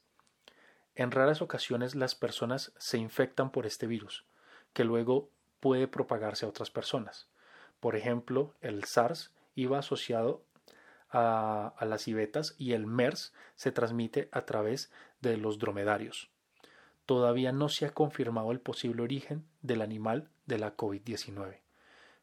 En 1.01 1.09
raras 1.09 1.41
ocasiones 1.41 1.95
las 1.95 2.13
personas 2.13 2.73
se 2.77 2.99
infectan 2.99 3.49
por 3.49 3.65
este 3.65 3.87
virus, 3.87 4.23
que 4.71 4.83
luego 4.83 5.31
puede 5.59 5.87
propagarse 5.87 6.45
a 6.45 6.49
otras 6.49 6.69
personas. 6.69 7.27
Por 7.79 7.95
ejemplo, 7.95 8.53
el 8.61 8.83
SARS 8.83 9.31
iba 9.55 9.79
asociado 9.79 10.43
a, 11.09 11.73
las 11.81 12.03
civetas 12.03 12.53
y 12.59 12.73
el 12.73 12.85
MERS 12.85 13.33
se 13.55 13.71
transmite 13.71 14.29
a 14.31 14.45
través 14.45 14.91
de 15.21 15.37
los 15.37 15.57
dromedarios. 15.57 16.29
Todavía 17.07 17.51
no 17.51 17.67
se 17.67 17.87
ha 17.87 17.95
confirmado 17.95 18.51
el 18.51 18.59
posible 18.59 19.01
origen 19.01 19.43
del 19.63 19.81
animal 19.81 20.29
de 20.45 20.59
la 20.59 20.77
COVID-19. 20.77 21.61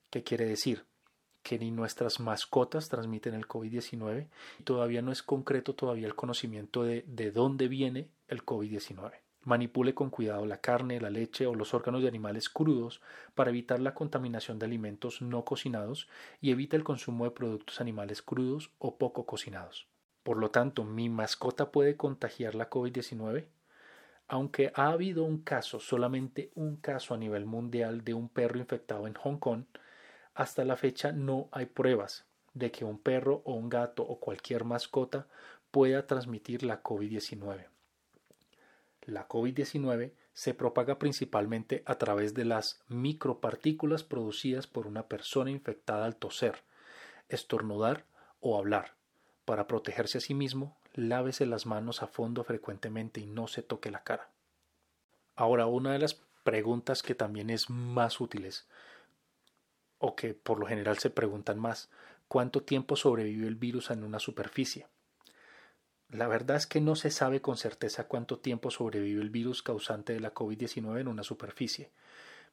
¿Qué 0.08 0.22
quiere 0.22 0.44
decir? 0.44 0.84
Que 1.42 1.58
ni 1.58 1.70
nuestras 1.70 2.20
mascotas 2.20 2.88
transmiten 2.88 3.34
el 3.34 3.46
COVID-19 3.46 4.28
y 4.58 4.62
todavía 4.64 5.02
no 5.02 5.12
es 5.12 5.22
concreto 5.22 5.74
todavía 5.74 6.06
el 6.06 6.14
conocimiento 6.14 6.82
de, 6.82 7.04
de 7.06 7.30
dónde 7.30 7.68
viene 7.68 8.10
el 8.26 8.44
COVID-19. 8.44 9.12
Manipule 9.44 9.94
con 9.94 10.10
cuidado 10.10 10.44
la 10.44 10.60
carne, 10.60 11.00
la 11.00 11.10
leche 11.10 11.46
o 11.46 11.54
los 11.54 11.72
órganos 11.72 12.02
de 12.02 12.08
animales 12.08 12.48
crudos 12.50 13.00
para 13.34 13.50
evitar 13.50 13.80
la 13.80 13.94
contaminación 13.94 14.58
de 14.58 14.66
alimentos 14.66 15.22
no 15.22 15.44
cocinados 15.44 16.08
y 16.40 16.50
evite 16.50 16.76
el 16.76 16.84
consumo 16.84 17.24
de 17.24 17.30
productos 17.30 17.80
animales 17.80 18.20
crudos 18.20 18.72
o 18.78 18.98
poco 18.98 19.24
cocinados. 19.24 19.88
Por 20.22 20.36
lo 20.36 20.50
tanto, 20.50 20.84
¿mi 20.84 21.08
mascota 21.08 21.70
puede 21.70 21.96
contagiar 21.96 22.54
la 22.54 22.68
COVID-19? 22.68 23.46
Aunque 24.26 24.70
ha 24.74 24.88
habido 24.88 25.24
un 25.24 25.38
caso, 25.38 25.80
solamente 25.80 26.52
un 26.54 26.76
caso 26.76 27.14
a 27.14 27.16
nivel 27.16 27.46
mundial 27.46 28.04
de 28.04 28.12
un 28.12 28.28
perro 28.28 28.58
infectado 28.58 29.06
en 29.06 29.14
Hong 29.14 29.38
Kong, 29.38 29.64
hasta 30.38 30.64
la 30.64 30.76
fecha 30.76 31.12
no 31.12 31.48
hay 31.52 31.66
pruebas 31.66 32.24
de 32.54 32.70
que 32.70 32.84
un 32.84 32.98
perro 32.98 33.42
o 33.44 33.54
un 33.54 33.68
gato 33.68 34.02
o 34.02 34.20
cualquier 34.20 34.64
mascota 34.64 35.26
pueda 35.70 36.06
transmitir 36.06 36.62
la 36.62 36.82
COVID-19 36.82 37.66
la 39.08 39.26
COVID-19 39.26 40.12
se 40.34 40.54
propaga 40.54 40.98
principalmente 40.98 41.82
a 41.86 41.96
través 41.96 42.34
de 42.34 42.44
las 42.44 42.82
micropartículas 42.88 44.04
producidas 44.04 44.66
por 44.66 44.86
una 44.86 45.08
persona 45.08 45.50
infectada 45.50 46.04
al 46.04 46.16
toser, 46.16 46.62
estornudar 47.28 48.04
o 48.40 48.58
hablar. 48.58 48.94
Para 49.46 49.66
protegerse 49.66 50.18
a 50.18 50.20
sí 50.20 50.34
mismo, 50.34 50.76
lávese 50.92 51.46
las 51.46 51.64
manos 51.64 52.02
a 52.02 52.06
fondo 52.06 52.44
frecuentemente 52.44 53.20
y 53.20 53.26
no 53.26 53.48
se 53.48 53.62
toque 53.62 53.90
la 53.90 54.04
cara. 54.04 54.28
Ahora, 55.34 55.66
una 55.66 55.92
de 55.92 56.00
las 56.00 56.20
preguntas 56.44 57.02
que 57.02 57.14
también 57.14 57.48
es 57.48 57.70
más 57.70 58.20
útiles, 58.20 58.68
o 59.98 60.16
que 60.16 60.34
por 60.34 60.58
lo 60.58 60.66
general 60.66 60.98
se 60.98 61.10
preguntan 61.10 61.58
más, 61.58 61.90
¿cuánto 62.28 62.62
tiempo 62.62 62.96
sobrevive 62.96 63.46
el 63.46 63.56
virus 63.56 63.90
en 63.90 64.04
una 64.04 64.18
superficie? 64.18 64.86
La 66.10 66.26
verdad 66.26 66.56
es 66.56 66.66
que 66.66 66.80
no 66.80 66.96
se 66.96 67.10
sabe 67.10 67.42
con 67.42 67.56
certeza 67.58 68.08
cuánto 68.08 68.38
tiempo 68.38 68.70
sobrevive 68.70 69.20
el 69.20 69.30
virus 69.30 69.62
causante 69.62 70.14
de 70.14 70.20
la 70.20 70.32
COVID-19 70.32 71.00
en 71.00 71.08
una 71.08 71.22
superficie, 71.22 71.90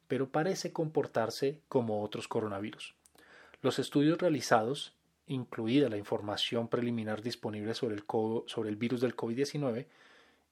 pero 0.08 0.28
parece 0.28 0.72
comportarse 0.72 1.62
como 1.68 2.02
otros 2.02 2.28
coronavirus. 2.28 2.94
Los 3.62 3.78
estudios 3.78 4.18
realizados, 4.18 4.94
incluida 5.26 5.88
la 5.88 5.96
información 5.96 6.68
preliminar 6.68 7.22
disponible 7.22 7.74
sobre 7.74 7.94
el, 7.94 8.04
sobre 8.46 8.68
el 8.68 8.76
virus 8.76 9.00
del 9.00 9.16
COVID-19, 9.16 9.86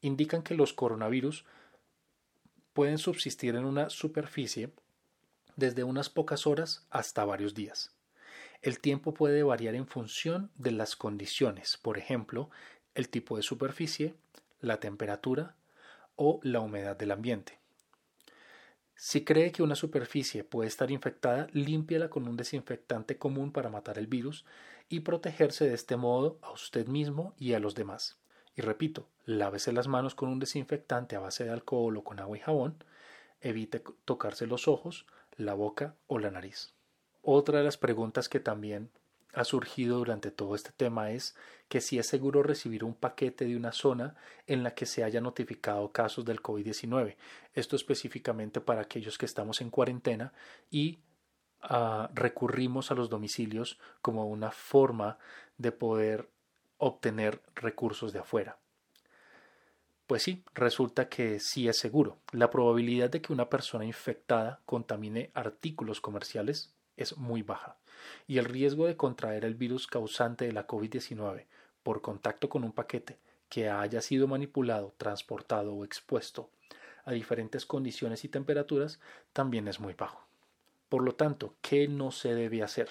indican 0.01 0.43
que 0.43 0.55
los 0.55 0.73
coronavirus 0.73 1.45
pueden 2.73 2.99
subsistir 2.99 3.55
en 3.55 3.67
una 3.67 3.91
superficie 3.91 4.71
desde 5.57 5.85
unas 5.85 6.11
pocas 6.11 6.47
horas 6.47 6.87
hasta 6.90 7.25
varios 7.25 7.55
días. 7.55 7.93
El 8.62 8.81
tiempo 8.81 9.12
puede 9.12 9.43
variar 9.43 9.75
en 9.75 9.87
función 9.87 10.51
de 10.57 10.73
las 10.73 10.97
condiciones, 10.97 11.77
por 11.77 11.99
ejemplo, 11.99 12.51
el 12.95 13.09
tipo 13.09 13.37
de 13.37 13.43
superficie, 13.43 14.14
la 14.61 14.81
temperatura 14.81 15.55
o 16.17 16.40
la 16.43 16.61
humedad 16.61 16.97
del 16.97 17.11
ambiente. 17.11 17.59
Si 18.97 19.25
cree 19.25 19.53
que 19.53 19.62
una 19.62 19.75
superficie 19.75 20.45
puede 20.45 20.69
estar 20.69 20.90
infectada, 20.90 21.49
límpiala 21.53 22.09
con 22.09 22.29
un 22.29 22.37
desinfectante 22.37 23.19
común 23.19 23.53
para 23.53 23.69
matar 23.69 23.99
el 23.99 24.07
virus 24.07 24.45
y 24.88 25.01
protegerse 25.01 25.67
de 25.67 25.75
este 25.75 25.97
modo 25.97 26.38
a 26.43 26.53
usted 26.53 26.87
mismo 26.87 27.35
y 27.37 27.55
a 27.55 27.59
los 27.59 27.75
demás. 27.75 28.19
Y 28.57 28.62
repito, 28.62 29.09
lávese 29.25 29.73
las 29.73 29.88
manos 29.88 30.14
con 30.14 30.29
un 30.29 30.38
desinfectante 30.38 31.17
a 31.17 31.21
base 31.21 31.45
de 31.45 31.51
alcohol 31.51 31.97
o 31.97 32.05
con 32.05 32.21
agua 32.21 32.37
y 32.37 32.40
jabón, 32.40 32.77
evite 33.40 33.83
tocarse 34.05 34.47
los 34.47 34.69
ojos, 34.69 35.07
la 35.37 35.55
boca 35.55 35.97
o 36.07 36.18
la 36.18 36.31
nariz. 36.31 36.75
Otra 37.23 37.59
de 37.59 37.64
las 37.64 37.79
preguntas 37.79 38.29
que 38.29 38.40
también 38.40 38.90
ha 39.35 39.44
surgido 39.44 39.99
durante 39.99 40.31
todo 40.31 40.55
este 40.55 40.70
tema 40.73 41.11
es 41.11 41.35
que 41.68 41.81
si 41.81 41.99
es 41.99 42.07
seguro 42.07 42.42
recibir 42.42 42.85
un 42.85 42.94
paquete 42.94 43.44
de 43.47 43.57
una 43.57 43.73
zona 43.73 44.14
en 44.47 44.62
la 44.62 44.75
que 44.75 44.87
se 44.87 45.03
haya 45.03 45.20
notificado 45.20 45.90
casos 45.90 46.25
del 46.25 46.42
COVID-19. 46.42 47.16
Esto 47.53 47.77
específicamente 47.77 48.61
para 48.61 48.83
aquellos 48.83 49.18
que 49.18 49.27
estamos 49.27 49.61
en 49.61 49.70
cuarentena 49.70 50.33
y 50.70 51.01
ah, 51.62 52.11
recurrimos 52.14 52.90
a 52.90 52.94
los 52.94 53.11
domicilios 53.11 53.79
como 54.03 54.27
una 54.27 54.51
forma 54.53 55.18
de 55.59 55.73
poder 55.73 56.29
obtener 56.79 57.40
recursos 57.55 58.12
de 58.12 58.20
afuera. 58.20 58.59
Pues 60.07 60.23
sí, 60.23 60.45
resulta 60.55 61.09
que 61.09 61.40
sí 61.40 61.67
es 61.67 61.79
seguro. 61.79 62.19
La 62.33 62.51
probabilidad 62.51 63.09
de 63.09 63.23
que 63.23 63.33
una 63.33 63.49
persona 63.49 63.87
infectada 63.87 64.61
contamine 64.67 65.31
artículos 65.33 66.03
comerciales 66.03 66.75
es 66.97 67.17
muy 67.17 67.43
baja 67.43 67.79
y 68.27 68.37
el 68.37 68.45
riesgo 68.45 68.87
de 68.87 68.97
contraer 68.97 69.47
el 69.47 69.55
virus 69.55 69.87
causante 69.87 70.45
de 70.45 70.53
la 70.53 70.67
COVID-19 70.67 71.47
por 71.83 72.03
contacto 72.03 72.51
con 72.51 72.64
un 72.64 72.73
paquete 72.73 73.19
que 73.49 73.71
haya 73.71 74.03
sido 74.03 74.29
manipulado, 74.29 74.95
transportado 74.99 75.75
o 75.75 75.85
expuesto 75.85 76.51
a 77.05 77.12
diferentes 77.12 77.64
condiciones 77.67 78.25
y 78.25 78.29
temperaturas 78.29 79.01
también 79.33 79.69
es 79.69 79.81
muy 79.81 79.95
bajo. 79.95 80.27
Por 80.88 81.03
lo 81.03 81.14
tanto, 81.14 81.57
¿qué 81.62 81.88
no 81.88 82.11
se 82.11 82.35
debe 82.35 82.62
hacer? 82.62 82.90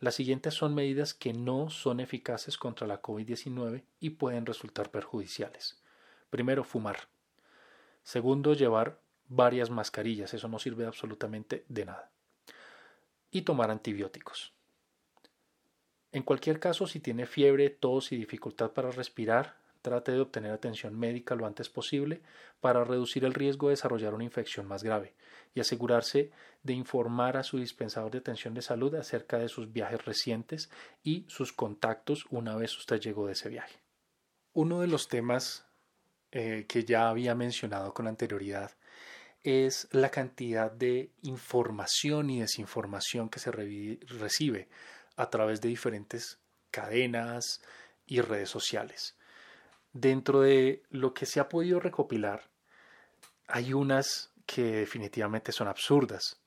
Las 0.00 0.16
siguientes 0.16 0.54
son 0.54 0.74
medidas 0.74 1.14
que 1.14 1.32
no 1.32 1.70
son 1.70 2.00
eficaces 2.00 2.58
contra 2.58 2.86
la 2.86 3.00
COVID-19 3.00 3.84
y 4.00 4.10
pueden 4.10 4.46
resultar 4.46 4.90
perjudiciales. 4.90 5.81
Primero, 6.32 6.64
fumar. 6.64 6.96
Segundo, 8.02 8.54
llevar 8.54 9.02
varias 9.28 9.68
mascarillas. 9.68 10.32
Eso 10.32 10.48
no 10.48 10.58
sirve 10.58 10.86
absolutamente 10.86 11.66
de 11.68 11.84
nada 11.84 12.10
y 13.30 13.42
tomar 13.42 13.70
antibióticos. 13.70 14.54
En 16.10 16.22
cualquier 16.22 16.58
caso, 16.58 16.86
si 16.86 17.00
tiene 17.00 17.26
fiebre, 17.26 17.68
tos 17.68 18.12
y 18.12 18.16
dificultad 18.16 18.70
para 18.70 18.90
respirar, 18.92 19.58
trate 19.82 20.12
de 20.12 20.20
obtener 20.20 20.52
atención 20.52 20.98
médica 20.98 21.34
lo 21.34 21.44
antes 21.44 21.68
posible 21.68 22.22
para 22.62 22.82
reducir 22.82 23.26
el 23.26 23.34
riesgo 23.34 23.68
de 23.68 23.72
desarrollar 23.72 24.14
una 24.14 24.24
infección 24.24 24.66
más 24.66 24.82
grave 24.82 25.14
y 25.54 25.60
asegurarse 25.60 26.30
de 26.62 26.72
informar 26.72 27.36
a 27.36 27.42
su 27.42 27.58
dispensador 27.58 28.10
de 28.10 28.18
atención 28.18 28.54
de 28.54 28.62
salud 28.62 28.94
acerca 28.94 29.36
de 29.36 29.50
sus 29.50 29.70
viajes 29.70 30.02
recientes 30.06 30.70
y 31.02 31.26
sus 31.28 31.52
contactos 31.52 32.24
una 32.30 32.56
vez 32.56 32.74
usted 32.78 33.00
llegó 33.02 33.26
de 33.26 33.34
ese 33.34 33.50
viaje. 33.50 33.82
Uno 34.54 34.80
de 34.80 34.86
los 34.86 35.08
temas 35.08 35.66
eh, 36.32 36.64
que 36.66 36.84
ya 36.84 37.08
había 37.08 37.34
mencionado 37.34 37.92
con 37.92 38.08
anterioridad 38.08 38.72
es 39.42 39.88
la 39.90 40.10
cantidad 40.10 40.70
de 40.70 41.10
información 41.22 42.30
y 42.30 42.40
desinformación 42.40 43.28
que 43.28 43.40
se 43.40 43.50
recibe 43.50 44.68
a 45.16 45.30
través 45.30 45.60
de 45.60 45.68
diferentes 45.68 46.38
cadenas 46.70 47.60
y 48.06 48.20
redes 48.20 48.48
sociales. 48.48 49.16
Dentro 49.92 50.40
de 50.40 50.82
lo 50.90 51.12
que 51.12 51.26
se 51.26 51.40
ha 51.40 51.48
podido 51.48 51.80
recopilar, 51.80 52.48
hay 53.46 53.74
unas 53.74 54.32
que 54.46 54.62
definitivamente 54.62 55.52
son 55.52 55.68
absurdas. 55.68 56.40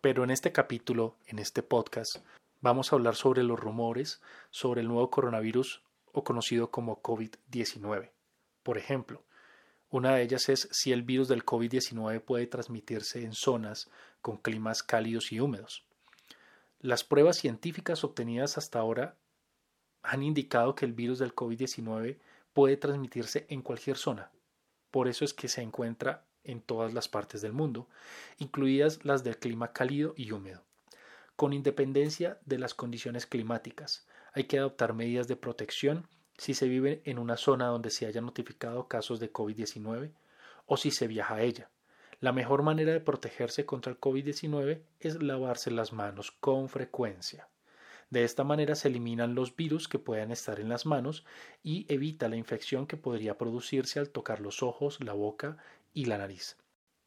Pero 0.00 0.24
en 0.24 0.30
este 0.30 0.52
capítulo, 0.52 1.16
en 1.26 1.38
este 1.38 1.62
podcast, 1.62 2.18
vamos 2.60 2.92
a 2.92 2.96
hablar 2.96 3.14
sobre 3.14 3.42
los 3.42 3.58
rumores 3.58 4.20
sobre 4.50 4.82
el 4.82 4.88
nuevo 4.88 5.10
coronavirus 5.10 5.82
o 6.12 6.22
conocido 6.22 6.70
como 6.70 7.02
COVID-19. 7.02 8.15
Por 8.66 8.78
ejemplo, 8.78 9.22
una 9.90 10.16
de 10.16 10.22
ellas 10.24 10.48
es 10.48 10.68
si 10.72 10.90
el 10.90 11.04
virus 11.04 11.28
del 11.28 11.44
COVID-19 11.44 12.20
puede 12.20 12.48
transmitirse 12.48 13.22
en 13.22 13.32
zonas 13.32 13.88
con 14.20 14.38
climas 14.38 14.82
cálidos 14.82 15.30
y 15.30 15.38
húmedos. 15.38 15.84
Las 16.80 17.04
pruebas 17.04 17.36
científicas 17.36 18.02
obtenidas 18.02 18.58
hasta 18.58 18.80
ahora 18.80 19.14
han 20.02 20.24
indicado 20.24 20.74
que 20.74 20.84
el 20.84 20.94
virus 20.94 21.20
del 21.20 21.32
COVID-19 21.32 22.18
puede 22.52 22.76
transmitirse 22.76 23.46
en 23.50 23.62
cualquier 23.62 23.98
zona. 23.98 24.32
Por 24.90 25.06
eso 25.06 25.24
es 25.24 25.32
que 25.32 25.46
se 25.46 25.62
encuentra 25.62 26.24
en 26.42 26.60
todas 26.60 26.92
las 26.92 27.06
partes 27.06 27.42
del 27.42 27.52
mundo, 27.52 27.88
incluidas 28.38 29.04
las 29.04 29.22
del 29.22 29.38
clima 29.38 29.72
cálido 29.72 30.12
y 30.16 30.32
húmedo. 30.32 30.64
Con 31.36 31.52
independencia 31.52 32.40
de 32.44 32.58
las 32.58 32.74
condiciones 32.74 33.26
climáticas, 33.26 34.08
hay 34.32 34.48
que 34.48 34.58
adoptar 34.58 34.92
medidas 34.92 35.28
de 35.28 35.36
protección 35.36 36.08
si 36.38 36.54
se 36.54 36.68
vive 36.68 37.02
en 37.04 37.18
una 37.18 37.36
zona 37.36 37.66
donde 37.66 37.90
se 37.90 38.06
haya 38.06 38.20
notificado 38.20 38.88
casos 38.88 39.20
de 39.20 39.32
COVID-19 39.32 40.10
o 40.66 40.76
si 40.76 40.90
se 40.90 41.06
viaja 41.06 41.36
a 41.36 41.42
ella. 41.42 41.70
La 42.20 42.32
mejor 42.32 42.62
manera 42.62 42.92
de 42.92 43.00
protegerse 43.00 43.66
contra 43.66 43.92
el 43.92 44.00
COVID-19 44.00 44.80
es 45.00 45.22
lavarse 45.22 45.70
las 45.70 45.92
manos 45.92 46.30
con 46.30 46.68
frecuencia. 46.68 47.48
De 48.08 48.24
esta 48.24 48.44
manera 48.44 48.74
se 48.74 48.88
eliminan 48.88 49.34
los 49.34 49.54
virus 49.54 49.88
que 49.88 49.98
puedan 49.98 50.30
estar 50.30 50.60
en 50.60 50.68
las 50.68 50.86
manos 50.86 51.24
y 51.62 51.92
evita 51.92 52.28
la 52.28 52.36
infección 52.36 52.86
que 52.86 52.96
podría 52.96 53.36
producirse 53.36 53.98
al 53.98 54.10
tocar 54.10 54.40
los 54.40 54.62
ojos, 54.62 55.02
la 55.02 55.12
boca 55.12 55.58
y 55.92 56.04
la 56.04 56.18
nariz. 56.18 56.56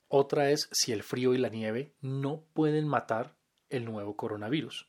Otra 0.10 0.52
es 0.52 0.68
si 0.72 0.92
el 0.92 1.04
frío 1.04 1.34
y 1.34 1.38
la 1.38 1.50
nieve 1.50 1.94
no 2.02 2.44
pueden 2.54 2.88
matar 2.88 3.36
el 3.70 3.86
nuevo 3.86 4.16
coronavirus. 4.16 4.88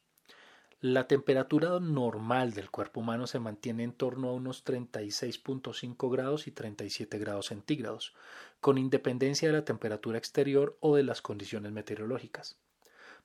La 0.82 1.06
temperatura 1.06 1.78
normal 1.78 2.54
del 2.54 2.70
cuerpo 2.70 3.00
humano 3.00 3.26
se 3.26 3.38
mantiene 3.38 3.82
en 3.82 3.92
torno 3.92 4.30
a 4.30 4.32
unos 4.32 4.64
36.5 4.64 6.10
grados 6.10 6.46
y 6.46 6.52
37 6.52 7.18
grados 7.18 7.48
centígrados, 7.48 8.14
con 8.62 8.78
independencia 8.78 9.48
de 9.48 9.52
la 9.52 9.64
temperatura 9.66 10.16
exterior 10.16 10.78
o 10.80 10.96
de 10.96 11.02
las 11.02 11.20
condiciones 11.20 11.70
meteorológicas. 11.72 12.56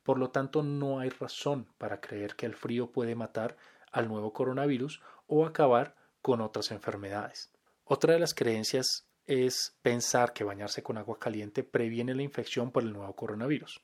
Por 0.03 0.19
lo 0.19 0.31
tanto, 0.31 0.63
no 0.63 0.99
hay 0.99 1.07
razón 1.07 1.65
para 1.77 2.01
creer 2.01 2.35
que 2.35 2.45
el 2.45 2.55
frío 2.55 2.91
puede 2.91 3.15
matar 3.15 3.55
al 3.93 4.09
nuevo 4.09 4.33
coronavirus 4.33 5.01
o 5.27 5.45
acabar 5.45 5.95
con 6.21 6.41
otras 6.41 6.71
enfermedades. 6.71 7.51
Otra 7.85 8.15
de 8.15 8.19
las 8.19 8.33
creencias 8.33 9.07
es 9.27 9.77
pensar 9.81 10.33
que 10.33 10.43
bañarse 10.43 10.83
con 10.83 10.97
agua 10.97 11.19
caliente 11.19 11.63
previene 11.63 12.15
la 12.15 12.23
infección 12.23 12.71
por 12.71 12.83
el 12.83 12.91
nuevo 12.91 13.15
coronavirus. 13.15 13.79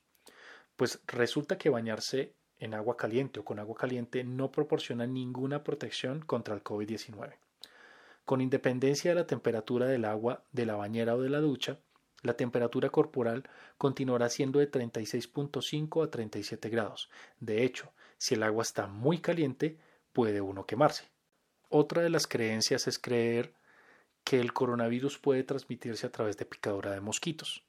Pues 0.75 1.01
resulta 1.07 1.57
que 1.57 1.69
bañarse 1.69 2.35
en 2.61 2.75
agua 2.75 2.95
caliente 2.95 3.39
o 3.39 3.43
con 3.43 3.59
agua 3.59 3.75
caliente 3.75 4.23
no 4.23 4.51
proporciona 4.51 5.07
ninguna 5.07 5.63
protección 5.63 6.21
contra 6.21 6.53
el 6.53 6.63
COVID-19. 6.63 7.33
Con 8.23 8.39
independencia 8.39 9.11
de 9.11 9.15
la 9.15 9.27
temperatura 9.27 9.87
del 9.87 10.05
agua 10.05 10.43
de 10.51 10.67
la 10.67 10.75
bañera 10.75 11.15
o 11.15 11.21
de 11.21 11.29
la 11.29 11.39
ducha, 11.39 11.79
la 12.21 12.37
temperatura 12.37 12.91
corporal 12.91 13.49
continuará 13.79 14.29
siendo 14.29 14.59
de 14.59 14.69
36.5 14.69 16.05
a 16.05 16.11
37 16.11 16.69
grados. 16.69 17.09
De 17.39 17.63
hecho, 17.63 17.91
si 18.19 18.35
el 18.35 18.43
agua 18.43 18.61
está 18.61 18.85
muy 18.85 19.17
caliente, 19.17 19.79
puede 20.13 20.39
uno 20.39 20.67
quemarse. 20.67 21.09
Otra 21.67 22.03
de 22.03 22.11
las 22.11 22.27
creencias 22.27 22.87
es 22.87 22.99
creer 22.99 23.55
que 24.23 24.39
el 24.39 24.53
coronavirus 24.53 25.17
puede 25.17 25.43
transmitirse 25.43 26.05
a 26.05 26.11
través 26.11 26.37
de 26.37 26.45
picadura 26.45 26.91
de 26.91 27.01
mosquitos. 27.01 27.63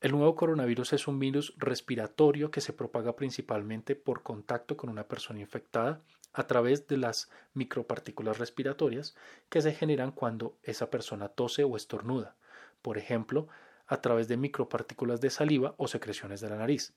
El 0.00 0.12
nuevo 0.12 0.36
coronavirus 0.36 0.92
es 0.92 1.08
un 1.08 1.18
virus 1.18 1.54
respiratorio 1.56 2.52
que 2.52 2.60
se 2.60 2.72
propaga 2.72 3.16
principalmente 3.16 3.96
por 3.96 4.22
contacto 4.22 4.76
con 4.76 4.90
una 4.90 5.08
persona 5.08 5.40
infectada 5.40 6.02
a 6.32 6.46
través 6.46 6.86
de 6.86 6.98
las 6.98 7.28
micropartículas 7.54 8.38
respiratorias 8.38 9.16
que 9.48 9.60
se 9.60 9.74
generan 9.74 10.12
cuando 10.12 10.56
esa 10.62 10.88
persona 10.88 11.28
tose 11.28 11.64
o 11.64 11.76
estornuda, 11.76 12.36
por 12.80 12.96
ejemplo, 12.96 13.48
a 13.88 14.00
través 14.00 14.28
de 14.28 14.36
micropartículas 14.36 15.20
de 15.20 15.30
saliva 15.30 15.74
o 15.78 15.88
secreciones 15.88 16.40
de 16.40 16.50
la 16.50 16.58
nariz. 16.58 16.94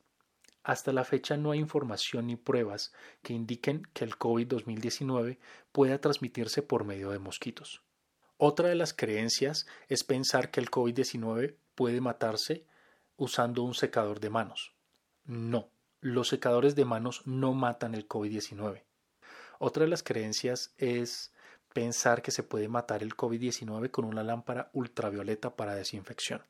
Hasta 0.63 0.93
la 0.93 1.03
fecha 1.03 1.37
no 1.37 1.49
hay 1.49 1.59
información 1.59 2.27
ni 2.27 2.35
pruebas 2.35 2.93
que 3.23 3.33
indiquen 3.33 3.87
que 3.93 4.03
el 4.03 4.11
COVID-2019 4.11 5.39
pueda 5.71 5.99
transmitirse 5.99 6.61
por 6.61 6.83
medio 6.83 7.09
de 7.09 7.17
mosquitos. 7.17 7.81
Otra 8.37 8.69
de 8.69 8.75
las 8.75 8.93
creencias 8.93 9.65
es 9.87 10.03
pensar 10.03 10.51
que 10.51 10.59
el 10.59 10.69
COVID-19 10.69 11.55
puede 11.73 11.99
matarse 11.99 12.63
usando 13.21 13.61
un 13.61 13.75
secador 13.75 14.19
de 14.19 14.31
manos. 14.31 14.73
No, 15.25 15.69
los 15.99 16.27
secadores 16.27 16.73
de 16.73 16.85
manos 16.85 17.21
no 17.25 17.53
matan 17.53 17.93
el 17.93 18.07
COVID-19. 18.07 18.81
Otra 19.59 19.83
de 19.83 19.89
las 19.91 20.01
creencias 20.01 20.73
es 20.79 21.31
pensar 21.71 22.23
que 22.23 22.31
se 22.31 22.41
puede 22.41 22.67
matar 22.67 23.03
el 23.03 23.15
COVID-19 23.15 23.91
con 23.91 24.05
una 24.05 24.23
lámpara 24.23 24.71
ultravioleta 24.73 25.55
para 25.55 25.75
desinfección. 25.75 26.41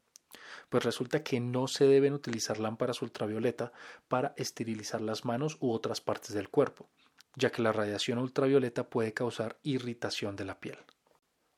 Pues 0.70 0.86
resulta 0.86 1.24
que 1.24 1.42
no 1.42 1.68
se 1.68 1.84
deben 1.84 2.14
utilizar 2.14 2.58
lámparas 2.58 3.02
ultravioleta 3.02 3.74
para 4.08 4.34
esterilizar 4.38 5.02
las 5.02 5.26
manos 5.26 5.58
u 5.60 5.74
otras 5.74 6.00
partes 6.00 6.34
del 6.34 6.48
cuerpo, 6.48 6.88
ya 7.36 7.52
que 7.52 7.62
la 7.62 7.74
radiación 7.74 8.18
ultravioleta 8.18 8.90
puede 8.90 9.14
causar 9.14 9.58
irritación 9.62 10.38
de 10.38 10.46
la 10.46 10.62
piel. 10.62 10.78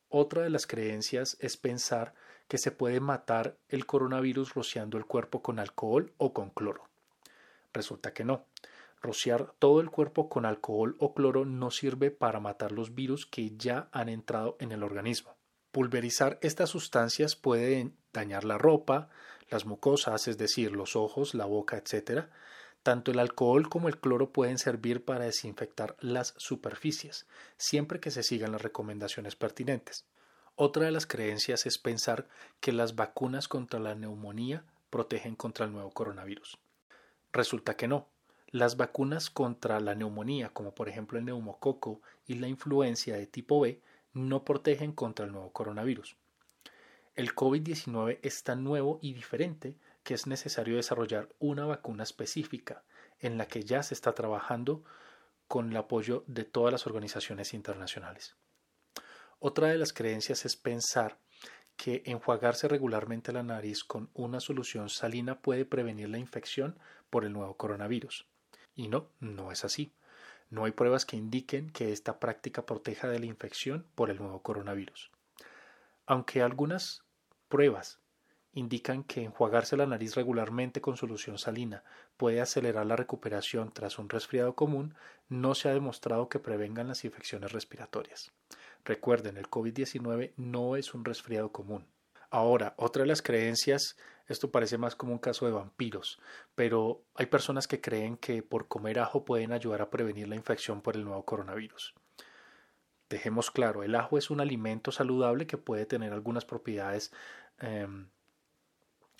Otra 0.08 0.42
de 0.42 0.50
las 0.50 0.66
creencias 0.66 1.36
es 1.38 1.56
pensar 1.56 2.14
que 2.48 2.58
se 2.58 2.70
puede 2.70 3.00
matar 3.00 3.56
el 3.68 3.86
coronavirus 3.86 4.54
rociando 4.54 4.98
el 4.98 5.06
cuerpo 5.06 5.42
con 5.42 5.58
alcohol 5.58 6.12
o 6.18 6.32
con 6.32 6.50
cloro. 6.50 6.84
Resulta 7.72 8.12
que 8.12 8.24
no. 8.24 8.44
Rociar 9.00 9.52
todo 9.58 9.80
el 9.80 9.90
cuerpo 9.90 10.28
con 10.28 10.46
alcohol 10.46 10.96
o 10.98 11.12
cloro 11.12 11.44
no 11.44 11.70
sirve 11.70 12.10
para 12.10 12.40
matar 12.40 12.72
los 12.72 12.94
virus 12.94 13.26
que 13.26 13.54
ya 13.56 13.88
han 13.92 14.08
entrado 14.08 14.56
en 14.60 14.72
el 14.72 14.82
organismo. 14.82 15.36
Pulverizar 15.72 16.38
estas 16.40 16.70
sustancias 16.70 17.36
puede 17.36 17.90
dañar 18.12 18.44
la 18.44 18.58
ropa, 18.58 19.10
las 19.50 19.66
mucosas, 19.66 20.28
es 20.28 20.38
decir, 20.38 20.72
los 20.72 20.96
ojos, 20.96 21.34
la 21.34 21.44
boca, 21.44 21.76
etc. 21.76 22.28
Tanto 22.82 23.10
el 23.10 23.18
alcohol 23.18 23.68
como 23.68 23.88
el 23.88 23.98
cloro 23.98 24.30
pueden 24.30 24.58
servir 24.58 25.04
para 25.04 25.24
desinfectar 25.24 25.96
las 26.00 26.34
superficies, 26.36 27.26
siempre 27.56 28.00
que 28.00 28.10
se 28.10 28.22
sigan 28.22 28.52
las 28.52 28.62
recomendaciones 28.62 29.36
pertinentes. 29.36 30.06
Otra 30.56 30.84
de 30.84 30.92
las 30.92 31.06
creencias 31.06 31.66
es 31.66 31.78
pensar 31.78 32.28
que 32.60 32.70
las 32.70 32.94
vacunas 32.94 33.48
contra 33.48 33.80
la 33.80 33.96
neumonía 33.96 34.64
protegen 34.88 35.34
contra 35.34 35.66
el 35.66 35.72
nuevo 35.72 35.90
coronavirus. 35.90 36.58
Resulta 37.32 37.76
que 37.76 37.88
no. 37.88 38.06
Las 38.52 38.76
vacunas 38.76 39.30
contra 39.30 39.80
la 39.80 39.96
neumonía, 39.96 40.50
como 40.50 40.72
por 40.72 40.88
ejemplo 40.88 41.18
el 41.18 41.24
neumococo 41.24 42.00
y 42.28 42.34
la 42.34 42.46
influencia 42.46 43.16
de 43.16 43.26
tipo 43.26 43.58
B, 43.58 43.80
no 44.12 44.44
protegen 44.44 44.92
contra 44.92 45.26
el 45.26 45.32
nuevo 45.32 45.50
coronavirus. 45.50 46.16
El 47.16 47.34
COVID-19 47.34 48.20
es 48.22 48.44
tan 48.44 48.62
nuevo 48.62 49.00
y 49.02 49.12
diferente 49.12 49.76
que 50.04 50.14
es 50.14 50.28
necesario 50.28 50.76
desarrollar 50.76 51.30
una 51.40 51.66
vacuna 51.66 52.04
específica 52.04 52.84
en 53.18 53.38
la 53.38 53.46
que 53.46 53.64
ya 53.64 53.82
se 53.82 53.94
está 53.94 54.14
trabajando 54.14 54.84
con 55.48 55.70
el 55.70 55.76
apoyo 55.76 56.22
de 56.28 56.44
todas 56.44 56.70
las 56.70 56.86
organizaciones 56.86 57.54
internacionales. 57.54 58.36
Otra 59.46 59.68
de 59.68 59.76
las 59.76 59.92
creencias 59.92 60.46
es 60.46 60.56
pensar 60.56 61.18
que 61.76 62.02
enjuagarse 62.06 62.66
regularmente 62.66 63.30
la 63.30 63.42
nariz 63.42 63.84
con 63.84 64.08
una 64.14 64.40
solución 64.40 64.88
salina 64.88 65.38
puede 65.42 65.66
prevenir 65.66 66.08
la 66.08 66.16
infección 66.16 66.78
por 67.10 67.26
el 67.26 67.34
nuevo 67.34 67.54
coronavirus. 67.54 68.26
Y 68.74 68.88
no, 68.88 69.10
no 69.20 69.52
es 69.52 69.66
así. 69.66 69.92
No 70.48 70.64
hay 70.64 70.72
pruebas 70.72 71.04
que 71.04 71.18
indiquen 71.18 71.68
que 71.68 71.92
esta 71.92 72.20
práctica 72.20 72.64
proteja 72.64 73.06
de 73.10 73.18
la 73.18 73.26
infección 73.26 73.84
por 73.94 74.08
el 74.08 74.16
nuevo 74.16 74.40
coronavirus. 74.40 75.10
Aunque 76.06 76.40
algunas 76.40 77.02
pruebas 77.50 77.98
indican 78.54 79.04
que 79.04 79.24
enjuagarse 79.24 79.76
la 79.76 79.84
nariz 79.84 80.14
regularmente 80.14 80.80
con 80.80 80.96
solución 80.96 81.36
salina 81.36 81.84
puede 82.16 82.40
acelerar 82.40 82.86
la 82.86 82.96
recuperación 82.96 83.72
tras 83.72 83.98
un 83.98 84.08
resfriado 84.08 84.54
común, 84.54 84.94
no 85.28 85.54
se 85.54 85.68
ha 85.68 85.74
demostrado 85.74 86.30
que 86.30 86.38
prevengan 86.38 86.88
las 86.88 87.04
infecciones 87.04 87.52
respiratorias. 87.52 88.32
Recuerden, 88.84 89.38
el 89.38 89.48
COVID-19 89.48 90.32
no 90.36 90.76
es 90.76 90.92
un 90.92 91.04
resfriado 91.04 91.50
común. 91.52 91.86
Ahora, 92.30 92.74
otra 92.76 93.02
de 93.02 93.08
las 93.08 93.22
creencias, 93.22 93.96
esto 94.26 94.50
parece 94.50 94.76
más 94.76 94.96
como 94.96 95.12
un 95.12 95.18
caso 95.18 95.46
de 95.46 95.52
vampiros, 95.52 96.20
pero 96.54 97.02
hay 97.14 97.26
personas 97.26 97.66
que 97.66 97.80
creen 97.80 98.16
que 98.16 98.42
por 98.42 98.68
comer 98.68 98.98
ajo 98.98 99.24
pueden 99.24 99.52
ayudar 99.52 99.80
a 99.82 99.90
prevenir 99.90 100.28
la 100.28 100.34
infección 100.34 100.82
por 100.82 100.96
el 100.96 101.04
nuevo 101.04 101.24
coronavirus. 101.24 101.94
Dejemos 103.08 103.50
claro, 103.50 103.82
el 103.82 103.94
ajo 103.94 104.18
es 104.18 104.30
un 104.30 104.40
alimento 104.40 104.92
saludable 104.92 105.46
que 105.46 105.58
puede 105.58 105.86
tener 105.86 106.12
algunas 106.12 106.44
propiedades 106.44 107.12
em, 107.58 108.08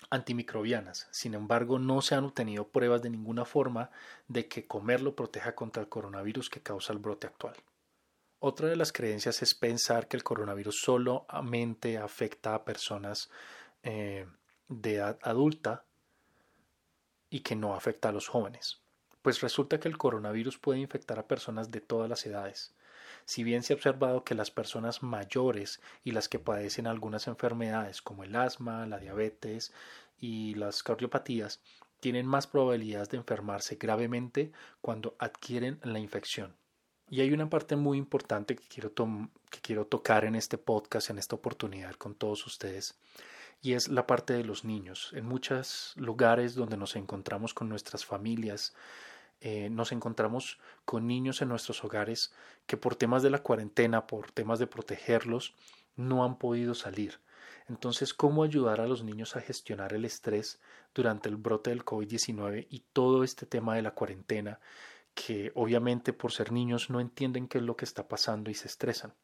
antimicrobianas. 0.09 1.07
Sin 1.11 1.33
embargo, 1.33 1.79
no 1.79 2.01
se 2.01 2.15
han 2.15 2.25
obtenido 2.25 2.67
pruebas 2.67 3.01
de 3.01 3.09
ninguna 3.09 3.45
forma 3.45 3.91
de 4.27 4.47
que 4.47 4.67
comerlo 4.67 5.15
proteja 5.15 5.55
contra 5.55 5.81
el 5.81 5.89
coronavirus 5.89 6.49
que 6.49 6.61
causa 6.61 6.93
el 6.93 6.99
brote 6.99 7.27
actual. 7.27 7.55
Otra 8.39 8.67
de 8.67 8.75
las 8.75 8.91
creencias 8.91 9.41
es 9.41 9.55
pensar 9.55 10.07
que 10.07 10.17
el 10.17 10.23
coronavirus 10.23 10.81
solamente 10.81 11.97
afecta 11.97 12.53
a 12.53 12.65
personas 12.65 13.29
eh, 13.83 14.27
de 14.67 14.95
edad 14.95 15.17
adulta 15.23 15.85
y 17.29 17.39
que 17.41 17.55
no 17.55 17.75
afecta 17.75 18.09
a 18.09 18.11
los 18.11 18.27
jóvenes. 18.27 18.81
Pues 19.21 19.41
resulta 19.41 19.79
que 19.79 19.87
el 19.87 19.97
coronavirus 19.97 20.59
puede 20.59 20.79
infectar 20.79 21.17
a 21.17 21.27
personas 21.27 21.71
de 21.71 21.81
todas 21.81 22.09
las 22.09 22.25
edades. 22.25 22.75
Si 23.25 23.43
bien 23.43 23.63
se 23.63 23.73
ha 23.73 23.75
observado 23.75 24.23
que 24.23 24.35
las 24.35 24.51
personas 24.51 25.01
mayores 25.01 25.81
y 26.03 26.11
las 26.11 26.29
que 26.29 26.37
padecen 26.37 26.85
algunas 26.85 27.27
enfermedades 27.27 28.01
como 28.01 28.23
el 28.23 28.35
asma, 28.35 28.85
la 28.85 28.99
diabetes 28.99 29.73
y 30.19 30.53
las 30.55 30.83
cardiopatías 30.83 31.61
tienen 31.99 32.27
más 32.27 32.45
probabilidades 32.45 33.09
de 33.09 33.17
enfermarse 33.17 33.77
gravemente 33.77 34.51
cuando 34.81 35.15
adquieren 35.17 35.79
la 35.83 35.99
infección. 35.99 36.55
Y 37.09 37.21
hay 37.21 37.31
una 37.31 37.49
parte 37.49 37.75
muy 37.75 37.97
importante 37.97 38.55
que 38.55 38.67
quiero, 38.67 38.93
que 39.51 39.59
quiero 39.61 39.85
tocar 39.85 40.25
en 40.25 40.35
este 40.35 40.57
podcast, 40.57 41.09
en 41.09 41.19
esta 41.19 41.35
oportunidad 41.35 41.93
con 41.95 42.15
todos 42.15 42.45
ustedes, 42.47 42.95
y 43.61 43.73
es 43.73 43.89
la 43.89 44.07
parte 44.07 44.33
de 44.33 44.43
los 44.43 44.65
niños. 44.65 45.11
En 45.13 45.25
muchos 45.25 45.93
lugares 45.97 46.55
donde 46.55 46.77
nos 46.77 46.95
encontramos 46.95 47.53
con 47.53 47.69
nuestras 47.69 48.05
familias, 48.05 48.73
eh, 49.41 49.69
nos 49.69 49.91
encontramos 49.91 50.59
con 50.85 51.07
niños 51.07 51.41
en 51.41 51.49
nuestros 51.49 51.83
hogares 51.83 52.33
que 52.65 52.77
por 52.77 52.95
temas 52.95 53.21
de 53.21 53.29
la 53.29 53.43
cuarentena, 53.43 54.07
por 54.07 54.31
temas 54.31 54.59
de 54.59 54.67
protegerlos, 54.67 55.53
no 55.95 56.23
han 56.23 56.37
podido 56.37 56.73
salir. 56.73 57.19
Entonces, 57.67 58.13
¿cómo 58.13 58.43
ayudar 58.43 58.81
a 58.81 58.87
los 58.87 59.03
niños 59.03 59.35
a 59.35 59.41
gestionar 59.41 59.93
el 59.93 60.05
estrés 60.05 60.59
durante 60.93 61.29
el 61.29 61.35
brote 61.35 61.71
del 61.71 61.83
COVID-19 61.83 62.67
y 62.69 62.79
todo 62.93 63.23
este 63.23 63.45
tema 63.45 63.75
de 63.75 63.81
la 63.81 63.91
cuarentena 63.91 64.59
que 65.15 65.51
obviamente 65.55 66.13
por 66.13 66.31
ser 66.31 66.51
niños 66.51 66.91
no 66.91 66.99
entienden 66.99 67.47
qué 67.47 67.57
es 67.57 67.63
lo 67.63 67.75
que 67.75 67.85
está 67.85 68.07
pasando 68.07 68.51
y 68.51 68.53
se 68.53 68.67
estresan. 68.67 69.15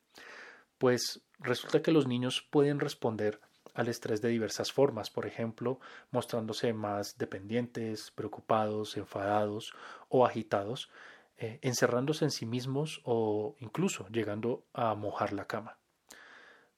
Pues 0.79 1.21
resulta 1.37 1.83
que 1.83 1.91
los 1.91 2.07
niños 2.07 2.41
pueden 2.49 2.79
responder 2.79 3.39
al 3.75 3.87
estrés 3.87 4.21
de 4.21 4.29
diversas 4.29 4.71
formas, 4.71 5.09
por 5.09 5.27
ejemplo, 5.27 5.79
mostrándose 6.09 6.73
más 6.73 7.17
dependientes, 7.17 8.11
preocupados, 8.11 8.97
enfadados 8.97 9.73
o 10.09 10.25
agitados, 10.25 10.89
eh, 11.37 11.59
encerrándose 11.61 12.25
en 12.25 12.31
sí 12.31 12.45
mismos 12.45 13.01
o 13.03 13.55
incluso 13.59 14.07
llegando 14.09 14.63
a 14.73 14.95
mojar 14.95 15.33
la 15.33 15.45
cama. 15.45 15.77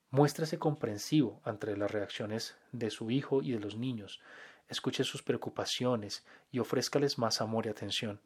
Muéstrase 0.10 0.60
comprensivo 0.60 1.42
ante 1.44 1.76
las 1.78 1.90
reacciones 1.90 2.56
de 2.72 2.90
su 2.92 3.10
hijo 3.10 3.42
y 3.42 3.52
de 3.52 3.60
los 3.60 3.78
niños, 3.78 4.22
escuche 4.68 5.04
sus 5.04 5.24
preocupaciones 5.24 6.26
y 6.52 6.60
ofrézcales 6.60 7.18
más 7.18 7.42
amor 7.42 7.66
y 7.66 7.70
atención. 7.70 8.22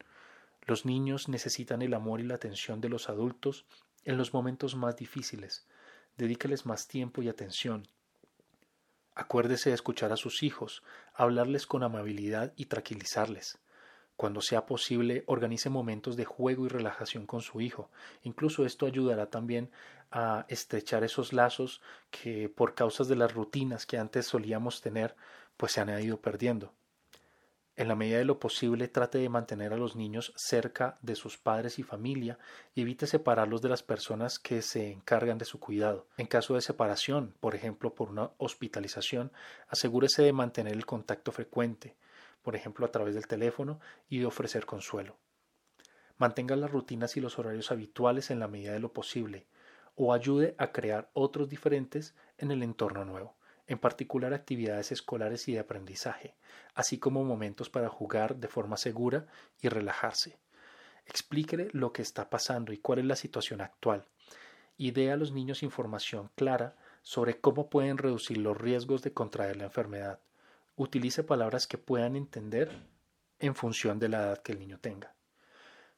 Los 0.68 0.86
niños 0.86 1.30
necesitan 1.30 1.82
el 1.82 1.94
amor 1.94 2.20
y 2.20 2.24
la 2.24 2.36
atención 2.36 2.82
de 2.82 2.90
los 2.90 3.08
adultos 3.08 3.66
en 4.04 4.18
los 4.18 4.34
momentos 4.34 4.76
más 4.76 4.98
difíciles. 4.98 5.66
Dedíqueles 6.18 6.66
más 6.66 6.90
tiempo 6.90 7.22
y 7.22 7.30
atención. 7.30 7.88
Acuérdese 9.16 9.70
de 9.70 9.76
escuchar 9.76 10.12
a 10.12 10.18
sus 10.18 10.44
hijos, 10.44 10.84
hablarles 11.14 11.66
con 11.68 11.84
amabilidad 11.84 12.52
y 12.58 12.66
tranquilizarles. 12.66 13.60
Cuando 14.18 14.42
sea 14.42 14.66
posible, 14.66 15.24
organice 15.28 15.70
momentos 15.70 16.18
de 16.18 16.26
juego 16.26 16.66
y 16.66 16.70
relajación 16.70 17.26
con 17.26 17.42
su 17.42 17.62
hijo. 17.62 17.90
Incluso 18.24 18.66
esto 18.66 18.86
ayudará 18.86 19.30
también 19.30 19.72
a 20.12 20.46
estrechar 20.50 21.06
esos 21.06 21.32
lazos 21.32 21.82
que 22.12 22.50
por 22.50 22.76
causas 22.76 23.08
de 23.08 23.16
las 23.16 23.34
rutinas 23.34 23.86
que 23.86 23.98
antes 23.98 24.26
solíamos 24.26 24.82
tener, 24.82 25.16
pues 25.56 25.72
se 25.72 25.80
han 25.80 25.90
ido 26.02 26.20
perdiendo. 26.20 26.74
En 27.78 27.88
la 27.88 27.96
medida 27.96 28.18
de 28.18 28.26
lo 28.26 28.40
posible, 28.40 28.88
trate 28.88 29.20
de 29.20 29.30
mantener 29.30 29.72
a 29.72 29.78
los 29.78 29.96
niños 29.96 30.34
cerca 30.36 30.98
de 31.04 31.16
sus 31.16 31.38
padres 31.38 31.78
y 31.78 31.84
familia 31.84 32.40
y 32.74 32.82
evite 32.82 33.06
separarlos 33.06 33.62
de 33.62 33.70
las 33.70 33.84
personas 33.84 34.40
que 34.40 34.64
se 34.64 34.92
encargan 34.92 35.38
de 35.38 35.46
su 35.46 35.60
cuidado. 35.60 36.08
En 36.18 36.26
caso 36.26 36.56
de 36.56 36.62
separación, 36.62 37.36
por 37.40 37.54
ejemplo 37.54 37.94
por 37.94 38.10
una 38.10 38.32
hospitalización, 38.40 39.32
asegúrese 39.68 40.24
de 40.24 40.34
mantener 40.34 40.74
el 40.74 40.88
contacto 40.88 41.32
frecuente, 41.32 41.96
por 42.42 42.56
ejemplo 42.56 42.84
a 42.84 42.92
través 42.92 43.14
del 43.14 43.28
teléfono, 43.28 43.80
y 44.10 44.18
de 44.18 44.26
ofrecer 44.26 44.66
consuelo. 44.66 45.16
Mantenga 46.18 46.56
las 46.56 46.72
rutinas 46.72 47.16
y 47.16 47.22
los 47.22 47.38
horarios 47.38 47.72
habituales 47.72 48.32
en 48.32 48.40
la 48.40 48.48
medida 48.48 48.74
de 48.74 48.80
lo 48.80 48.92
posible, 48.92 49.46
o 49.94 50.16
ayude 50.16 50.56
a 50.58 50.72
crear 50.72 51.12
otros 51.14 51.48
diferentes 51.48 52.16
en 52.40 52.50
el 52.50 52.64
entorno 52.64 53.06
nuevo 53.06 53.37
en 53.68 53.80
particular 53.80 54.34
actividades 54.34 54.92
escolares 54.92 55.48
y 55.48 55.54
de 55.54 55.60
aprendizaje, 55.60 56.36
así 56.74 56.98
como 56.98 57.24
momentos 57.24 57.70
para 57.70 57.90
jugar 57.90 58.38
de 58.38 58.48
forma 58.48 58.78
segura 58.78 59.28
y 59.62 59.68
relajarse. 59.70 60.40
Explíquele 61.06 61.70
lo 61.74 61.94
que 61.94 62.02
está 62.02 62.30
pasando 62.30 62.74
y 62.74 62.78
cuál 62.78 63.00
es 63.00 63.06
la 63.06 63.16
situación 63.16 63.62
actual. 63.62 64.06
Y 64.78 64.92
dé 64.92 65.12
a 65.12 65.18
los 65.18 65.32
niños 65.32 65.64
información 65.64 66.30
clara 66.36 66.76
sobre 67.02 67.40
cómo 67.40 67.70
pueden 67.70 67.98
reducir 67.98 68.38
los 68.38 68.58
riesgos 68.58 69.02
de 69.02 69.14
contraer 69.14 69.58
la 69.58 69.66
enfermedad. 69.66 70.20
Utilice 70.76 71.24
palabras 71.24 71.68
que 71.68 71.78
puedan 71.78 72.16
entender 72.16 72.72
en 73.40 73.56
función 73.56 74.00
de 74.00 74.10
la 74.10 74.20
edad 74.20 74.42
que 74.42 74.52
el 74.52 74.60
niño 74.60 74.80
tenga. 74.80 75.16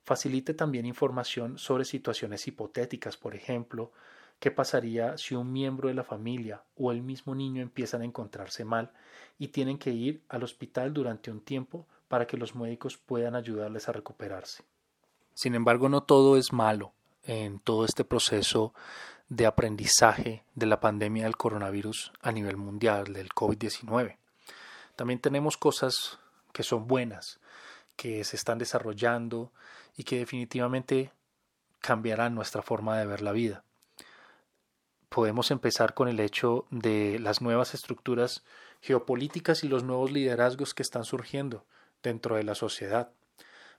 Facilite 0.03 0.53
también 0.53 0.86
información 0.86 1.57
sobre 1.57 1.86
situaciones 1.86 2.47
hipotéticas, 2.47 3.17
por 3.17 3.36
ejemplo, 3.36 3.91
¿Qué 4.39 4.51
pasaría 4.51 5.17
si 5.17 5.35
un 5.35 5.51
miembro 5.51 5.89
de 5.89 5.93
la 5.93 6.05
familia 6.05 6.63
o 6.77 6.93
el 6.93 7.01
mismo 7.01 7.35
niño 7.35 7.61
empiezan 7.61 8.01
a 8.01 8.05
encontrarse 8.05 8.63
mal 8.63 8.91
y 9.37 9.49
tienen 9.49 9.77
que 9.77 9.89
ir 9.89 10.23
al 10.29 10.43
hospital 10.43 10.93
durante 10.93 11.29
un 11.29 11.41
tiempo 11.41 11.85
para 12.07 12.25
que 12.25 12.37
los 12.37 12.55
médicos 12.55 12.97
puedan 12.97 13.35
ayudarles 13.35 13.89
a 13.89 13.91
recuperarse? 13.91 14.63
Sin 15.33 15.55
embargo, 15.55 15.89
no 15.89 16.03
todo 16.03 16.37
es 16.37 16.53
malo 16.53 16.93
en 17.23 17.59
todo 17.59 17.83
este 17.83 18.05
proceso 18.05 18.73
de 19.27 19.45
aprendizaje 19.45 20.45
de 20.55 20.65
la 20.65 20.79
pandemia 20.79 21.25
del 21.25 21.35
coronavirus 21.35 22.13
a 22.21 22.31
nivel 22.31 22.55
mundial, 22.55 23.11
del 23.11 23.29
COVID-19. 23.29 24.15
También 24.95 25.19
tenemos 25.19 25.57
cosas 25.57 26.17
que 26.53 26.63
son 26.63 26.87
buenas, 26.87 27.41
que 27.97 28.23
se 28.23 28.37
están 28.37 28.57
desarrollando 28.57 29.51
y 29.97 30.05
que 30.05 30.19
definitivamente 30.19 31.11
cambiarán 31.81 32.35
nuestra 32.35 32.61
forma 32.61 32.97
de 32.97 33.05
ver 33.05 33.21
la 33.21 33.33
vida 33.33 33.63
podemos 35.10 35.51
empezar 35.51 35.93
con 35.93 36.07
el 36.07 36.20
hecho 36.20 36.66
de 36.70 37.20
las 37.20 37.41
nuevas 37.41 37.74
estructuras 37.74 38.43
geopolíticas 38.82 39.64
y 39.64 39.68
los 39.68 39.84
nuevos 39.84 40.12
liderazgos 40.12 40.74
que 40.74 40.84
están 40.84 41.03
surgiendo 41.03 41.66
dentro 42.01 42.36
de 42.36 42.43
la 42.43 42.55
sociedad. 42.55 43.12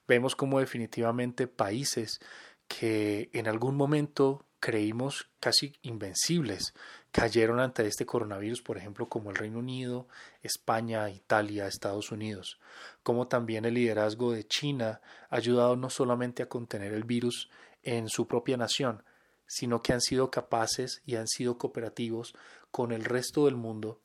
Vemos 0.07 0.37
como 0.37 0.61
definitivamente 0.61 1.47
países 1.47 2.21
que 2.69 3.31
en 3.33 3.49
algún 3.49 3.77
momento 3.77 4.45
creímos 4.61 5.31
casi 5.41 5.75
invencibles 5.83 6.75
cayeron 7.13 7.61
ante 7.61 7.87
este 7.87 8.07
coronavirus, 8.07 8.63
por 8.63 8.77
ejemplo, 8.77 9.09
como 9.09 9.31
el 9.31 9.37
Reino 9.37 9.59
Unido, 9.59 10.07
España, 10.43 11.11
Italia, 11.11 11.67
Estados 11.67 12.13
Unidos, 12.13 12.61
como 13.03 13.27
también 13.27 13.65
el 13.65 13.75
liderazgo 13.75 14.33
de 14.33 14.47
China 14.47 15.01
ha 15.29 15.37
ayudado 15.37 15.77
no 15.77 15.91
solamente 15.91 16.43
a 16.43 16.49
contener 16.49 16.93
el 16.93 17.05
virus 17.05 17.51
en 17.83 18.09
su 18.09 18.27
propia 18.29 18.57
nación, 18.57 19.03
sino 19.51 19.83
que 19.83 19.93
han 19.93 20.01
sido 20.01 20.31
capaces 20.31 21.03
y 21.05 21.17
han 21.17 21.27
sido 21.27 21.59
cooperativos 21.59 22.35
con 22.71 22.93
el 22.93 23.05
resto 23.05 23.47
del 23.47 23.57
mundo 23.57 24.01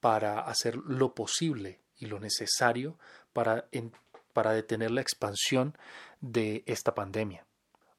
para 0.00 0.40
hacer 0.40 0.76
lo 0.78 1.14
posible 1.14 1.80
y 1.96 2.06
lo 2.06 2.18
necesario 2.18 2.98
para, 3.32 3.68
para 4.32 4.50
detener 4.50 4.90
la 4.90 5.00
expansión 5.00 5.78
de 6.20 6.64
esta 6.66 6.92
pandemia. 6.92 7.46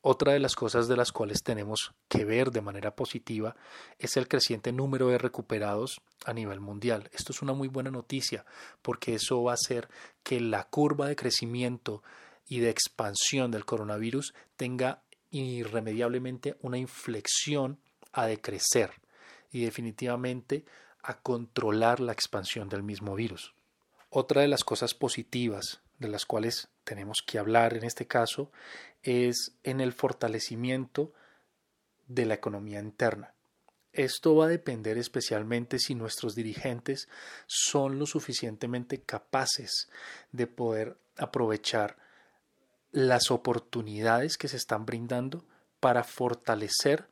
Otra 0.01 0.33
de 0.33 0.39
las 0.39 0.55
cosas 0.55 0.89
de 0.89 0.97
las 0.97 1.13
cuales 1.13 1.43
tenemos 1.43 1.93
que 2.09 2.25
ver 2.25 2.51
de 2.51 2.61
manera 2.61 2.93
positiva 2.93 3.55
es 3.97 4.17
el 4.17 4.27
creciente 4.27 4.73
número 4.73 5.07
de 5.07 5.17
recuperados 5.17 6.01
a 6.25 6.33
nivel 6.33 6.59
mundial. 6.59 7.09
Esto 7.13 7.31
es 7.31 7.41
una 7.41 7.53
muy 7.53 7.69
buena 7.69 7.91
noticia 7.91 8.43
porque 8.81 9.13
eso 9.13 9.43
va 9.43 9.51
a 9.51 9.55
hacer 9.55 9.87
que 10.23 10.41
la 10.41 10.65
curva 10.65 11.07
de 11.07 11.15
crecimiento 11.15 12.03
y 12.47 12.59
de 12.59 12.69
expansión 12.69 13.49
del 13.51 13.63
coronavirus 13.63 14.33
tenga 14.57 15.03
irremediablemente 15.31 16.57
una 16.61 16.77
inflexión 16.77 17.79
a 18.11 18.25
decrecer 18.25 18.91
y 19.51 19.63
definitivamente 19.63 20.65
a 21.01 21.19
controlar 21.19 21.99
la 21.99 22.11
expansión 22.11 22.69
del 22.69 22.83
mismo 22.83 23.15
virus. 23.15 23.53
Otra 24.09 24.41
de 24.41 24.47
las 24.47 24.63
cosas 24.63 24.93
positivas 24.93 25.81
de 25.99 26.09
las 26.09 26.25
cuales 26.25 26.67
tenemos 26.83 27.19
que 27.25 27.39
hablar 27.39 27.75
en 27.75 27.83
este 27.83 28.07
caso 28.07 28.51
es 29.03 29.53
en 29.63 29.81
el 29.81 29.93
fortalecimiento 29.93 31.13
de 32.07 32.25
la 32.25 32.33
economía 32.33 32.79
interna. 32.79 33.33
Esto 33.93 34.35
va 34.35 34.45
a 34.45 34.49
depender 34.49 34.97
especialmente 34.97 35.79
si 35.79 35.95
nuestros 35.95 36.33
dirigentes 36.33 37.09
son 37.45 37.99
lo 37.99 38.05
suficientemente 38.05 39.01
capaces 39.01 39.89
de 40.31 40.47
poder 40.47 40.97
aprovechar 41.17 41.97
las 42.91 43.31
oportunidades 43.31 44.37
que 44.37 44.47
se 44.47 44.57
están 44.57 44.85
brindando 44.85 45.45
para 45.79 46.03
fortalecer 46.03 47.07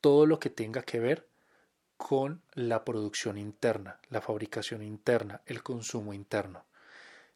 todo 0.00 0.26
lo 0.26 0.38
que 0.38 0.50
tenga 0.50 0.82
que 0.82 1.00
ver 1.00 1.26
con 1.96 2.42
la 2.54 2.84
producción 2.84 3.38
interna, 3.38 4.00
la 4.08 4.20
fabricación 4.20 4.82
interna, 4.82 5.42
el 5.46 5.62
consumo 5.62 6.14
interno. 6.14 6.64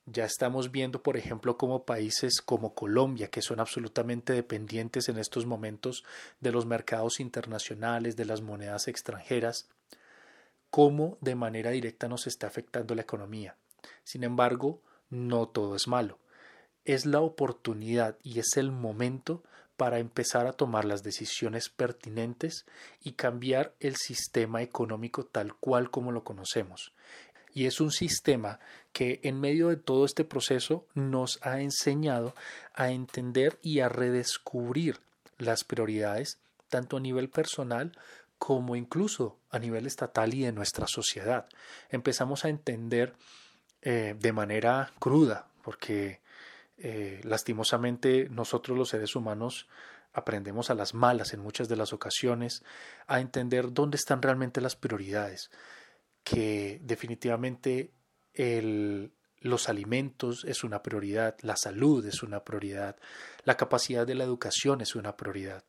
Ya 0.06 0.24
estamos 0.24 0.70
viendo, 0.70 1.02
por 1.02 1.16
ejemplo, 1.16 1.56
como 1.56 1.84
países 1.84 2.40
como 2.40 2.74
Colombia, 2.74 3.28
que 3.28 3.42
son 3.42 3.60
absolutamente 3.60 4.32
dependientes 4.32 5.08
en 5.08 5.18
estos 5.18 5.46
momentos 5.46 6.04
de 6.40 6.52
los 6.52 6.66
mercados 6.66 7.20
internacionales, 7.20 8.16
de 8.16 8.24
las 8.24 8.42
monedas 8.42 8.88
extranjeras, 8.88 9.68
cómo 10.68 11.16
de 11.20 11.34
manera 11.34 11.70
directa 11.70 12.08
nos 12.08 12.26
está 12.26 12.46
afectando 12.46 12.94
la 12.94 13.02
economía. 13.02 13.56
Sin 14.02 14.24
embargo, 14.24 14.82
no 15.08 15.48
todo 15.48 15.76
es 15.76 15.86
malo 15.86 16.18
es 16.84 17.06
la 17.06 17.20
oportunidad 17.20 18.16
y 18.22 18.38
es 18.38 18.56
el 18.56 18.70
momento 18.70 19.42
para 19.76 19.98
empezar 19.98 20.46
a 20.46 20.52
tomar 20.52 20.84
las 20.84 21.02
decisiones 21.02 21.68
pertinentes 21.68 22.64
y 23.02 23.12
cambiar 23.12 23.74
el 23.80 23.96
sistema 23.96 24.62
económico 24.62 25.24
tal 25.24 25.54
cual 25.54 25.90
como 25.90 26.12
lo 26.12 26.22
conocemos. 26.24 26.92
Y 27.52 27.66
es 27.66 27.80
un 27.80 27.90
sistema 27.90 28.58
que 28.92 29.20
en 29.22 29.40
medio 29.40 29.68
de 29.68 29.76
todo 29.76 30.04
este 30.04 30.24
proceso 30.24 30.86
nos 30.94 31.38
ha 31.42 31.60
enseñado 31.60 32.34
a 32.74 32.90
entender 32.90 33.58
y 33.62 33.80
a 33.80 33.88
redescubrir 33.88 34.98
las 35.38 35.64
prioridades 35.64 36.38
tanto 36.68 36.96
a 36.96 37.00
nivel 37.00 37.28
personal 37.28 37.92
como 38.38 38.76
incluso 38.76 39.38
a 39.50 39.58
nivel 39.58 39.86
estatal 39.86 40.34
y 40.34 40.42
de 40.42 40.52
nuestra 40.52 40.86
sociedad. 40.88 41.46
Empezamos 41.90 42.44
a 42.44 42.48
entender 42.48 43.14
eh, 43.82 44.16
de 44.18 44.32
manera 44.32 44.92
cruda, 44.98 45.46
porque 45.62 46.20
eh, 46.76 47.20
lastimosamente 47.22 48.28
nosotros 48.30 48.76
los 48.76 48.88
seres 48.88 49.14
humanos 49.14 49.68
aprendemos 50.12 50.70
a 50.70 50.74
las 50.74 50.94
malas 50.94 51.34
en 51.34 51.40
muchas 51.40 51.68
de 51.68 51.76
las 51.76 51.92
ocasiones 51.92 52.62
a 53.06 53.20
entender 53.20 53.72
dónde 53.72 53.96
están 53.96 54.22
realmente 54.22 54.60
las 54.60 54.76
prioridades, 54.76 55.50
que 56.22 56.80
definitivamente 56.82 57.90
los 59.40 59.68
alimentos 59.68 60.44
es 60.44 60.64
una 60.64 60.82
prioridad, 60.82 61.36
la 61.42 61.56
salud 61.56 62.04
es 62.06 62.22
una 62.22 62.44
prioridad, 62.44 62.96
la 63.44 63.56
capacidad 63.56 64.06
de 64.06 64.14
la 64.14 64.24
educación 64.24 64.80
es 64.80 64.94
una 64.94 65.16
prioridad. 65.16 65.64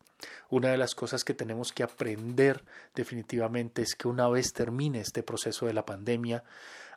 Una 0.50 0.70
de 0.70 0.78
las 0.78 0.96
cosas 0.96 1.24
que 1.24 1.34
tenemos 1.34 1.72
que 1.72 1.84
aprender 1.84 2.64
definitivamente 2.94 3.82
es 3.82 3.96
que 3.96 4.08
una 4.08 4.28
vez 4.28 4.54
termine 4.54 5.00
este 5.00 5.24
proceso 5.24 5.66
de 5.66 5.74
la 5.74 5.86
pandemia, 5.86 6.44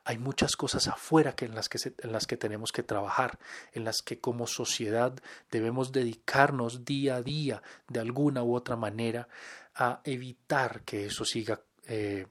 hay 0.04 0.18
muchas 0.18 0.56
cosas 0.56 0.88
afuera 0.88 1.34
que 1.34 1.44
en, 1.44 1.54
las 1.54 1.68
que 1.68 1.78
en 1.98 2.12
las 2.12 2.26
que 2.26 2.36
tenemos 2.36 2.72
que 2.72 2.82
trabajar, 2.82 3.38
en 3.72 3.84
las 3.84 4.00
que 4.00 4.20
como 4.20 4.46
sociedad 4.46 5.12
debemos 5.50 5.92
dedicarnos 5.92 6.84
día 6.84 7.16
a 7.16 7.22
día 7.22 7.62
de 7.88 8.00
alguna 8.00 8.42
u 8.42 8.54
otra 8.54 8.76
manera 8.76 9.28
a 9.74 10.00
evitar 10.04 10.82
que 10.82 11.06
eso 11.06 11.24
siga 11.24 11.60
eh, 11.86 12.26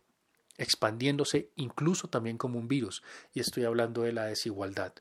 expandiéndose 0.57 1.51
incluso 1.55 2.07
también 2.07 2.37
como 2.37 2.57
un 2.57 2.67
virus. 2.67 3.03
Y 3.33 3.39
estoy 3.39 3.65
hablando 3.65 4.01
de 4.01 4.13
la 4.13 4.25
desigualdad. 4.25 4.93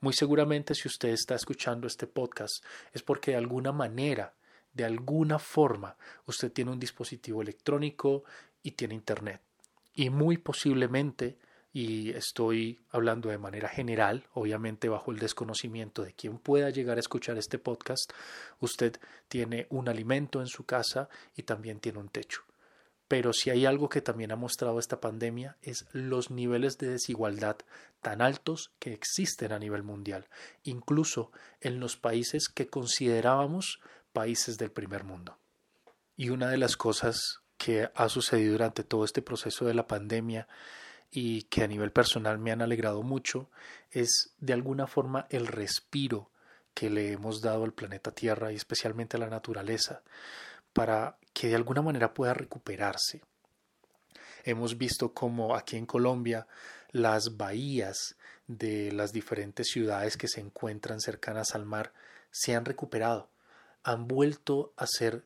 Muy 0.00 0.12
seguramente 0.12 0.74
si 0.74 0.88
usted 0.88 1.10
está 1.10 1.34
escuchando 1.34 1.86
este 1.86 2.06
podcast 2.06 2.64
es 2.92 3.02
porque 3.02 3.32
de 3.32 3.36
alguna 3.36 3.72
manera, 3.72 4.34
de 4.72 4.84
alguna 4.84 5.38
forma, 5.38 5.96
usted 6.26 6.52
tiene 6.52 6.70
un 6.70 6.80
dispositivo 6.80 7.42
electrónico 7.42 8.24
y 8.62 8.72
tiene 8.72 8.94
internet. 8.94 9.40
Y 9.94 10.10
muy 10.10 10.38
posiblemente, 10.38 11.38
y 11.72 12.10
estoy 12.10 12.80
hablando 12.90 13.28
de 13.28 13.38
manera 13.38 13.68
general, 13.68 14.26
obviamente 14.32 14.88
bajo 14.88 15.10
el 15.10 15.18
desconocimiento 15.18 16.02
de 16.02 16.14
quien 16.14 16.38
pueda 16.38 16.70
llegar 16.70 16.96
a 16.96 17.00
escuchar 17.00 17.38
este 17.38 17.58
podcast, 17.58 18.12
usted 18.60 18.98
tiene 19.28 19.66
un 19.70 19.88
alimento 19.88 20.40
en 20.40 20.46
su 20.46 20.64
casa 20.64 21.08
y 21.34 21.42
también 21.42 21.80
tiene 21.80 21.98
un 21.98 22.08
techo. 22.08 22.42
Pero 23.08 23.34
si 23.34 23.50
hay 23.50 23.66
algo 23.66 23.90
que 23.90 24.00
también 24.00 24.32
ha 24.32 24.36
mostrado 24.36 24.78
esta 24.78 24.98
pandemia 24.98 25.58
es 25.60 25.84
los 25.92 26.30
niveles 26.30 26.78
de 26.78 26.88
desigualdad 26.88 27.58
tan 28.00 28.22
altos 28.22 28.72
que 28.78 28.94
existen 28.94 29.52
a 29.52 29.58
nivel 29.58 29.82
mundial, 29.82 30.28
incluso 30.62 31.30
en 31.60 31.78
los 31.78 31.98
países 31.98 32.48
que 32.48 32.68
considerábamos 32.68 33.80
países 34.12 34.58
del 34.58 34.70
primer 34.70 35.04
mundo. 35.04 35.38
Y 36.16 36.30
una 36.30 36.48
de 36.48 36.58
las 36.58 36.76
cosas 36.76 37.40
que 37.56 37.90
ha 37.94 38.08
sucedido 38.08 38.52
durante 38.52 38.84
todo 38.84 39.04
este 39.04 39.22
proceso 39.22 39.64
de 39.64 39.74
la 39.74 39.86
pandemia 39.86 40.48
y 41.10 41.42
que 41.44 41.62
a 41.62 41.68
nivel 41.68 41.92
personal 41.92 42.38
me 42.38 42.52
han 42.52 42.62
alegrado 42.62 43.02
mucho 43.02 43.50
es 43.90 44.34
de 44.38 44.52
alguna 44.52 44.86
forma 44.86 45.26
el 45.30 45.46
respiro 45.46 46.30
que 46.74 46.90
le 46.90 47.12
hemos 47.12 47.42
dado 47.42 47.64
al 47.64 47.72
planeta 47.72 48.12
Tierra 48.12 48.52
y 48.52 48.56
especialmente 48.56 49.16
a 49.16 49.20
la 49.20 49.28
naturaleza 49.28 50.02
para 50.72 51.18
que 51.34 51.48
de 51.48 51.54
alguna 51.54 51.82
manera 51.82 52.14
pueda 52.14 52.34
recuperarse. 52.34 53.22
Hemos 54.44 54.78
visto 54.78 55.12
como 55.12 55.54
aquí 55.54 55.76
en 55.76 55.86
Colombia 55.86 56.46
las 56.90 57.36
bahías 57.36 58.16
de 58.46 58.90
las 58.92 59.12
diferentes 59.12 59.68
ciudades 59.68 60.16
que 60.16 60.28
se 60.28 60.40
encuentran 60.40 61.00
cercanas 61.00 61.54
al 61.54 61.64
mar 61.64 61.92
se 62.30 62.54
han 62.54 62.64
recuperado, 62.64 63.28
han 63.84 64.06
vuelto 64.08 64.72
a 64.76 64.86
ser 64.86 65.24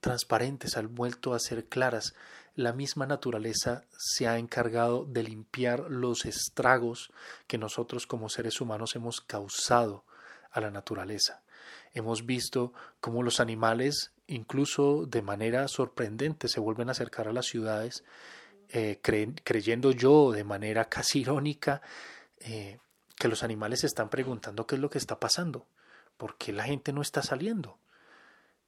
transparentes, 0.00 0.76
han 0.76 0.94
vuelto 0.94 1.34
a 1.34 1.38
ser 1.38 1.66
claras. 1.66 2.14
La 2.54 2.72
misma 2.72 3.06
naturaleza 3.06 3.84
se 3.96 4.26
ha 4.26 4.38
encargado 4.38 5.04
de 5.04 5.22
limpiar 5.22 5.90
los 5.90 6.24
estragos 6.24 7.10
que 7.46 7.58
nosotros 7.58 8.06
como 8.06 8.28
seres 8.28 8.60
humanos 8.60 8.96
hemos 8.96 9.20
causado 9.20 10.04
a 10.50 10.60
la 10.60 10.70
naturaleza. 10.70 11.42
Hemos 11.94 12.26
visto 12.26 12.72
cómo 13.00 13.22
los 13.22 13.40
animales 13.40 14.12
incluso 14.26 15.06
de 15.06 15.22
manera 15.22 15.66
sorprendente 15.68 16.48
se 16.48 16.60
vuelven 16.60 16.88
a 16.88 16.92
acercar 16.92 17.28
a 17.28 17.32
las 17.32 17.46
ciudades, 17.46 18.04
eh, 18.68 19.00
creyendo 19.02 19.90
yo 19.92 20.30
de 20.32 20.44
manera 20.44 20.84
casi 20.86 21.20
irónica 21.20 21.80
eh, 22.40 22.78
que 23.16 23.28
los 23.28 23.42
animales 23.42 23.80
se 23.80 23.86
están 23.86 24.10
preguntando 24.10 24.66
qué 24.66 24.74
es 24.74 24.80
lo 24.80 24.90
que 24.90 24.98
está 24.98 25.18
pasando, 25.18 25.66
por 26.16 26.36
qué 26.36 26.52
la 26.52 26.64
gente 26.64 26.92
no 26.92 27.02
está 27.02 27.22
saliendo. 27.22 27.78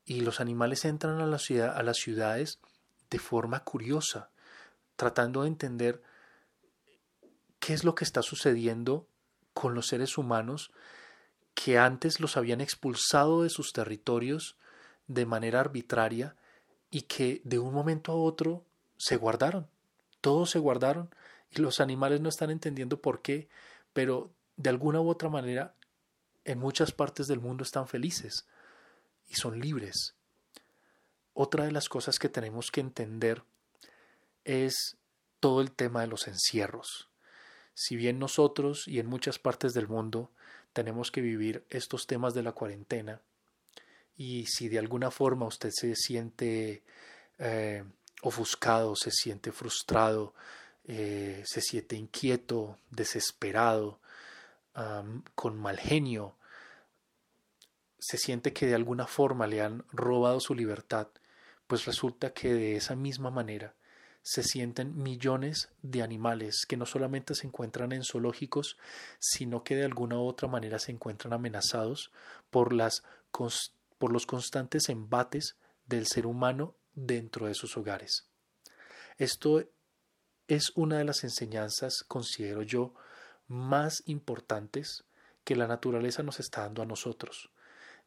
Y 0.05 0.21
los 0.21 0.41
animales 0.41 0.85
entran 0.85 1.21
a, 1.21 1.27
la 1.27 1.39
ciudad, 1.39 1.77
a 1.77 1.83
las 1.83 1.99
ciudades 1.99 2.59
de 3.11 3.19
forma 3.19 3.65
curiosa, 3.65 4.31
tratando 4.97 5.43
de 5.43 5.49
entender 5.49 6.03
qué 7.59 7.75
es 7.75 7.85
lo 7.85 7.95
que 7.95 8.05
está 8.05 8.23
sucediendo 8.23 9.07
con 9.53 9.75
los 9.75 9.89
seres 9.89 10.17
humanos 10.19 10.71
que 11.55 11.79
antes 11.79 12.21
los 12.21 12.37
habían 12.37 12.61
expulsado 12.61 13.43
de 13.43 13.51
sus 13.51 13.73
territorios 13.73 14.57
de 15.09 15.27
manera 15.27 15.61
arbitraria 15.61 16.37
y 16.91 17.03
que 17.03 17.43
de 17.45 17.59
un 17.59 17.75
momento 17.75 18.13
a 18.13 18.17
otro 18.17 18.65
se 18.97 19.17
guardaron. 19.17 19.69
Todos 20.21 20.51
se 20.51 20.59
guardaron 20.59 21.15
y 21.51 21.61
los 21.61 21.81
animales 21.81 22.21
no 22.21 22.29
están 22.29 22.51
entendiendo 22.51 23.01
por 23.01 23.23
qué, 23.23 23.49
pero 23.93 24.31
de 24.57 24.71
alguna 24.71 25.01
u 25.01 25.09
otra 25.09 25.29
manera 25.29 25.75
en 26.45 26.59
muchas 26.59 26.93
partes 26.93 27.27
del 27.27 27.41
mundo 27.41 27.65
están 27.65 27.87
felices 27.89 28.47
y 29.31 29.37
son 29.37 29.61
libres. 29.61 30.15
Otra 31.33 31.65
de 31.65 31.73
las 31.73 31.89
cosas 31.89 32.19
que 32.19 32.29
tenemos 32.29 32.71
que 32.71 32.81
entender 32.81 33.43
es 34.45 34.97
todo 35.39 35.61
el 35.63 35.71
tema 35.71 36.03
de 36.03 36.09
los 36.09 36.29
encierros. 36.29 37.09
Si 37.73 37.97
bien 37.97 38.19
nosotros 38.19 38.87
y 38.87 38.99
en 38.99 39.07
muchas 39.07 39.39
partes 39.39 39.73
del 39.73 39.89
mundo 39.89 40.31
tenemos 40.73 41.11
que 41.11 41.21
vivir 41.23 41.65
estos 41.71 42.07
temas 42.07 42.35
de 42.35 42.43
la 42.43 42.53
cuarentena, 42.53 43.23
y 44.17 44.45
si 44.47 44.69
de 44.69 44.79
alguna 44.79 45.11
forma 45.11 45.47
usted 45.47 45.71
se 45.73 45.97
siente 45.97 46.83
eh, 47.39 47.85
ofuscado, 48.21 48.95
se 48.95 49.11
siente 49.11 49.51
frustrado, 49.51 50.35
eh, 50.85 51.43
se 51.47 51.63
siente 51.63 51.97
inquieto, 51.97 52.77
desesperado, 52.91 53.99
con 55.35 55.59
mal 55.59 55.79
genio, 55.79 56.37
se 58.01 58.19
siente 58.19 58.53
que 58.53 58.67
de 58.67 58.75
alguna 58.75 59.07
forma 59.07 59.47
le 59.47 59.61
han 59.61 59.85
robado 59.93 60.41
su 60.41 60.55
libertad, 60.55 61.09
pues 61.67 61.85
resulta 61.85 62.33
que 62.33 62.53
de 62.53 62.77
esa 62.77 62.97
misma 62.97 63.31
manera 63.31 63.75
se 64.23 64.43
sienten 64.43 64.97
millones 64.97 65.71
de 65.83 66.03
animales 66.03 66.67
que 66.67 66.77
no 66.77 66.85
solamente 66.85 67.35
se 67.35 67.47
encuentran 67.47 67.93
en 67.93 68.05
zoológicos, 68.05 68.77
sino 69.19 69.63
que 69.63 69.77
de 69.77 69.85
alguna 69.85 70.19
u 70.19 70.27
otra 70.27 70.49
manera 70.49 70.79
se 70.79 70.93
encuentran 70.93 71.33
amenazados 71.33 72.11
por 72.51 72.73
las 72.73 73.03
por 73.99 74.13
los 74.13 74.27
constantes 74.27 74.89
embates 74.89 75.57
del 75.87 76.07
ser 76.07 76.27
humano 76.27 76.75
dentro 76.95 77.47
de 77.47 77.55
sus 77.55 77.77
hogares. 77.77 78.27
Esto 79.19 79.65
es 80.49 80.73
una 80.75 80.99
de 80.99 81.05
las 81.05 81.23
enseñanzas, 81.23 82.03
considero 82.09 82.63
yo, 82.63 82.95
más 83.47 84.03
importantes 84.07 85.05
que 85.45 85.55
la 85.55 85.67
naturaleza 85.67 86.23
nos 86.23 86.41
está 86.41 86.63
dando 86.63 86.83
a 86.83 86.87
nosotros, 86.87 87.51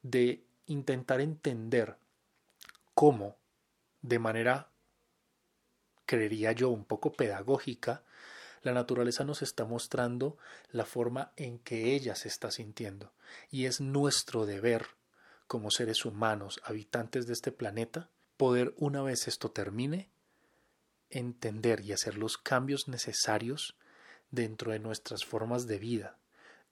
de 0.04 0.44
intentar 0.68 1.22
entender 1.22 1.98
cómo, 2.94 3.38
de 4.02 4.20
manera, 4.20 4.70
creería 6.06 6.52
yo, 6.52 6.70
un 6.70 6.86
poco 6.86 7.14
pedagógica, 7.14 8.04
la 8.62 8.74
naturaleza 8.74 9.26
nos 9.26 9.42
está 9.42 9.66
mostrando 9.66 10.38
la 10.72 10.86
forma 10.86 11.34
en 11.36 11.60
que 11.60 11.96
ella 11.96 12.16
se 12.16 12.28
está 12.28 12.52
sintiendo, 12.52 13.12
y 13.50 13.66
es 13.66 13.82
nuestro 13.82 14.46
deber 14.46 14.86
como 15.48 15.72
seres 15.72 16.06
humanos, 16.06 16.62
habitantes 16.64 17.28
de 17.28 17.34
este 17.34 17.52
planeta, 17.52 18.10
poder 18.38 18.74
una 18.78 19.02
vez 19.02 19.28
esto 19.28 19.52
termine, 19.52 20.10
entender 21.10 21.82
y 21.82 21.92
hacer 21.92 22.18
los 22.18 22.38
cambios 22.38 22.88
necesarios 22.88 23.76
dentro 24.32 24.72
de 24.72 24.80
nuestras 24.80 25.26
formas 25.26 25.68
de 25.68 25.78
vida, 25.78 26.18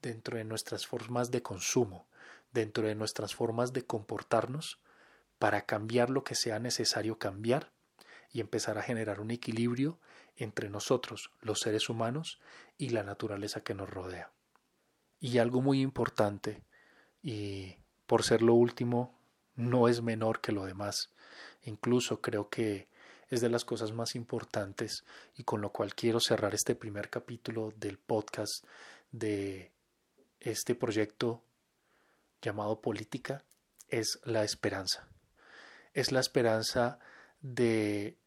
dentro 0.02 0.38
de 0.38 0.46
nuestras 0.46 0.88
formas 0.88 1.30
de 1.30 1.44
consumo, 1.44 2.08
dentro 2.52 2.88
de 2.88 2.96
nuestras 2.96 3.36
formas 3.36 3.74
de 3.74 3.86
comportarnos, 3.86 4.80
para 5.40 5.66
cambiar 5.66 6.10
lo 6.10 6.24
que 6.24 6.36
sea 6.36 6.60
necesario 6.60 7.18
cambiar 7.18 7.72
y 8.32 8.42
empezar 8.42 8.78
a 8.78 8.84
generar 8.84 9.20
un 9.20 9.32
equilibrio 9.32 10.00
entre 10.36 10.70
nosotros, 10.70 11.32
los 11.42 11.60
seres 11.60 11.90
humanos, 11.90 12.40
y 12.78 12.90
la 12.90 13.04
naturaleza 13.04 13.62
que 13.62 13.74
nos 13.74 13.90
rodea. 13.90 14.32
Y 15.20 15.38
algo 15.38 15.62
muy 15.62 15.82
importante, 15.82 16.64
y 17.22 17.78
por 18.06 18.24
ser 18.24 18.42
lo 18.42 18.54
último, 18.54 19.20
no 19.56 19.88
es 19.88 20.02
menor 20.02 20.42
que 20.42 20.52
lo 20.52 20.66
demás. 20.66 21.10
Incluso 21.64 22.22
creo 22.22 22.50
que 22.50 22.88
es 23.30 23.42
de 23.42 23.50
las 23.50 23.66
cosas 23.66 23.94
más 23.94 24.16
importantes 24.16 25.06
y 25.36 25.44
con 25.44 25.62
lo 25.62 25.72
cual 25.72 25.96
quiero 25.96 26.20
cerrar 26.20 26.54
este 26.54 26.76
primer 26.76 27.10
capítulo 27.10 27.74
del 27.78 27.98
podcast 27.98 28.66
de 29.12 29.72
este 30.40 30.76
proyecto 30.76 31.42
llamado 32.42 32.82
política, 32.82 33.44
es 33.88 34.20
la 34.24 34.44
esperanza. 34.44 35.08
Es 35.94 36.12
la 36.12 36.20
esperanza 36.20 37.00
de 37.42 38.18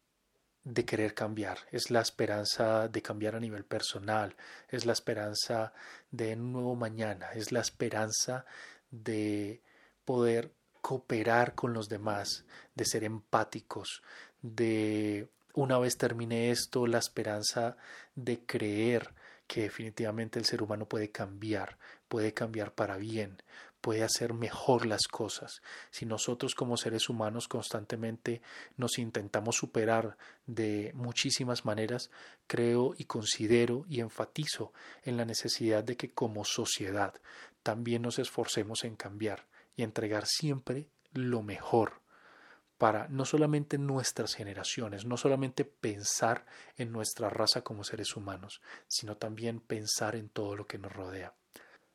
de 0.65 0.83
querer 0.83 1.13
cambiar, 1.13 1.59
es 1.71 1.91
la 1.91 2.01
esperanza 2.01 2.87
de 2.87 3.01
cambiar 3.03 3.35
a 3.35 3.39
nivel 3.39 3.63
personal, 3.63 4.35
es 4.67 4.85
la 4.85 4.93
esperanza 4.93 5.73
de 6.09 6.33
un 6.33 6.51
nuevo 6.51 6.75
mañana, 6.75 7.31
es 7.33 7.51
la 7.51 7.59
esperanza 7.61 8.45
de 8.89 9.61
poder 10.05 10.51
cooperar 10.81 11.53
con 11.53 11.73
los 11.73 11.87
demás, 11.87 12.45
de 12.73 12.85
ser 12.85 13.03
empáticos, 13.03 14.01
de 14.41 15.29
una 15.53 15.77
vez 15.77 15.97
termine 15.97 16.49
esto, 16.49 16.87
la 16.87 16.97
esperanza 16.97 17.77
de 18.15 18.43
creer 18.43 19.13
que 19.47 19.61
definitivamente 19.61 20.39
el 20.39 20.45
ser 20.45 20.63
humano 20.63 20.87
puede 20.87 21.11
cambiar, 21.11 21.77
puede 22.07 22.33
cambiar 22.33 22.73
para 22.73 22.97
bien, 22.97 23.37
puede 23.85 24.01
hacer 24.01 24.33
mejor 24.33 24.87
las 24.87 25.07
cosas. 25.07 25.61
Si 25.91 26.07
nosotros 26.07 26.55
como 26.55 26.75
seres 26.75 27.07
humanos 27.07 27.47
constantemente 27.47 28.41
nos 28.77 28.97
intentamos 28.97 29.57
superar 29.57 30.17
de 30.47 30.91
muchísimas 30.95 31.65
maneras, 31.65 32.09
creo 32.47 32.95
y 32.97 33.03
considero 33.03 33.85
y 33.87 33.99
enfatizo 33.99 34.73
en 35.03 35.17
la 35.17 35.25
necesidad 35.25 35.83
de 35.83 35.97
que 35.97 36.09
como 36.09 36.45
sociedad 36.45 37.13
también 37.61 38.01
nos 38.01 38.17
esforcemos 38.17 38.85
en 38.85 38.95
cambiar 38.95 39.45
y 39.75 39.83
entregar 39.83 40.25
siempre 40.25 40.87
lo 41.13 41.43
mejor 41.43 42.01
para 42.79 43.07
no 43.09 43.23
solamente 43.23 43.77
nuestras 43.77 44.33
generaciones, 44.33 45.05
no 45.05 45.15
solamente 45.15 45.63
pensar 45.63 46.47
en 46.77 46.91
nuestra 46.91 47.29
raza 47.29 47.61
como 47.61 47.83
seres 47.83 48.15
humanos, 48.15 48.63
sino 48.87 49.15
también 49.17 49.59
pensar 49.59 50.15
en 50.15 50.29
todo 50.29 50.55
lo 50.55 50.65
que 50.65 50.79
nos 50.79 50.91
rodea. 50.91 51.35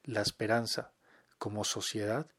La 0.05 0.23
esperanza, 0.23 0.93
como 1.41 1.65
sociedad 1.65 2.31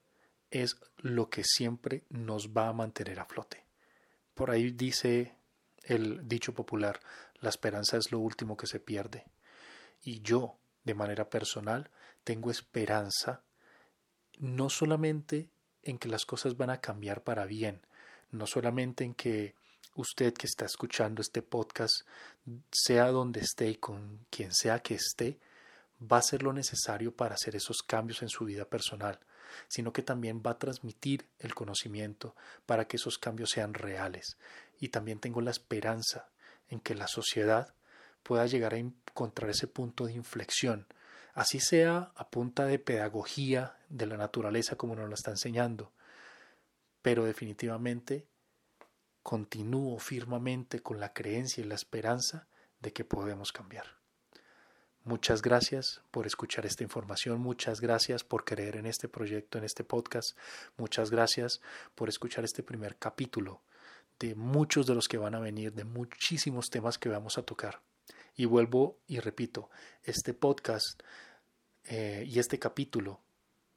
es 0.52 0.78
lo 0.97 1.30
que 1.30 1.43
siempre 1.43 2.06
nos 2.10 2.49
va 2.49 2.68
a 2.68 2.74
mantener 2.74 3.20
a 3.20 3.26
flote. 3.26 3.66
Por 4.36 4.52
ahí 4.52 4.70
dice 4.70 5.36
el 5.84 6.28
dicho 6.28 6.54
popular, 6.54 6.99
la 7.39 7.49
esperanza 7.49 7.97
es 7.97 8.12
lo 8.12 8.20
último 8.20 8.56
que 8.56 8.68
se 8.68 8.80
pierde. 8.80 9.26
Y 10.04 10.22
yo, 10.22 10.60
de 10.84 10.93
manera 10.93 11.30
personal, 11.30 11.89
tengo 12.24 12.52
esperanza 12.52 13.43
no 14.38 14.70
solamente 14.70 15.49
en 15.82 15.97
que 15.97 16.08
las 16.08 16.26
cosas 16.26 16.56
van 16.56 16.70
a 16.70 16.80
cambiar 16.80 17.24
para 17.24 17.47
bien, 17.47 17.82
no 18.30 18.45
solamente 18.45 19.04
en 19.04 19.16
que 19.16 19.56
usted 19.95 20.34
que 20.36 20.45
está 20.45 20.66
escuchando 20.66 21.24
este 21.24 21.41
podcast, 21.41 22.06
sea 22.72 23.08
donde 23.08 23.39
esté 23.39 23.70
y 23.70 23.76
con 23.78 24.28
quien 24.30 24.54
sea 24.54 24.80
que 24.80 24.93
esté, 24.93 25.39
va 26.02 26.18
a 26.18 26.20
hacer 26.20 26.43
lo 26.43 26.54
necesario 26.54 27.16
para 27.16 27.36
hacer 27.36 27.56
esos 27.56 27.84
cambios 27.84 28.22
en 28.22 28.30
su 28.30 28.45
vida 28.45 28.66
personal, 28.66 29.20
sino 29.68 29.93
que 29.93 30.02
también 30.02 30.41
va 30.45 30.52
a 30.52 30.60
transmitir 30.60 31.28
el 31.39 31.54
conocimiento 31.54 32.36
para 32.66 32.88
que 32.88 32.97
esos 32.97 33.18
cambios 33.18 33.52
sean 33.52 33.74
reales. 33.74 34.38
Y 34.80 34.89
también 34.89 35.20
tengo 35.20 35.41
la 35.41 35.52
esperanza 35.52 36.30
en 36.70 36.80
que 36.80 36.95
la 36.95 37.08
sociedad 37.08 37.74
pueda 38.24 38.45
llegar 38.45 38.74
a 38.74 38.78
encontrar 38.78 39.49
ese 39.49 39.68
punto 39.68 40.06
de 40.06 40.14
inflexión, 40.14 40.88
así 41.34 41.60
sea 41.60 42.12
a 42.16 42.30
punta 42.30 42.66
de 42.66 42.80
pedagogía 42.80 43.78
de 43.89 44.06
la 44.06 44.18
naturaleza 44.18 44.76
como 44.76 44.95
nos 44.95 45.10
lo 45.10 45.16
está 45.16 45.32
enseñando, 45.32 45.91
pero 47.02 47.26
definitivamente 47.26 48.28
continúo 49.24 49.99
firmemente 49.99 50.82
con 50.82 50.99
la 50.99 51.14
creencia 51.14 51.64
y 51.64 51.68
la 51.68 51.76
esperanza 51.76 52.47
de 52.80 52.93
que 52.93 53.06
podemos 53.06 53.52
cambiar. 53.52 54.01
Muchas 55.04 55.41
gracias 55.41 56.02
por 56.12 56.28
escuchar 56.28 56.68
esta 56.68 56.84
información, 56.84 57.39
muchas 57.39 57.82
gracias 57.82 58.24
por 58.24 58.45
creer 58.45 58.76
en 58.76 58.86
este 58.86 59.08
proyecto, 59.08 59.58
en 59.58 59.64
este 59.64 59.84
podcast, 59.84 60.38
muchas 60.78 61.10
gracias 61.10 61.60
por 61.95 62.08
escuchar 62.08 62.43
este 62.45 62.62
primer 62.62 62.97
capítulo 62.97 63.62
de 64.20 64.36
muchos 64.36 64.86
de 64.86 64.93
los 64.93 65.08
que 65.08 65.18
van 65.18 65.34
a 65.34 65.39
venir, 65.39 65.74
de 65.74 65.86
muchísimos 65.86 66.70
temas 66.70 66.99
que 66.99 67.10
vamos 67.10 67.39
a 67.39 67.41
tocar. 67.41 67.82
Y 68.36 68.45
vuelvo 68.45 68.99
y 69.08 69.20
repito, 69.20 69.72
este 70.04 70.36
podcast 70.36 71.02
eh, 71.86 72.24
y 72.28 72.38
este 72.38 72.60
capítulo 72.60 73.22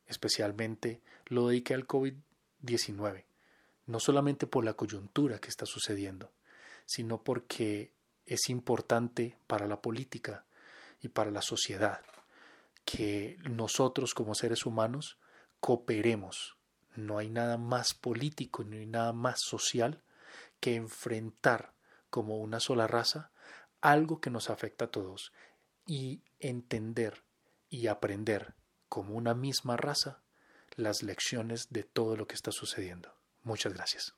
especialmente 0.07 1.01
lo 1.25 1.49
dediqué 1.49 1.73
al 1.73 1.87
COVID-19, 1.87 3.25
no 3.87 3.99
solamente 3.99 4.47
por 4.47 4.63
la 4.63 4.75
coyuntura 4.75 5.39
que 5.39 5.49
está 5.49 5.65
sucediendo, 5.65 6.33
sino 6.85 7.23
porque 7.23 7.93
es 8.27 8.51
importante 8.51 9.39
para 9.47 9.67
la 9.67 9.81
política, 9.81 10.45
y 11.05 11.09
para 11.09 11.31
la 11.31 11.43
sociedad, 11.43 12.01
que 12.85 13.37
nosotros 13.49 14.15
como 14.15 14.35
seres 14.35 14.65
humanos 14.65 15.19
cooperemos. 15.61 16.57
No 16.97 17.19
hay 17.19 17.29
nada 17.29 17.59
más 17.59 17.93
político 17.93 18.65
ni 18.65 18.87
nada 18.87 19.13
más 19.13 19.41
social 19.41 20.03
que 20.61 20.77
enfrentar 20.77 21.75
como 22.09 22.39
una 22.39 22.61
sola 22.61 22.87
raza 22.87 23.33
algo 23.81 24.21
que 24.21 24.31
nos 24.31 24.49
afecta 24.49 24.87
a 24.87 24.91
todos 24.91 25.33
y 25.87 26.23
entender 26.39 27.25
y 27.69 27.89
aprender 27.89 28.55
como 28.89 29.15
una 29.15 29.35
misma 29.35 29.77
raza 29.77 30.23
las 30.77 31.03
lecciones 31.03 31.69
de 31.71 31.83
todo 31.83 32.17
lo 32.17 32.27
que 32.27 32.35
está 32.35 32.51
sucediendo. 32.51 33.15
Muchas 33.43 33.75
gracias. 33.75 34.15